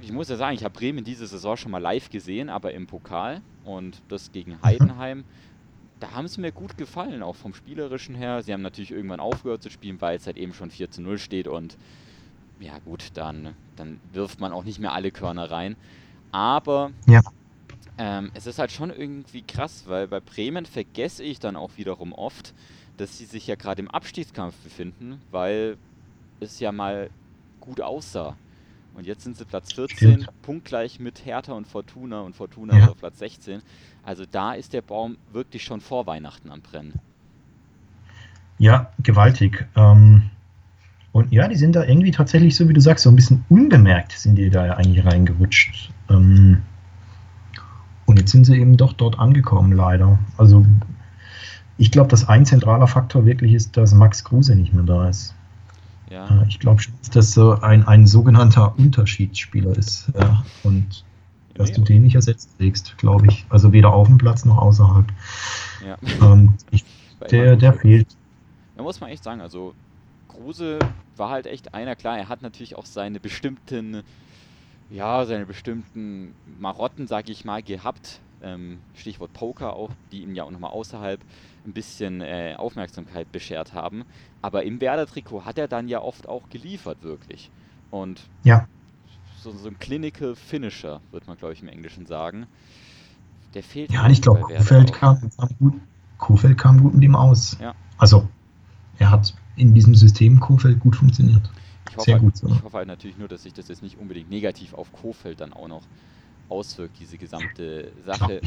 [0.00, 2.86] Ich muss ja sagen, ich habe Bremen diese Saison schon mal live gesehen, aber im
[2.86, 5.24] Pokal und das gegen Heidenheim.
[5.98, 8.42] Da haben sie mir gut gefallen, auch vom Spielerischen her.
[8.42, 11.18] Sie haben natürlich irgendwann aufgehört zu spielen, weil es halt eben schon 4 zu 0
[11.18, 11.78] steht und
[12.58, 15.76] ja gut, dann, dann wirft man auch nicht mehr alle Körner rein.
[16.32, 17.22] Aber Ja.
[17.96, 22.12] ähm, es ist halt schon irgendwie krass, weil bei Bremen vergesse ich dann auch wiederum
[22.12, 22.52] oft,
[22.98, 25.78] dass sie sich ja gerade im Abstiegskampf befinden, weil
[26.40, 27.10] es ja mal
[27.60, 28.36] gut aussah.
[28.96, 30.42] Und jetzt sind sie Platz 14, Stimmt.
[30.42, 32.88] punktgleich mit Hertha und Fortuna und Fortuna Ja.
[32.88, 33.60] auf Platz 16.
[34.02, 36.94] Also da ist der Baum wirklich schon vor Weihnachten am Brennen.
[38.58, 39.66] Ja, gewaltig.
[39.76, 40.30] Ähm,
[41.12, 44.12] und ja, die sind da irgendwie tatsächlich, so wie du sagst, so ein bisschen unbemerkt
[44.12, 45.90] sind die da ja eigentlich reingerutscht.
[46.08, 46.62] Ähm,
[48.06, 50.18] und jetzt sind sie eben doch dort angekommen, leider.
[50.38, 50.64] Also
[51.76, 55.34] ich glaube, dass ein zentraler Faktor wirklich ist, dass Max Kruse nicht mehr da ist.
[56.10, 60.10] Ja, Äh, Ich glaube schon, dass das so ein, ein sogenannter Unterschiedsspieler ist.
[60.14, 60.44] Ja.
[60.62, 61.04] Und
[61.54, 63.46] dass du den nicht ersetzt kriegst, glaube ich.
[63.48, 65.06] Also weder auf dem Platz noch außerhalb.
[65.84, 65.96] ja.
[66.20, 66.84] Ähm, ich,
[67.30, 68.08] der, der fehlt.
[68.76, 69.74] Da muss man echt sagen, also
[70.28, 70.78] Kruse
[71.16, 74.02] war halt echt einer, klar, er hat natürlich auch seine bestimmten,
[74.90, 78.20] ja, seine bestimmten Marotten, sag ich mal, gehabt.
[78.46, 81.24] Ähm, Stichwort Poker auch, die ihm ja auch nochmal außerhalb
[81.64, 84.04] ein bisschen äh, Aufmerksamkeit beschert haben.
[84.42, 87.50] Aber im Werder-Trikot hat er dann ja oft auch geliefert, wirklich.
[87.90, 88.66] Und Ja.
[89.36, 92.48] so, so ein Clinical Finisher, wird man, glaube ich, im Englischen sagen.
[93.54, 95.00] Der fehlt Ja, halt ich glaube, bei Werder Feld auch.
[95.00, 95.74] kam, kam gut,
[96.18, 97.56] Kofeld kam gut mit ihm aus.
[97.58, 97.74] Ja.
[97.96, 98.28] Also,
[98.98, 101.50] er hat in diesem System Kofeld gut funktioniert.
[101.84, 102.48] Ich hoffe, Sehr halt, gut so.
[102.48, 105.52] ich hoffe halt natürlich nur, dass sich das jetzt nicht unbedingt negativ auf Kofeld dann
[105.52, 105.88] auch noch
[106.48, 108.42] auswirkt, diese gesamte Sache.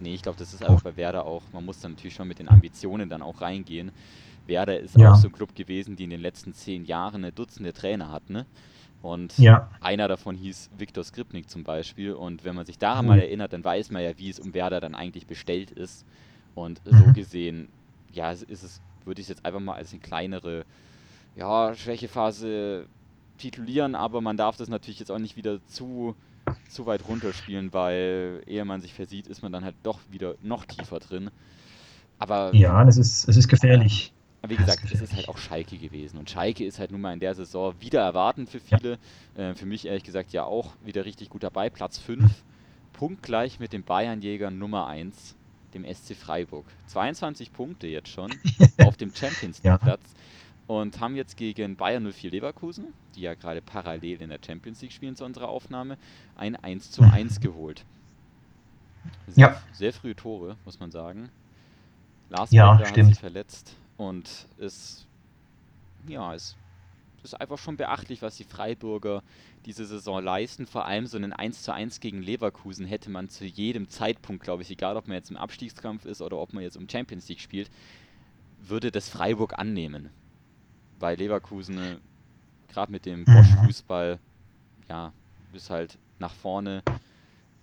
[0.00, 2.38] Nee, ich glaube, das ist einfach bei Werder auch, man muss dann natürlich schon mit
[2.40, 3.92] den Ambitionen dann auch reingehen.
[4.46, 5.12] Werder ist Ja.
[5.12, 8.30] auch so ein Club gewesen, die in den letzten zehn Jahren eine Dutzende Trainer hat,
[8.30, 8.48] ne?
[9.00, 9.68] Und Ja.
[9.80, 12.14] einer davon hieß Viktor Skripnik zum Beispiel.
[12.14, 13.08] Und wenn man sich daran Mhm.
[13.08, 16.06] mal erinnert, dann weiß man ja, wie es um Werder dann eigentlich bestellt ist.
[16.54, 17.12] Und so Mhm.
[17.12, 17.68] gesehen,
[18.10, 20.66] ja, ist es, würde ich es jetzt einfach mal als eine kleinere
[21.34, 22.88] ja, Schwächephase
[23.38, 26.16] titulieren, aber man darf das natürlich jetzt auch nicht wieder zu,
[26.68, 30.64] zu weit runterspielen, weil ehe man sich versieht, ist man dann halt doch wieder noch
[30.64, 31.30] tiefer drin.
[32.18, 34.12] Aber Ja, das ist, es ist gefährlich.
[34.46, 36.18] wie Das ist gesagt, es ist halt auch Schalke gewesen.
[36.18, 38.98] Und Schalke ist halt nun mal in der Saison wieder erwarten für viele.
[39.36, 41.70] Äh, für mich ehrlich gesagt ja auch wieder richtig gut dabei.
[41.70, 42.44] Platz 5,
[42.92, 45.34] punktgleich mit dem Bayernjäger Nummer 1,
[45.74, 46.66] dem SC Freiburg.
[46.86, 48.32] 22 Punkte jetzt schon
[48.78, 49.78] auf dem Champions Ja.
[50.66, 54.92] Und haben jetzt gegen Bayern 04 Leverkusen, die ja gerade parallel in der Champions League
[54.92, 55.98] spielen zu unserer Aufnahme,
[56.36, 57.84] ein 1 zu 1 geholt.
[59.26, 59.62] Sehr, Ja.
[59.72, 61.28] sehr frühe Tore, muss man sagen.
[62.30, 63.10] Lars Ja, hat stimmt.
[63.10, 65.06] sich verletzt und es,
[66.08, 66.56] ja, es
[67.22, 69.22] ist einfach schon beachtlich, was die Freiburger
[69.66, 70.66] diese Saison leisten.
[70.66, 74.62] Vor allem so einen 1 zu 1 gegen Leverkusen hätte man zu jedem Zeitpunkt, glaube
[74.62, 77.40] ich, egal ob man jetzt im Abstiegskampf ist oder ob man jetzt um Champions League
[77.40, 77.70] spielt,
[78.60, 80.08] würde das Freiburg annehmen.
[81.04, 81.96] Weil Leverkusen äh,
[82.72, 83.24] gerade mit dem Mhm.
[83.26, 84.18] Bosch-Fußball,
[84.88, 85.12] ja,
[85.52, 86.82] ist halt nach vorne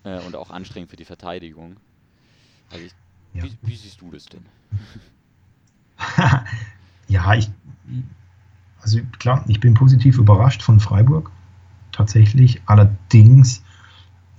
[0.04, 1.76] äh, und auch anstrengend für die Verteidigung.
[2.72, 2.92] Also ich,
[3.34, 3.44] Ja.
[3.44, 4.46] wie, wie siehst du das denn?
[7.08, 7.50] ja, ich,
[8.84, 11.32] also klar, ich bin positiv überrascht von Freiburg.
[11.92, 12.62] Tatsächlich.
[12.68, 13.64] Allerdings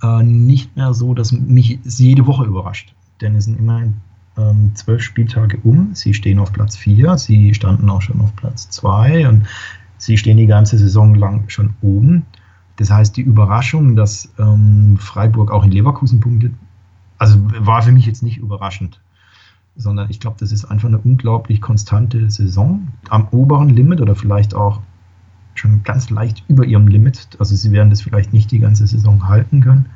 [0.01, 2.93] äh, nicht mehr so, dass mich jede Woche überrascht.
[3.19, 3.97] Denn es sind immerhin
[4.37, 5.93] ähm, zwölf Spieltage um.
[5.93, 7.17] Sie stehen auf Platz 4.
[7.17, 9.47] Sie standen auch schon auf Platz 2 und
[9.97, 12.25] sie stehen die ganze Saison lang schon oben.
[12.77, 16.53] Das heißt, die Überraschung, dass ähm, Freiburg auch in Leverkusen punktet,
[17.17, 18.99] also war für mich jetzt nicht überraschend
[19.75, 24.53] sondern ich glaube, das ist einfach eine unglaublich konstante Saison am oberen Limit oder vielleicht
[24.53, 24.81] auch
[25.55, 27.29] schon ganz leicht über ihrem Limit.
[27.39, 29.87] Also sie werden das vielleicht nicht die ganze Saison halten können,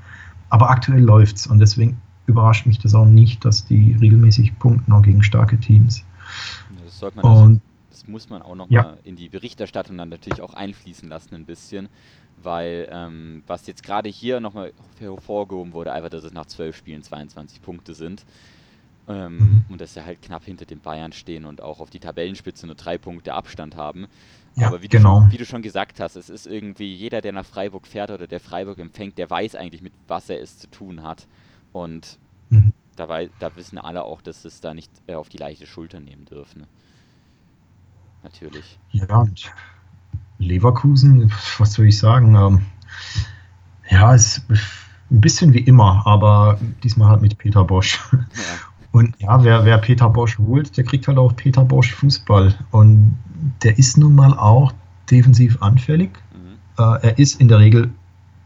[0.50, 1.98] aber aktuell läuft's und deswegen
[2.28, 6.04] überrascht mich das auch nicht, dass die regelmäßig punkten auch gegen starke Teams.
[6.84, 8.98] Das, sollte man also, Und das muss man auch nochmal Ja.
[9.04, 11.90] in die Berichterstattung dann natürlich auch einfließen lassen ein bisschen,
[12.36, 17.02] weil ähm, was jetzt gerade hier nochmal hervorgehoben wurde, einfach, dass es nach zwölf Spielen
[17.02, 18.26] 22 Punkte sind.
[19.08, 19.66] Ähm, Mhm.
[19.70, 22.76] Und dass sie halt knapp hinter den Bayern stehen und auch auf die Tabellenspitze nur
[22.76, 24.08] drei Punkte Abstand haben.
[24.56, 25.22] Ja, Aber wie du, genau.
[25.22, 28.28] schon, wie du schon gesagt hast, es ist irgendwie jeder, der nach Freiburg fährt oder
[28.28, 31.28] der Freiburg empfängt, der weiß eigentlich, mit was er es zu tun hat.
[31.72, 32.18] Und
[32.50, 32.74] Mhm.
[32.96, 36.26] dabei, da wissen alle auch, dass es da nicht äh, auf die leichte Schulter nehmen
[36.26, 36.66] dürfen.
[38.24, 38.78] Natürlich.
[38.92, 39.52] ja, und
[40.40, 42.36] Leverkusen, was soll ich sagen?
[42.36, 42.66] Ähm,
[43.90, 44.48] ja, es ist
[45.10, 48.00] ein bisschen wie immer, aber diesmal halt mit Peter Bosch.
[48.12, 48.20] Ja.
[48.94, 52.56] Und ja, wer, wer Peter Bosch holt, der kriegt halt auch Peter Bosch Fußball.
[52.72, 53.16] Und
[53.62, 54.74] der ist nun mal auch
[55.12, 56.10] defensiv anfällig.
[56.34, 56.84] Mhm.
[56.84, 57.92] Äh, er ist in der Regel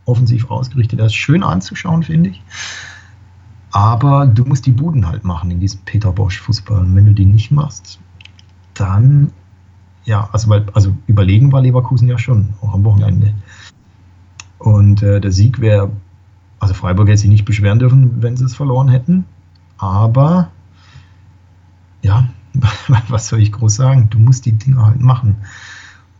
[0.06, 1.00] offensiv ausgerichtet.
[1.00, 2.42] Er ist schön anzuschauen, finde ich.
[3.72, 6.80] Aber du musst die Buden halt machen in diesem Peter Bosch Fußball.
[6.82, 8.00] Und wenn du die nicht machst,
[8.74, 9.32] dann,
[10.04, 13.34] ja, also, weil, also überlegen war Leverkusen ja schon, auch am Wochenende.
[14.60, 15.92] Und äh, der Sieg wäre,
[16.60, 19.26] also Freiburg hätte sich nicht beschweren dürfen, wenn sie es verloren hätten.
[19.78, 20.50] Aber
[22.02, 22.28] ja,
[23.08, 24.10] was soll ich groß sagen?
[24.10, 25.38] Du musst die Dinge halt machen.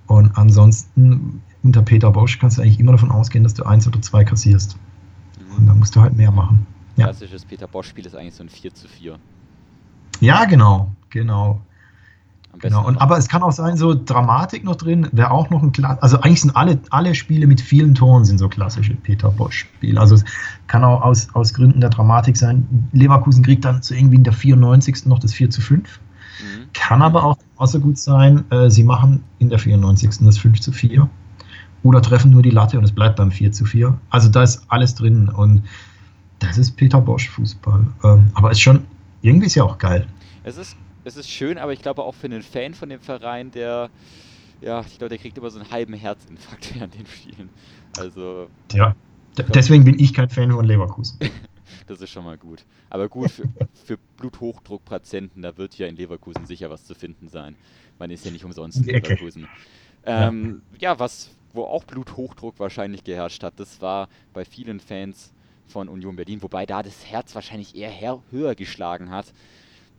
[0.08, 4.02] Und ansonsten, unter Peter Bosch kannst du eigentlich immer davon ausgehen, dass du eins oder
[4.02, 4.78] zwei kassierst.
[5.58, 6.66] Und da musst du halt mehr machen.
[6.98, 9.18] Ja, Klassisches Peter Bosch-Spiel ist eigentlich so ein 4 zu 4.
[10.20, 11.62] ja genau, genau.
[12.60, 15.72] Genau, und, aber es kann auch sein, so Dramatik noch drin, wäre auch noch ein
[15.72, 20.00] Kla Also eigentlich sind alle, alle Spiele mit vielen Toren sind so klassische Peter Bosch-Spiele.
[20.00, 20.26] Also es
[20.68, 22.90] kann auch aus, aus Gründen der Dramatik sein.
[22.92, 25.06] Leverkusen kriegt dann so irgendwie in der 94.
[25.06, 25.88] noch das 4 zu 5.
[25.88, 26.74] Mhm.
[26.74, 30.10] Kann aber auch außer gut sein, äh, sie machen in der 94.
[30.20, 31.10] das 5 zu 4.
[31.84, 33.98] Oder treffen nur die Latte und es bleibt beim 4 zu 4.
[34.10, 35.64] Also da ist alles drin und
[36.42, 37.86] das ist Peter Bosch Fußball.
[38.04, 38.86] Ähm, aber ist schon,
[39.22, 40.08] irgendwie ist ja auch geil.
[40.44, 43.52] Es ist, es ist schön, aber ich glaube auch für einen Fan von dem Verein,
[43.52, 43.90] der,
[44.60, 47.50] ja, ich glaube, der kriegt immer so einen halben Herzinfarkt während den Spielen.
[47.98, 48.96] Also, Ja.
[49.38, 51.18] D deswegen bin ich kein Fan von Leverkusen.
[51.88, 52.66] das ist schon mal gut.
[52.90, 53.48] Aber gut, für,
[53.86, 57.56] für Bluthochdruckpatienten, da wird ja in Leverkusen sicher was zu finden sein.
[57.98, 58.96] Man ist ja nicht umsonst in.
[58.96, 59.48] Leverkusen.
[60.06, 65.32] Ähm, ja, was, wo auch Bluthochdruck wahrscheinlich geherrscht hat, das war bei vielen Fans
[65.72, 69.34] von Union Berlin, wobei da das Herz wahrscheinlich eher her höher geschlagen hat.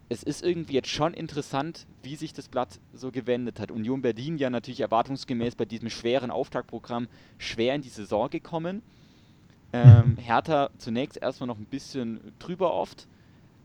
[0.08, 3.70] es ist irgendwie jetzt schon interessant, wie sich das Blatt so gewendet hat.
[3.70, 7.08] Union Berlin ja natürlich erwartungsgemäß bei diesem schweren Auftaktprogramm
[7.38, 8.82] schwer in die Saison gekommen.
[9.72, 13.06] Ähm, Hertha zunächst erstmal noch ein bisschen drüber oft,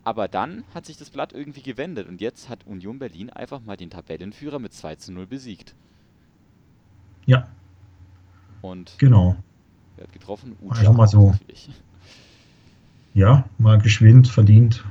[0.06, 3.76] aber dann hat sich das Blatt irgendwie gewendet und jetzt hat Union Berlin einfach mal
[3.76, 5.76] den Tabellenführer mit 2 zu 0 besiegt.
[7.26, 7.50] Ja,
[8.62, 9.36] Und genau.
[9.98, 10.56] wer hat getroffen?
[10.70, 11.32] Einfach mal so.
[11.32, 11.70] natürlich.
[13.18, 14.86] Ja, mal geschwind, verdient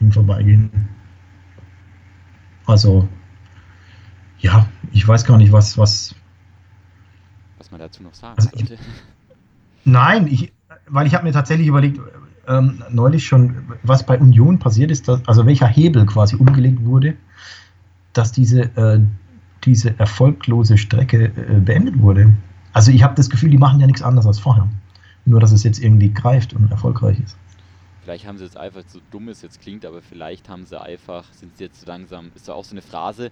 [0.00, 0.88] im Vorbeigehen.
[2.66, 3.08] Also,
[4.40, 6.16] ja, ich weiß gar nicht, was, was.
[7.58, 8.82] Was man dazu noch sagen Also ich- sollte.
[9.84, 10.52] Nein, ich,
[10.88, 12.00] weil ich habe mir tatsächlich überlegt,
[12.48, 13.54] ähm, neulich schon,
[13.84, 17.14] was bei Union passiert ist, dass, also welcher Hebel quasi umgelegt wurde,
[18.14, 19.00] dass diese, äh,
[19.62, 22.34] diese erfolglose Strecke äh, beendet wurde.
[22.72, 24.66] Also ich habe das Gefühl, die machen ja nichts anderes als vorher.
[25.24, 27.36] Nur, dass es jetzt irgendwie greift und erfolgreich ist.
[28.10, 31.32] Vielleicht haben sie jetzt einfach, so dumm es jetzt klingt, aber vielleicht haben sie einfach,
[31.32, 33.30] sind sie jetzt so langsam, ist ja auch so eine Phrase,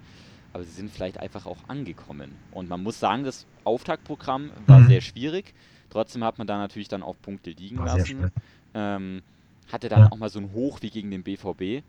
[0.52, 2.38] aber sie sind vielleicht einfach auch angekommen.
[2.52, 4.86] Und man muss sagen, das Auftaktprogramm war Mhm.
[4.86, 5.52] sehr schwierig.
[5.90, 8.30] Trotzdem hat man da natürlich dann auch Punkte liegen War lassen.
[8.72, 9.24] Ähm,
[9.66, 10.12] hatte dann Ja.
[10.12, 11.82] auch mal so ein Hoch wie gegen den BVB.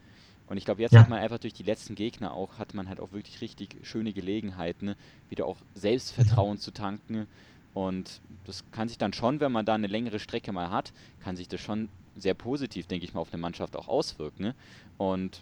[0.48, 1.02] Und ich glaube, jetzt Ja.
[1.02, 4.14] hat man einfach durch die letzten Gegner auch, hat man halt auch wirklich richtig schöne
[4.14, 4.96] Gelegenheiten,
[5.28, 7.28] wieder auch Selbstvertrauen zu tanken.
[7.72, 11.36] Und das kann sich dann schon, wenn man da eine längere Strecke mal hat, kann
[11.36, 14.43] sich das schon sehr positiv, denke ich mal, auf eine Mannschaft auch auswirken.
[14.43, 14.55] Ne?
[14.97, 15.41] Und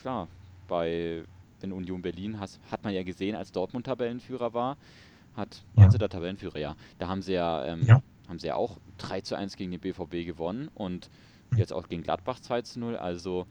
[0.00, 0.28] klar,
[0.68, 1.24] bei
[1.60, 4.76] in Union Berlin has, hat man ja gesehen, als Dortmund Tabellenführer war,
[5.36, 5.90] hat, Ja.
[5.90, 6.76] sie der Tabellenführer, ja.
[6.98, 8.00] Da haben sie ja, ähm, Ja.
[8.28, 11.08] haben sie ja auch 3 zu 1 gegen den BVB gewonnen und
[11.56, 12.96] jetzt auch gegen Gladbach 2 zu 0.
[12.96, 13.46] Also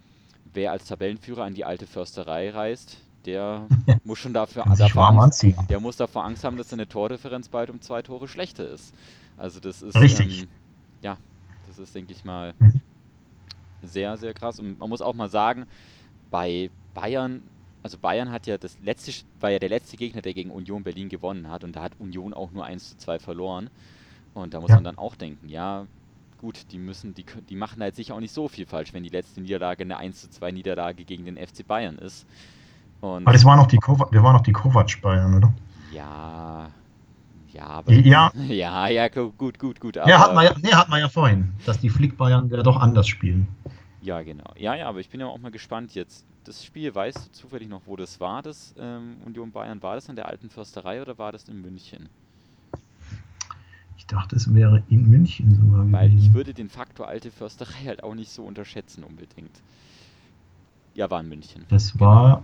[0.53, 3.67] wer als Tabellenführer an die alte Försterei reist, der
[4.05, 7.81] muss schon dafür, warm Angst, der muss davor Angst haben, dass seine Tordifferenz bald um
[7.81, 8.93] zwei Tore schlechter ist.
[9.37, 10.43] Also das ist Richtig.
[10.43, 10.47] Ähm,
[11.01, 11.17] ja,
[11.67, 12.81] das ist, denke ich mal, Mhm.
[13.81, 14.59] sehr, sehr krass.
[14.59, 15.65] Und man muss auch mal sagen,
[16.31, 17.49] bei Bayern,
[17.83, 21.09] also Bayern hat ja das letzte, war ja der letzte Gegner, der gegen Union Berlin
[21.09, 23.69] gewonnen hat und da hat Union auch nur 1 zu 2 verloren.
[24.33, 24.77] Und da muss Ja.
[24.77, 25.87] man dann auch denken, ja,
[26.37, 29.09] gut, die müssen, die, die machen halt sicher auch nicht so viel falsch, wenn die
[29.09, 32.27] letzte Niederlage eine 1 zu 2 Niederlage gegen den FC Bayern ist.
[33.01, 35.53] Und Aber das war noch die Kovac, wir waren noch die Kovac-Bayern, oder?
[35.89, 36.71] ja,
[37.53, 39.95] ja, aber Ja, ja, ja, gu- gut, gut, gut.
[39.95, 42.77] ja, hat aber- man ja, nee, hat man ja vorhin, dass die Flick-Bayern ja doch
[42.77, 43.47] anders spielen.
[44.01, 44.51] Ja, genau.
[44.57, 46.23] Ja, ja, aber ich bin ja auch mal gespannt jetzt.
[46.45, 49.81] Das Spiel, weißt du zufällig noch, wo das war, das ähm, Union Bayern?
[49.83, 52.07] War das an der alten Försterei oder war das in München?
[53.97, 55.91] Ich dachte, es wäre in München sogar.
[55.91, 59.51] Weil ich würde den Faktor alte Försterei halt auch nicht so unterschätzen unbedingt.
[60.93, 61.65] Ja, war in München.
[61.69, 62.43] Das war,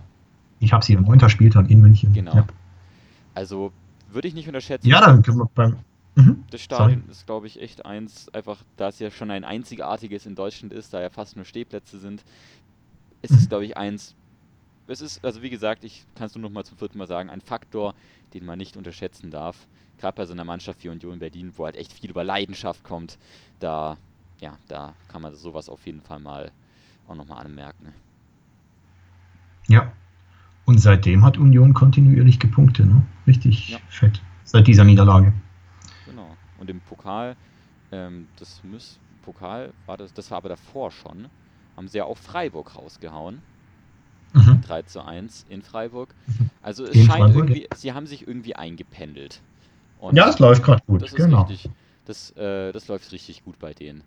[0.60, 1.28] ich habe sie am 9.
[1.30, 2.12] Spieltag in München.
[2.12, 2.34] Genau.
[2.34, 2.46] Ja,
[3.34, 3.72] Also
[4.14, 4.88] würde ich nicht unterschätzen.
[4.88, 5.78] ja dann können wir beim.
[6.16, 6.44] Mhm.
[6.50, 10.36] Das Stadion ist, glaube ich, echt eins, einfach, da es ja schon ein einzigartiges in
[10.36, 12.24] Deutschland ist, da ja fast nur Stehplätze sind,
[13.22, 14.14] ist es, glaube ich, eins.
[14.86, 17.30] Es ist, also wie gesagt, ich kann es nur noch mal zum vierten Mal sagen,
[17.30, 17.94] ein Faktor,
[18.32, 19.66] den man nicht unterschätzen darf.
[19.98, 23.18] Gerade bei so einer Mannschaft wie Union Berlin, wo halt echt viel über Leidenschaft kommt,
[23.58, 23.96] da,
[24.40, 26.52] ja, da kann man sowas auf jeden Fall mal
[27.08, 27.92] auch nochmal anmerken.
[29.68, 29.92] Ja.
[30.66, 33.02] Und seitdem hat Union kontinuierlich gepunktet, ne?
[33.26, 33.78] Richtig Ja.
[33.88, 34.20] fett.
[34.44, 35.32] Seit dieser Niederlage.
[36.06, 36.36] Genau.
[36.58, 37.36] Und im Pokal,
[37.92, 41.28] ähm, das muss, Pokal war das, das war aber davor schon,
[41.76, 43.42] haben sie ja auch Freiburg rausgehauen.
[44.32, 44.60] Mhm.
[44.62, 46.14] 3 zu 1 in Freiburg.
[46.26, 46.50] Mhm.
[46.60, 49.42] Also es In scheint Freiburg, irgendwie, sie haben sich irgendwie eingependelt.
[49.98, 51.42] Und Ja, es läuft gerade gut, das genau.
[51.42, 51.70] richtig.
[52.04, 54.04] Das, äh, das läuft richtig gut bei denen.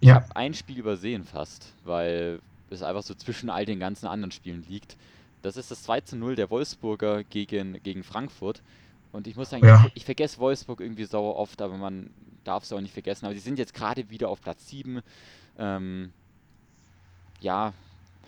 [0.00, 0.16] Ich Ja.
[0.16, 2.40] habe ein Spiel übersehen fast, weil
[2.70, 4.96] es einfach so zwischen all den ganzen anderen Spielen liegt.
[5.42, 8.62] Das ist das 2 zu 0 der Wolfsburger gegen, gegen Frankfurt.
[9.12, 9.84] Und ich muss sagen, Ja.
[9.86, 12.10] ich, ich vergesse Wolfsburg irgendwie sauer oft, aber man
[12.44, 13.26] darf es auch nicht vergessen.
[13.26, 15.02] Aber sie sind jetzt gerade wieder auf Platz 7.
[15.58, 16.12] Ähm,
[17.40, 17.74] ja,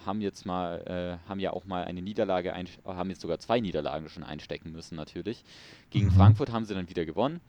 [0.04, 0.82] haben jetzt mal,
[1.24, 4.72] äh, haben ja auch mal eine Niederlage, ein, haben jetzt sogar zwei Niederlagen schon einstecken
[4.72, 5.44] müssen natürlich.
[5.90, 6.10] Gegen Mhm.
[6.10, 7.40] Frankfurt haben sie dann wieder gewonnen.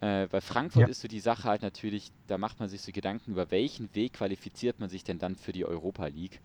[0.00, 0.88] Äh, bei Frankfurt Ja.
[0.88, 4.14] ist so die Sache halt natürlich, da macht man sich so Gedanken, über welchen Weg
[4.14, 6.40] qualifiziert man sich denn dann für die Europa League.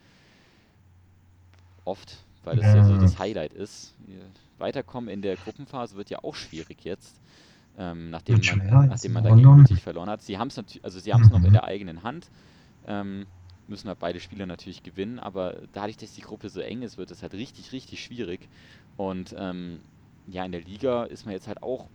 [1.84, 3.96] Oft, weil das ja so das Highlight ist.
[4.58, 7.22] Weiterkommen in der Gruppenphase wird ja auch schwierig jetzt.
[7.78, 9.56] Ähm, nachdem, man, schwer, nachdem man in da gegen London.
[9.56, 10.22] Lüttich verloren hat.
[10.22, 11.54] Sie haben es natürlich, also sie haben es noch in Mhm.
[11.54, 12.32] der eigenen Hand.
[12.86, 13.28] Ähm,
[13.68, 17.12] müssen halt beide Spieler natürlich gewinnen, aber dadurch, dass die Gruppe so eng ist, wird
[17.12, 18.50] es halt richtig, richtig schwierig.
[18.98, 19.84] Und ähm,
[20.28, 21.90] ja, in der Liga ist man jetzt halt auch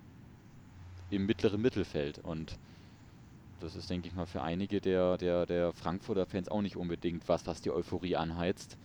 [1.09, 2.60] im mittleren Mittelfeld und
[3.59, 7.28] das ist, denke ich mal, für einige der, der, der Frankfurter Fans auch nicht unbedingt
[7.28, 8.77] was, was die Euphorie anheizt.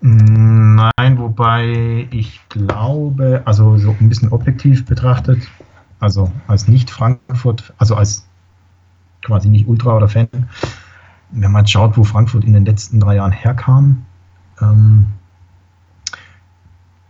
[0.00, 5.48] Nein, wobei ich glaube, also so ein bisschen objektiv betrachtet,
[5.98, 8.26] also als nicht Frankfurt, also als
[9.22, 10.28] quasi nicht Ultra oder Fan,
[11.30, 14.04] wenn man schaut, wo Frankfurt in den letzten drei Jahren herkam,
[14.60, 15.06] ähm,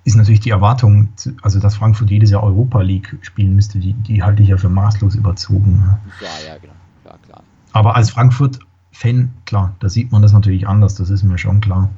[0.05, 1.09] ist natürlich die Erwartung,
[1.43, 4.69] also dass Frankfurt jedes Jahr Europa League spielen müsste, die, die halte ich ja für
[4.69, 5.83] maßlos überzogen.
[6.21, 6.75] Ja, ja, genau.
[7.03, 7.43] Klar, klar.
[7.73, 11.89] Aber als Frankfurt-Fan, klar, da sieht man das natürlich anders, das ist mir schon klar.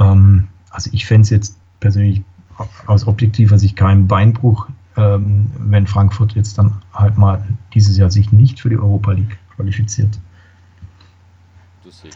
[0.00, 2.22] Ähm, also ich fände es jetzt persönlich
[2.86, 7.44] aus objektiver Sicht keinen Beinbruch, ähm, wenn Frankfurt jetzt dann halt mal
[7.74, 10.18] dieses Jahr sich nicht für die Europa League qualifiziert.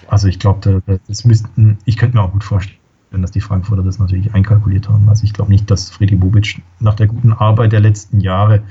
[0.09, 2.78] Also ich glaube, da, das müssten, ich könnte mir auch gut vorstellen,
[3.11, 5.09] dass die Frankfurter das natürlich einkalkuliert haben.
[5.09, 8.62] Also ich glaube nicht, dass Freddy Bobic nach der guten Arbeit der letzten Jahre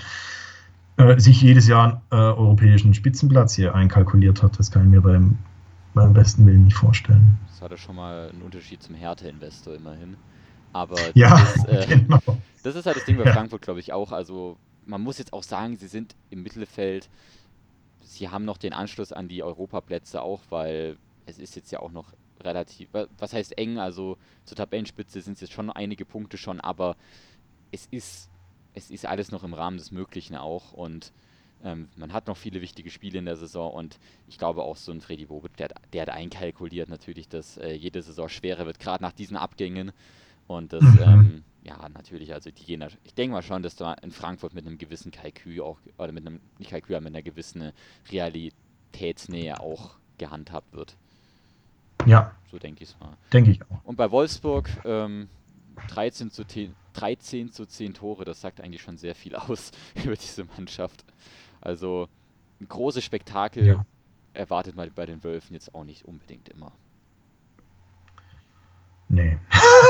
[0.98, 4.60] äh, sich jedes Jahr einen äh, europäischen Spitzenplatz hier einkalkuliert hat.
[4.60, 5.38] Das kann ich mir beim,
[5.94, 7.38] beim besten Willen nicht vorstellen.
[7.48, 10.18] Das hat ja schon mal einen Unterschied zum Härte-Investor immerhin.
[10.74, 12.20] Aber Ja, das, äh, genau.
[12.64, 13.34] das ist halt das Ding bei Ja.
[13.34, 14.12] Frankfurt, glaube ich, auch.
[14.12, 17.10] Also man muss jetzt auch sagen, sie sind im Mittelfeld.
[18.04, 21.92] Sie haben noch den Anschluss an die Europaplätze auch, weil es ist jetzt ja auch
[21.92, 26.38] noch relativ, wa- was heißt eng, also zur Tabellenspitze sind es jetzt schon einige Punkte
[26.38, 26.98] schon, aber
[27.72, 28.30] es ist,
[28.74, 31.14] es ist alles noch im Rahmen des Möglichen auch und
[31.64, 34.92] ähm, man hat noch viele wichtige Spiele in der Saison und ich glaube auch so
[34.92, 38.80] ein Freddy Bobic, der, hat- der hat einkalkuliert natürlich, dass äh, jede Saison schwerer wird,
[38.80, 39.92] gerade nach diesen Abgängen
[40.48, 41.00] und das, Mhm.
[41.02, 44.66] ähm, ja, natürlich, also die da, ich denke mal schon, dass da in Frankfurt mit
[44.68, 47.72] einem gewissen Kalkül auch, oder mit einem, nicht Kalkül, aber mit einer gewissen
[48.12, 50.96] Realitätsnähe auch gehandhabt wird.
[52.06, 53.16] Ja, So denke ich es mal.
[53.32, 53.84] denke ich auch.
[53.86, 55.30] Und bei Wolfsburg ähm,
[55.88, 59.72] 13, zu 10, 13 zu 10 Tore, das sagt eigentlich schon sehr viel aus
[60.04, 61.06] über diese Mannschaft.
[61.64, 62.08] Also
[62.60, 63.86] ein großes Spektakel Ja.
[64.34, 66.74] erwartet man bei den Wölfen jetzt auch nicht unbedingt immer.
[69.10, 69.38] Nee,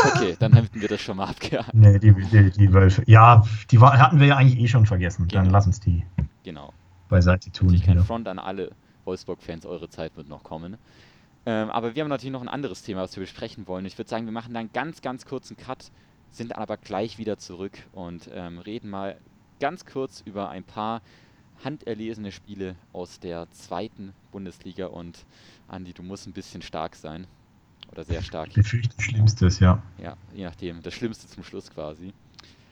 [0.05, 1.73] Okay, dann hätten wir das schon mal abgehakt.
[1.73, 3.03] nee die, die, die Wölfe.
[3.07, 5.27] Ja, die war, hatten wir ja eigentlich eh schon vergessen.
[5.29, 5.53] Dann Genau.
[5.53, 6.05] lass uns die
[6.43, 6.73] Genau.
[7.07, 7.69] beiseite tun.
[7.79, 8.03] Kein Hier.
[8.03, 8.71] Front an alle
[9.05, 10.77] Wolfsburg-Fans, eure Zeit wird noch kommen.
[11.45, 13.85] Ähm, aber wir haben natürlich noch ein anderes Thema, was wir besprechen wollen.
[13.85, 15.91] Ich würde sagen, wir machen da einen ganz, ganz kurzen Cut,
[16.31, 19.17] sind aber gleich wieder zurück und ähm, reden mal
[19.59, 21.01] ganz kurz über ein paar
[21.63, 24.87] handerlesene Spiele aus der zweiten Bundesliga.
[24.87, 25.25] Und
[25.67, 27.27] Andi, du musst ein bisschen stark sein.
[27.91, 28.49] Oder sehr stark.
[28.49, 29.81] Ich befürchte Schlimmstes, ja.
[30.01, 30.81] Ja, je nachdem.
[30.81, 32.13] Das Schlimmste zum Schluss quasi.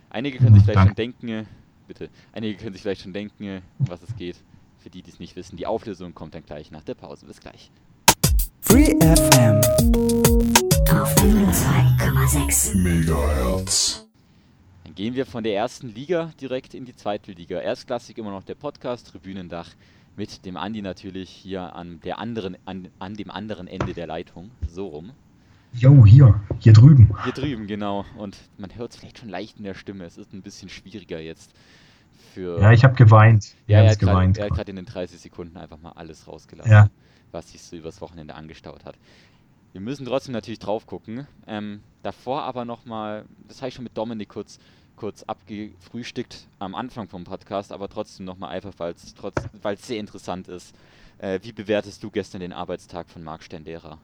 [0.09, 0.95] Einige können sich vielleicht schon danke.
[0.95, 1.45] denken, äh,
[1.87, 4.37] bitte, einige können sich vielleicht schon denken, um was es geht.
[4.79, 7.27] Für die, die es nicht wissen, die Auflösung kommt dann gleich nach der Pause.
[7.27, 7.69] Bis gleich.
[8.61, 9.61] Free FM.
[10.89, 14.10] Auf 102,6.
[14.91, 17.61] Dann gehen wir von der ersten Liga direkt in die zweite Liga.
[17.61, 19.69] Erstklassig immer noch der Podcast Tribünendach
[20.17, 24.51] mit dem Andi natürlich hier an der anderen an, an dem anderen Ende der Leitung,
[24.67, 25.11] so rum.
[25.71, 27.15] Jo, hier, hier drüben.
[27.23, 30.03] Hier drüben genau und man hört es vielleicht schon leicht in der Stimme.
[30.03, 31.53] Es ist ein bisschen schwieriger jetzt
[32.33, 33.55] für Ja, ich habe geweint.
[33.67, 34.37] Ja, er hat grad- geweint.
[34.39, 36.89] er hat gerade in den 30 Sekunden einfach mal alles rausgelassen, Ja.
[37.31, 38.95] was sich so übers Wochenende angestaut hat.
[39.71, 41.27] Wir müssen trotzdem natürlich drauf gucken.
[41.47, 44.59] Ähm, davor aber nochmal, das habe ich schon mit Dominik kurz,
[45.01, 50.75] kurz abgefrühstückt am Anfang vom Podcast, aber trotzdem nochmal einfach, weil es sehr interessant ist.
[51.17, 53.97] Äh, wie bewertest du gestern den Arbeitstag von Marc Stendera?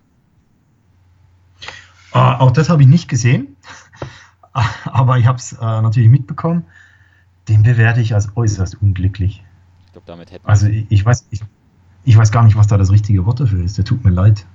[2.13, 3.55] Äh, auch das habe ich nicht gesehen,
[4.85, 6.65] aber ich habe es äh, natürlich mitbekommen.
[7.47, 9.43] Den bewerte ich als äußerst unglücklich.
[9.85, 11.41] Ich glaube, damit hätten Also ich, ich weiß, ich,
[12.05, 13.77] ich weiß gar nicht, was da das richtige Wort dafür ist.
[13.77, 14.47] Der tut mir leid.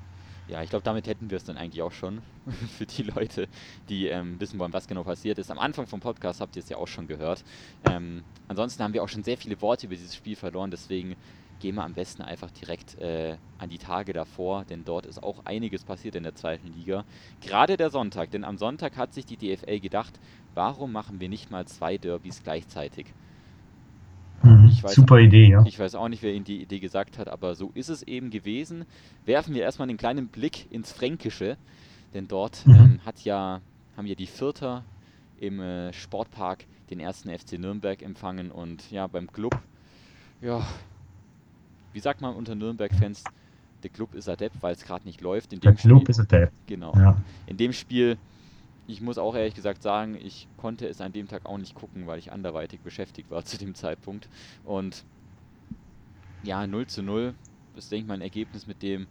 [0.53, 2.21] Ja, ich glaube, damit hätten wir es dann eigentlich auch schon
[2.77, 3.49] für die Leute,
[3.89, 5.51] die ähm, wissen wollen, was genau passiert ist.
[5.51, 7.43] Am Anfang vom Podcast habt ihr es ja auch schon gehört.
[7.91, 11.17] Ähm, ansonsten haben wir auch schon sehr viele Worte über dieses Spiel verloren, deswegen
[11.61, 15.47] gehen wir am besten einfach direkt äh, an die Tage davor, denn dort ist auch
[15.47, 17.07] einiges passiert in der zweiten Liga.
[17.41, 20.21] Gerade der Sonntag, denn am Sonntag hat sich die DFL gedacht,
[20.55, 23.07] warum machen wir nicht mal zwei Derbys gleichzeitig?
[24.43, 24.69] Mhm.
[24.73, 25.65] Ich weiß- Super Idee, ja.
[25.67, 28.31] Ich weiß auch nicht, wer Ihnen die Idee gesagt hat, aber so ist es eben
[28.31, 28.85] gewesen.
[29.25, 31.57] Werfen wir erstmal einen kleinen Blick ins Fränkische,
[32.15, 32.75] denn dort Mhm.
[32.75, 33.61] ähm, hat ja,
[33.97, 34.85] haben ja die Vierter
[35.41, 39.59] im äh, Sportpark den ersten FC Nürnberg empfangen und ja, beim Club,
[40.41, 40.67] ja,
[41.93, 43.25] wie sagt man unter Nürnberg-Fans,
[43.83, 45.53] der Club ist adept, weil es gerade nicht läuft.
[45.53, 46.53] In Der dem Club Spiel, ist Depp.
[46.67, 46.95] genau.
[46.97, 47.17] Ja.
[47.47, 48.17] In dem Spiel,
[48.87, 52.07] ich muss auch ehrlich gesagt sagen, ich konnte es an dem Tag auch nicht gucken,
[52.07, 54.29] weil ich anderweitig beschäftigt war zu dem Zeitpunkt.
[54.63, 55.07] Und
[56.43, 57.37] ja, 0 zu 0
[57.75, 59.09] ist, denke ich mal, ein Ergebnis, mit dem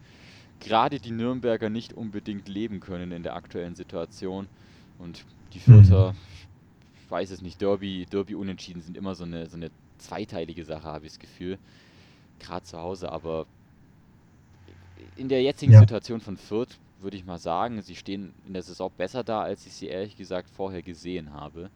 [0.60, 4.49] gerade die Nürnberger nicht unbedingt leben können in der aktuellen Situation.
[4.98, 6.15] Und die Vierter,
[6.93, 11.06] ich weiß es nicht, Derby, Derby-Unentschieden sind immer so eine, so eine zweiteilige Sache, habe
[11.06, 11.60] ich das Gefühl.
[12.39, 13.48] Gerade zu Hause, aber
[15.15, 15.80] in der jetzigen Ja.
[15.80, 19.65] Situation von Fürth würde ich mal sagen, sie stehen in der Saison besser da, als
[19.65, 21.69] ich sie ehrlich gesagt vorher gesehen habe.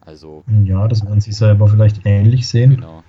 [0.00, 2.74] Also, ja, das werden Sie selber vielleicht ähnlich sehen.
[2.76, 3.02] genau.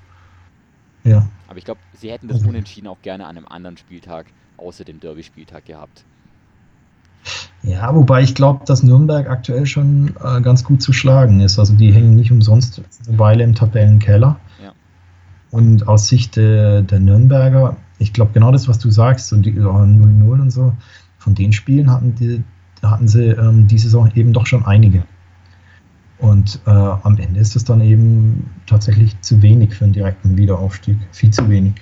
[1.03, 1.27] Ja.
[1.47, 2.49] Aber ich glaube, sie hätten das Mhm.
[2.49, 4.27] Unentschieden auch gerne an einem anderen Spieltag
[4.57, 6.03] außer dem Derby-Spieltag gehabt.
[7.63, 11.57] Ja, wobei ich glaube, dass Nürnberg aktuell schon äh, ganz gut zu schlagen ist.
[11.59, 14.39] Also die hängen nicht umsonst eine Weile im Tabellenkeller.
[14.63, 14.73] Ja.
[15.51, 19.51] Und aus Sicht der, der Nürnberger, ich glaube genau das, was du sagst, und die
[19.51, 20.73] ja, 0-0 und so,
[21.25, 22.43] von den Spielen hatten, die,
[22.83, 25.03] hatten sie ähm, diese Saison eben doch schon einige.
[26.19, 30.97] Und äh, am Ende ist es dann eben tatsächlich zu wenig für einen direkten Wiederaufstieg.
[31.11, 31.73] Viel zu wenig.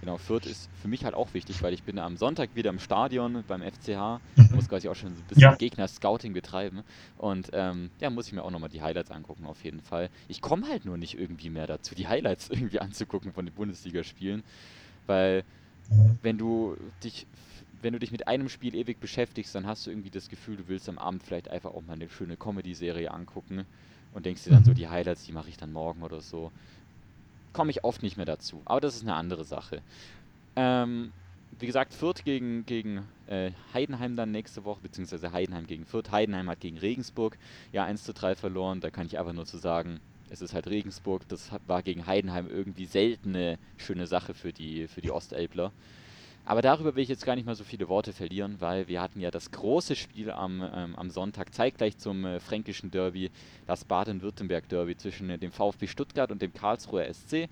[0.00, 2.80] Genau, Fürth ist für mich halt auch wichtig, weil ich bin am Sonntag wieder im
[2.80, 4.48] Stadion beim FCH, Mhm.
[4.56, 5.54] muss quasi auch schon so ein bisschen Ja.
[5.54, 6.82] Gegner-Scouting betreiben
[7.18, 10.10] und ähm, ja, muss ich mir auch nochmal die Highlights angucken auf jeden Fall.
[10.28, 14.42] Ich komme halt nur nicht irgendwie mehr dazu, die Highlights irgendwie anzugucken von den Bundesligaspielen,
[15.06, 15.44] weil
[16.22, 17.28] wenn du dich
[17.82, 20.68] wenn du dich mit einem Spiel ewig beschäftigst, dann hast du irgendwie das Gefühl, du
[20.68, 23.66] willst am Abend vielleicht einfach auch mal eine schöne Comedy-Serie angucken
[24.10, 24.74] und denkst dir dann so, Mhm.
[24.74, 26.52] die Highlights, die mache ich dann morgen oder so.
[27.52, 28.62] Komme ich oft nicht mehr dazu.
[28.66, 29.82] Aber das ist eine andere Sache.
[30.56, 31.14] Ähm,
[31.52, 36.10] wie gesagt, Fürth gegen, gegen äh, Heidenheim dann nächste Woche, beziehungsweise Heidenheim gegen Fürth.
[36.12, 37.38] Heidenheim hat gegen Regensburg
[37.72, 38.80] ja 1 zu 3 verloren.
[38.80, 41.28] Da kann ich einfach nur zu sagen, es ist halt Regensburg.
[41.28, 45.72] Das war gegen Heidenheim irgendwie selten eine schöne Sache für die, für die Ostelbler.
[46.46, 49.18] Aber darüber will ich jetzt gar nicht mal so viele Worte verlieren, weil wir hatten
[49.20, 53.30] ja das große Spiel am, ähm, am Sonntag, zeitgleich zum äh, fränkischen Derby,
[53.66, 57.48] das Baden-Württemberg-Derby zwischen äh, dem VfB Stuttgart und dem Karlsruher SC.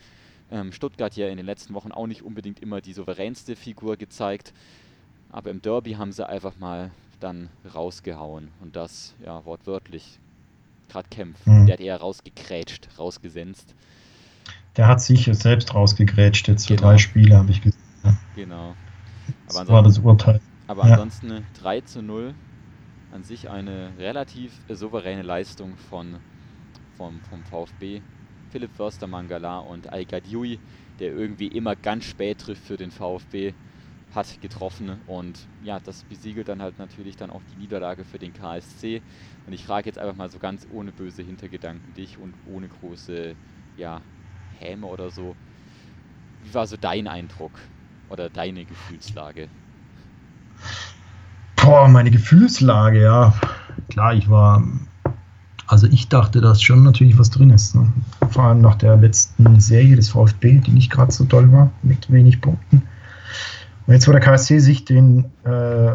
[0.53, 4.53] Ähm, Stuttgart ja in den letzten Wochen auch nicht unbedingt immer die souveränste Figur gezeigt,
[5.29, 10.21] aber im Derby haben sie einfach mal dann rausgehauen und das ja wortwörtlich.
[10.89, 11.67] Gerade Kempf, Mhm.
[11.67, 13.75] der hat eher rausgekrätscht, rausgesenzt.
[14.77, 16.89] Der hat sich selbst rausgegrätscht jetzt für Genau.
[16.91, 17.81] drei Spiele, habe ich gesehen.
[18.37, 18.75] Genau.
[19.47, 20.41] Das Aber war das Urteil.
[20.67, 20.87] Aber Ja.
[20.87, 22.37] ansonsten eine 3 zu 0.
[23.11, 26.23] An sich eine relativ äh, souveräne Leistung von,
[26.93, 28.03] vom, vom VfB.
[28.49, 30.61] Philipp Förster Mangala und Al-Gadiui,
[31.01, 33.55] der irgendwie immer ganz spät trifft für den VfB,
[34.11, 35.03] hat getroffen.
[35.03, 39.03] Und ja, das besiegelt dann halt natürlich dann auch die Niederlage für den KSC.
[39.47, 43.37] Und ich frage jetzt einfach mal so ganz ohne böse Hintergedanken dich und ohne große
[43.77, 44.07] ja,
[44.49, 45.37] Häme oder so.
[46.39, 47.59] Wie war so dein Eindruck
[48.11, 49.49] oder deine Gefühlslage?
[51.57, 53.35] Boah, meine Gefühlslage, ja.
[53.89, 54.63] Klar, ich war.
[55.67, 57.75] Also ich dachte, dass schon natürlich was drin ist.
[57.75, 57.91] Ne?
[58.29, 62.13] Vor allem nach der letzten Serie des VfB, die nicht gerade so toll war, mit
[62.13, 62.83] wenig Punkten.
[63.87, 65.93] Und jetzt, wo der KSC sich den, äh,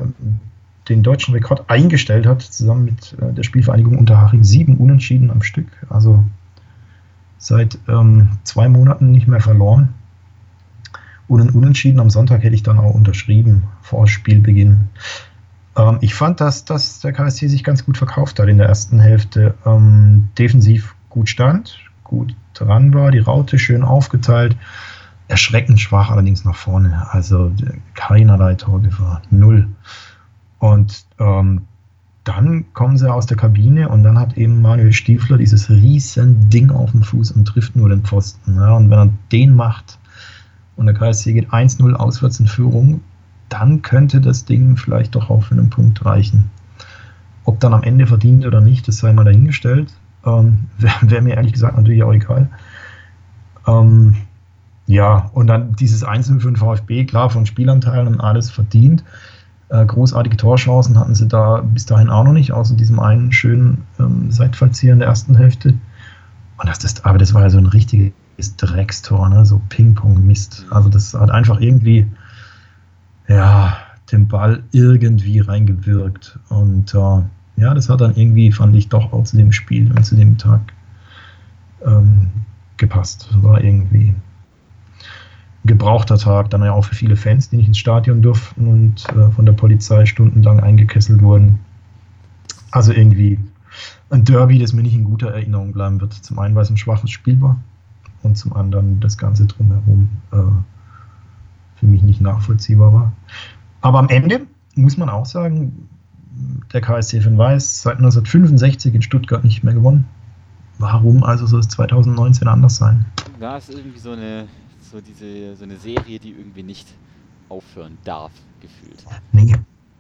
[0.89, 5.67] den deutschen Rekord eingestellt hat, zusammen mit äh, der Spielvereinigung Unterhaching, sieben Unentschieden am Stück.
[5.89, 6.23] Also
[7.37, 9.93] seit ähm, zwei Monaten nicht mehr verloren.
[11.29, 14.89] Und ein Unentschieden am Sonntag hätte ich dann auch unterschrieben vor Spielbeginn.
[15.77, 18.99] Ähm, ich fand, dass, dass der KSC sich ganz gut verkauft hat in der ersten
[18.99, 19.53] Hälfte.
[19.63, 24.57] Ähm, defensiv gut stand, gut dran war, die Raute schön aufgeteilt.
[25.27, 27.07] Erschreckend schwach allerdings nach vorne.
[27.11, 27.51] Also
[27.93, 29.21] keinerlei Torgefahr.
[29.29, 29.67] Null.
[30.57, 31.67] Und ähm,
[32.23, 36.71] dann kommen sie aus der Kabine und dann hat eben Manuel Stiefler dieses riesen Ding
[36.71, 38.55] auf dem Fuß und trifft nur den Pfosten.
[38.55, 39.99] Ja, und wenn er den macht
[40.79, 43.01] und der KSC geht 1-0 auswärts in Führung,
[43.49, 46.49] dann könnte das Ding vielleicht doch auch für einen Punkt reichen.
[47.43, 49.93] Ob dann am Ende verdient oder nicht, das sei mal dahingestellt.
[50.25, 52.47] Ähm, Wäre wär mir ehrlich gesagt natürlich auch egal.
[53.67, 54.15] Ähm,
[54.87, 59.03] ja, und dann dieses 1-0 für den VfB, klar, von Spielanteilen und alles verdient.
[59.67, 63.83] Äh, großartige Torchancen hatten sie da bis dahin auch noch nicht, außer diesem einen schönen
[63.99, 65.73] ähm, Seitfallzieher in der ersten Hälfte.
[66.57, 68.13] Und das, das, aber das war ja so ein richtiges
[68.57, 69.45] Dreckstor, ne?
[69.45, 70.65] so Ping-Pong-Mist.
[70.69, 72.07] Also das hat einfach irgendwie,
[73.27, 73.77] ja,
[74.11, 76.39] den Ball irgendwie reingewirkt.
[76.49, 77.21] Und äh,
[77.61, 80.37] ja, das hat dann irgendwie, fand ich, doch auch zu dem Spiel und zu dem
[80.37, 80.61] Tag
[81.85, 82.29] ähm,
[82.77, 83.27] gepasst.
[83.31, 87.77] Das war irgendwie ein gebrauchter Tag, dann ja auch für viele Fans, die nicht ins
[87.77, 91.59] Stadion durften und äh, von der Polizei stundenlang eingekesselt wurden.
[92.71, 93.39] Also irgendwie
[94.09, 96.13] ein Derby, das mir nicht in guter Erinnerung bleiben wird.
[96.13, 97.59] Zum einen, weil es ein schwaches Spiel war
[98.23, 100.37] und zum anderen das Ganze drumherum äh,
[101.75, 103.13] für mich nicht nachvollziehbar war.
[103.81, 104.41] Aber am Ende
[104.75, 105.87] muss man auch sagen,
[106.73, 110.05] der KSC von Weiß seit 1965 in Stuttgart nicht mehr gewonnen.
[110.77, 113.05] Warum also soll es 2019 anders sein?
[113.39, 114.47] Ja, es ist irgendwie so eine,
[114.79, 116.87] so diese, so eine Serie, die irgendwie nicht
[117.49, 118.31] aufhören darf,
[118.61, 119.03] gefühlt.
[119.31, 119.55] Nee.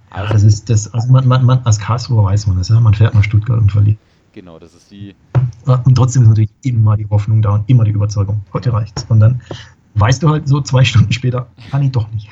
[0.09, 2.79] Also, Das ist das, also man, man, man, als Karlsruher weiß man das, ja.
[2.79, 3.97] Man fährt nach Stuttgart und verliert.
[4.39, 5.15] Genau, das ist wie,
[5.65, 8.41] Und trotzdem ist natürlich immer die Hoffnung da und immer die Überzeugung.
[8.53, 9.05] Heute reicht's.
[9.09, 9.41] Und dann
[9.95, 12.29] weißt du halt so zwei Stunden später, ah nee, doch nicht.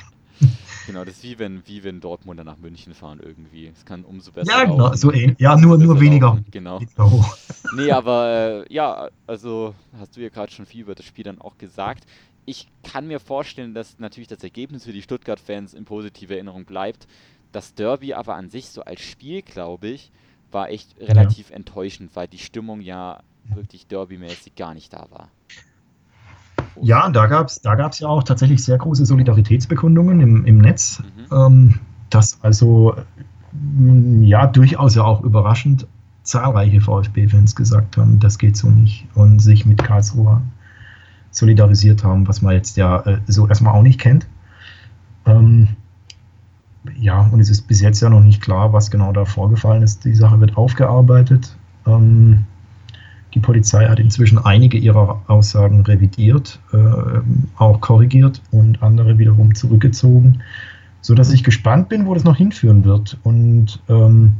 [0.86, 3.66] Genau, das ist wie wenn, wie wenn Dortmunder nach München fahren irgendwie.
[3.66, 4.96] Es kann umso besser Ja, genau, laufen.
[4.96, 5.38] so ähnlich.
[5.38, 6.28] Ja, nur, nur weniger.
[6.28, 6.80] laufen, Genau.
[6.80, 7.36] weniger hoch.
[7.76, 11.38] Nee, aber äh, ja, also hast du ja gerade schon viel über das Spiel dann
[11.42, 12.04] auch gesagt.
[12.46, 17.06] Ich kann mir vorstellen, dass natürlich das Ergebnis für die Stuttgart-Fans in positiver Erinnerung bleibt.
[17.52, 20.10] Das Derby aber an sich so als Spiel, glaube ich,
[20.52, 23.20] war echt relativ enttäuschend, weil die Stimmung ja
[23.54, 25.28] wirklich derbymäßig gar nicht da war.
[26.80, 31.02] Ja, da gab es da gab's ja auch tatsächlich sehr große Solidaritätsbekundungen im, im Netz.
[31.02, 31.36] Mhm.
[31.36, 31.80] Ähm,
[32.10, 32.94] dass also
[33.52, 35.86] m, ja durchaus ja auch überraschend
[36.22, 40.42] zahlreiche VfB-Fans gesagt haben, das geht so nicht und sich mit Karlsruhe
[41.30, 44.26] solidarisiert haben, was man jetzt ja äh, so erstmal auch nicht kennt.
[45.26, 45.68] Ähm,
[46.96, 50.04] ja, und es ist bis jetzt ja noch nicht klar, was genau da vorgefallen ist.
[50.04, 51.56] Die Sache wird aufgearbeitet.
[51.86, 52.44] Ähm,
[53.34, 57.20] die Polizei hat inzwischen einige ihrer Aussagen revidiert, äh,
[57.56, 60.42] auch korrigiert und andere wiederum zurückgezogen,
[61.02, 63.18] sodass ich gespannt bin, wo das noch hinführen wird.
[63.24, 64.32] Und ähm,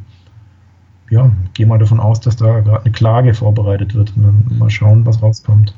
[1.10, 4.70] ja, gehe mal davon aus, dass da gerade eine Klage vorbereitet wird und dann mal
[4.70, 5.74] schauen, was rauskommt.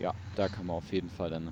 [0.00, 1.48] Ja, da kann man auf jeden Fall dann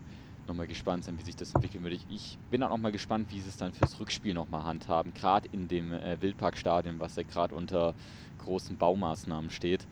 [0.48, 1.98] nochmal gespannt sein, wie sich das entwickeln würde.
[2.09, 5.12] Ich- bin auch nochmal gespannt, wie sie es dann fürs Rückspiel nochmal handhaben.
[5.14, 7.94] Gerade in dem äh, Wildparkstadion, was ja gerade unter
[8.39, 9.86] großen Baumaßnahmen steht,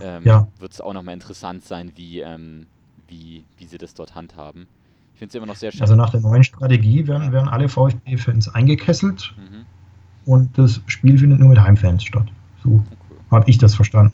[0.00, 0.48] ähm, Ja.
[0.58, 2.66] wird es auch nochmal interessant sein, wie, ähm,
[3.08, 4.66] wie, wie sie das dort handhaben.
[5.14, 5.82] Ich finde es immer noch sehr schade.
[5.82, 9.64] Also nach der neuen Strategie werden, werden alle VfB-Fans eingekesselt mhm.
[10.26, 12.28] und das Spiel findet nur mit Heimfans statt.
[12.62, 12.96] So okay.
[13.30, 14.12] habe ich das verstanden.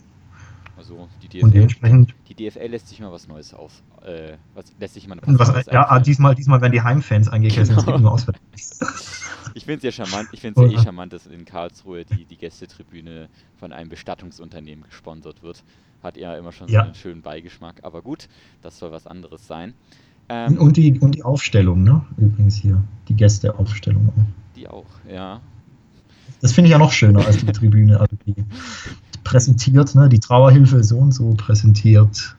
[1.34, 3.82] Die Und DFL, dementsprechend, die DFL lässt sich mal was Neues auf.
[4.02, 7.76] Äh, was, lässt sich mal was, Neues ja, ah, diesmal, diesmal werden die Heimfans eingekesselt,
[7.76, 7.92] es Genau.
[7.96, 8.40] gibt nur Auswärts.
[9.56, 10.82] Ich finde es ja charmant, ich finde es ja eh Oder?
[10.84, 13.28] charmant, dass in Karlsruhe die, die Gästetribüne
[13.60, 15.62] von einem Bestattungsunternehmen gesponsert wird.
[16.02, 16.80] Hat ja immer schon Ja.
[16.80, 18.28] so einen schönen Beigeschmack, aber gut,
[18.62, 19.74] das soll was anderes sein.
[20.28, 22.04] Ähm, Und die, und die Aufstellung, ne?
[22.16, 22.82] Übrigens hier.
[23.08, 24.08] Die Gästeaufstellung.
[24.08, 24.56] auch.
[24.56, 25.40] die auch, ja.
[26.40, 28.00] Das finde ich ja noch schöner als die Tribüne.
[28.00, 28.34] Also die
[29.24, 30.08] präsentiert, ne?
[30.08, 32.36] Die Trauerhilfe so und so präsentiert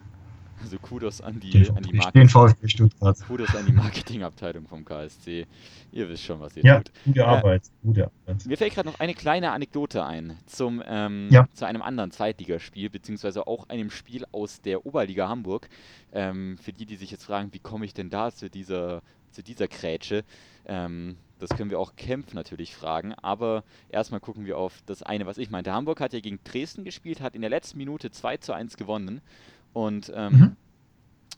[0.63, 3.17] Also Kudos an die, den, an die, den Market VfB Stuttgart.
[3.27, 5.45] Kudos an die Marketingabteilung vom KSC.
[5.91, 6.91] Ihr wisst schon, was ihr Ja, tut.
[7.05, 7.63] gute Äh, Arbeit.
[7.83, 8.45] Gute Arbeit.
[8.45, 11.47] Mir fällt gerade noch eine kleine Anekdote ein zum, ähm, Ja.
[11.53, 15.67] zu einem anderen Zweitligaspiel, beziehungsweise auch einem Spiel aus der Oberliga Hamburg.
[16.13, 19.01] Ähm, für die, die sich jetzt fragen, wie komme ich denn da zu dieser,
[19.35, 20.23] zu dieser Grätsche?
[20.65, 25.25] Ähm, das können wir auch Kempf natürlich fragen, aber erstmal gucken wir auf das eine,
[25.25, 25.73] was ich meinte.
[25.73, 29.21] Hamburg hat ja gegen Dresden gespielt, hat in der letzten Minute 2 zu 1 gewonnen
[29.73, 30.55] und ähm, Mhm.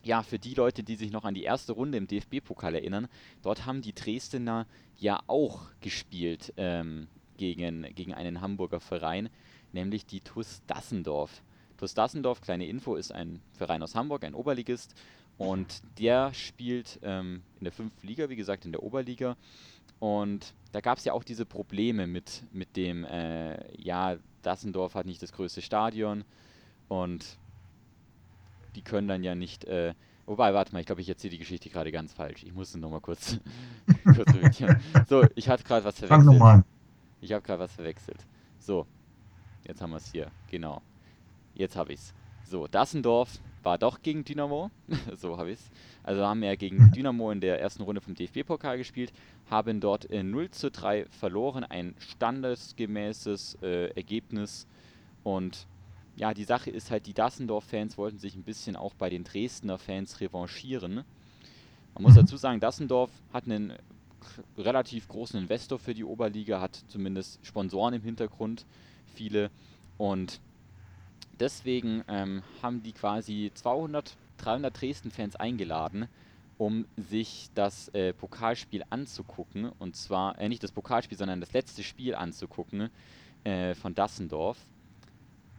[0.04, 3.08] ja, für die Leute, die sich noch an die erste Runde im DFB-Pokal erinnern,
[3.42, 4.68] dort haben die Dresdner
[4.98, 7.08] ja auch gespielt ähm,
[7.38, 9.30] gegen, gegen einen Hamburger Verein,
[9.74, 11.42] nämlich die TuS Dassendorf.
[11.78, 14.96] TuS Dassendorf, kleine Info, ist ein Verein aus Hamburg, ein Oberligist.
[15.38, 19.38] Und der spielt ähm, in der fünften Liga, wie gesagt, in der Oberliga.
[20.00, 25.06] Und da gab es ja auch diese Probleme mit, mit dem, äh, ja, Dassendorf hat
[25.06, 26.24] nicht das größte Stadion
[26.88, 27.38] und
[28.76, 29.94] die können dann ja nicht, äh,
[30.26, 32.44] wobei, warte mal, ich glaube, ich erzähle die Geschichte gerade ganz falsch.
[32.44, 33.40] Ich muss nochmal kurz,
[34.04, 34.80] kurz revidieren.
[35.10, 36.34] So, ich hatte gerade was Fang verwechselt.
[36.34, 36.66] nochmal an.
[37.20, 38.26] Ich habe gerade was verwechselt.
[38.60, 38.86] So,
[39.66, 40.32] jetzt haben wir es hier.
[40.50, 40.82] Genau.
[41.56, 42.14] Jetzt habe ich es.
[42.46, 44.72] So, Dassendorf war doch gegen Dynamo.
[45.18, 45.70] so habe ich es.
[46.02, 49.12] Also haben wir gegen Dynamo in der ersten Runde vom DFB-Pokal gespielt,
[49.50, 51.66] haben dort äh, 0 zu 3 verloren.
[51.66, 54.68] Ein standesgemäßes äh, Ergebnis.
[55.24, 55.68] Und
[56.16, 59.78] ja, die Sache ist halt, die Dassendorf-Fans wollten sich ein bisschen auch bei den Dresdner
[59.78, 61.04] Fans revanchieren.
[61.94, 62.20] Man muss Mhm.
[62.20, 63.74] dazu sagen, Dassendorf hat einen
[64.58, 68.66] relativ großen Investor für die Oberliga, hat zumindest Sponsoren im Hintergrund,
[69.14, 69.52] viele.
[69.98, 70.40] Und
[71.40, 76.08] deswegen ähm, haben die quasi 200, 300 Dresden-Fans eingeladen,
[76.58, 79.72] um sich das äh, Pokalspiel anzugucken.
[79.80, 82.90] Und zwar, äh, nicht das Pokalspiel, sondern das letzte Spiel anzugucken
[83.44, 84.58] äh, von Dassendorf.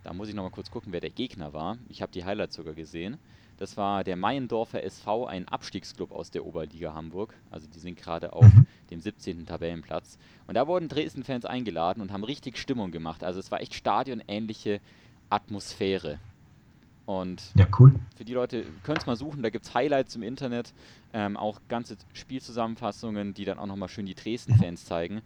[0.02, 1.78] Da muss ich nochmal kurz gucken, wer der Gegner war.
[1.88, 3.18] Ich habe die Highlights sogar gesehen.
[3.58, 7.34] Das war der Meiendorfer SV, ein Abstiegsklub aus der Oberliga Hamburg.
[7.50, 8.46] Also die sind gerade auf
[8.90, 9.46] dem 17.
[9.46, 10.16] Tabellenplatz.
[10.46, 13.24] Und da wurden Dresden-Fans eingeladen und haben richtig Stimmung gemacht.
[13.24, 14.80] Also es war echt stadionähnliche
[15.30, 16.18] Atmosphäre.
[17.06, 17.94] Und Ja, cool.
[18.16, 20.74] für die Leute, könnt es mal suchen, da gibt es Highlights im Internet,
[21.14, 25.22] ähm, auch ganze Spielzusammenfassungen, die dann auch nochmal schön die Dresden-Fans zeigen.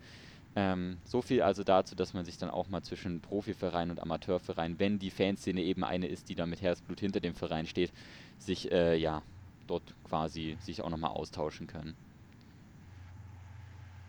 [0.55, 4.79] Ähm, so viel also dazu, dass man sich dann auch mal zwischen Profiverein und Amateurverein,
[4.79, 7.93] wenn die Fanszene eben eine ist, die da mit Herzblut hinter dem Verein steht,
[8.39, 9.23] sich äh, ja
[9.67, 11.95] dort quasi sich auch nochmal austauschen können.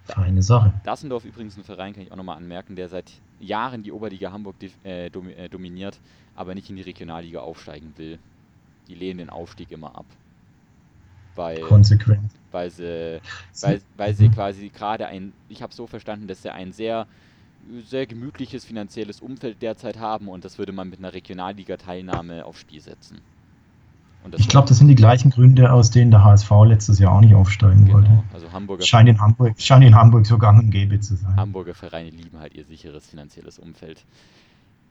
[0.03, 0.73] Feine Sache.
[0.83, 3.11] Dassendorf übrigens ein Verein, kann ich auch nochmal anmerken, der seit
[3.43, 5.99] Jahren die Oberliga Hamburg äh, äh, dominiert,
[6.35, 8.19] aber nicht in die Regionalliga aufsteigen will.
[8.87, 10.05] Die lehnen den Aufstieg immer ab.
[11.35, 12.31] weil, konsequent.
[12.51, 13.21] weil sie,
[13.61, 17.07] weil, weil sie quasi gerade ein, ich habe so verstanden, dass sie ein sehr,
[17.85, 22.81] sehr gemütliches finanzielles Umfeld derzeit haben und das würde man mit einer Regionalliga-Teilnahme aufs Spiel
[22.81, 23.21] setzen.
[24.37, 27.35] Ich glaube, das sind die gleichen Gründe, aus denen der HSV letztes Jahr auch nicht
[27.35, 28.07] aufsteigen wollte.
[28.07, 31.35] genau, also Hamburger, Scheint in Hamburg, scheint in Hamburg so gang und gäbe zu sein.
[31.35, 34.05] Hamburger Vereine lieben halt ihr sicheres finanzielles Umfeld.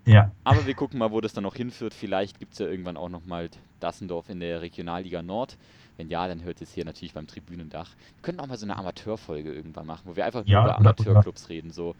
[0.05, 1.95] Ja, Aber wir gucken mal, wo das dann noch hinführt.
[1.95, 5.57] Vielleicht gibt es ja irgendwann auch nochmal Dassendorf in der Regionalliga Nord.
[5.97, 7.91] Wenn ja, dann hört es hier natürlich beim Tribünendach.
[8.17, 10.79] Wir könnten auch mal so eine Amateurfolge irgendwann machen, wo wir einfach Ja, nur über
[10.79, 11.71] Amateurclubs reden.
[11.71, 11.95] So,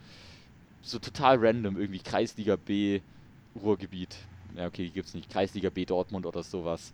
[0.81, 2.99] so total random, irgendwie Kreisliga B,
[3.55, 4.17] Ruhrgebiet.
[4.57, 5.29] Ja, okay, die gibt es nicht.
[5.29, 6.91] Kreisliga B Dortmund oder sowas.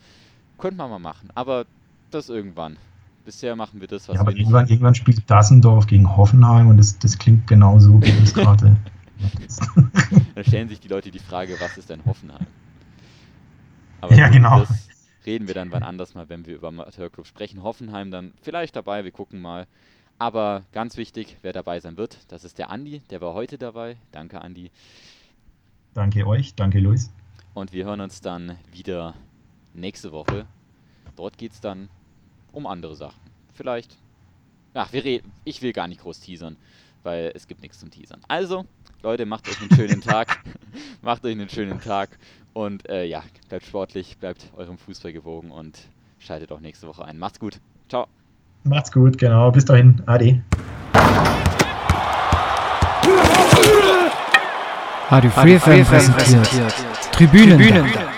[0.59, 1.65] Könnten wir mal machen, aber
[2.11, 2.77] das irgendwann.
[3.25, 6.97] Bisher machen wir das, was ja aber irgendwann, irgendwann spielt Dassendorf gegen Hoffenheim und das,
[6.99, 8.77] das klingt genauso, wie das gerade.
[10.35, 12.47] Da stellen sich die Leute die Frage, was ist denn Hoffenheim?
[13.99, 14.61] Aber Ja, genau.
[14.61, 14.87] das
[15.25, 17.61] reden wir dann wann anders mal, wenn wir über Amateurclub sprechen.
[17.61, 19.67] Hoffenheim dann vielleicht dabei, wir gucken mal.
[20.17, 23.97] Aber ganz wichtig, wer dabei sein wird, das ist der Andi, der war heute dabei.
[24.11, 24.71] Danke, Andi.
[25.93, 27.11] danke euch, danke Luis.
[27.53, 29.15] Und wir hören uns dann wieder
[29.73, 30.45] nächste Woche.
[31.15, 31.89] Dort geht es dann
[32.51, 33.19] um andere Sachen.
[33.53, 33.97] Vielleicht.
[34.73, 35.31] Ach, wir reden.
[35.43, 36.55] Ich will gar nicht groß teasern,
[37.03, 38.21] weil es gibt nichts zum Teasern.
[38.27, 38.65] Also,
[39.01, 40.39] Leute, macht euch einen schönen Tag.
[41.01, 42.17] macht euch einen schönen Tag.
[42.53, 45.77] Und äh, ja, bleibt sportlich, bleibt eurem Fußball gewogen und
[46.19, 47.17] schaltet auch nächste Woche ein.
[47.17, 47.59] Macht's gut.
[47.87, 48.07] Ciao.
[48.63, 49.51] Macht's gut, genau.
[49.51, 50.01] Bis dahin.
[50.05, 50.43] Ade.
[55.09, 56.73] Radio Free FM präsentiert.
[57.11, 58.09] Tribünen.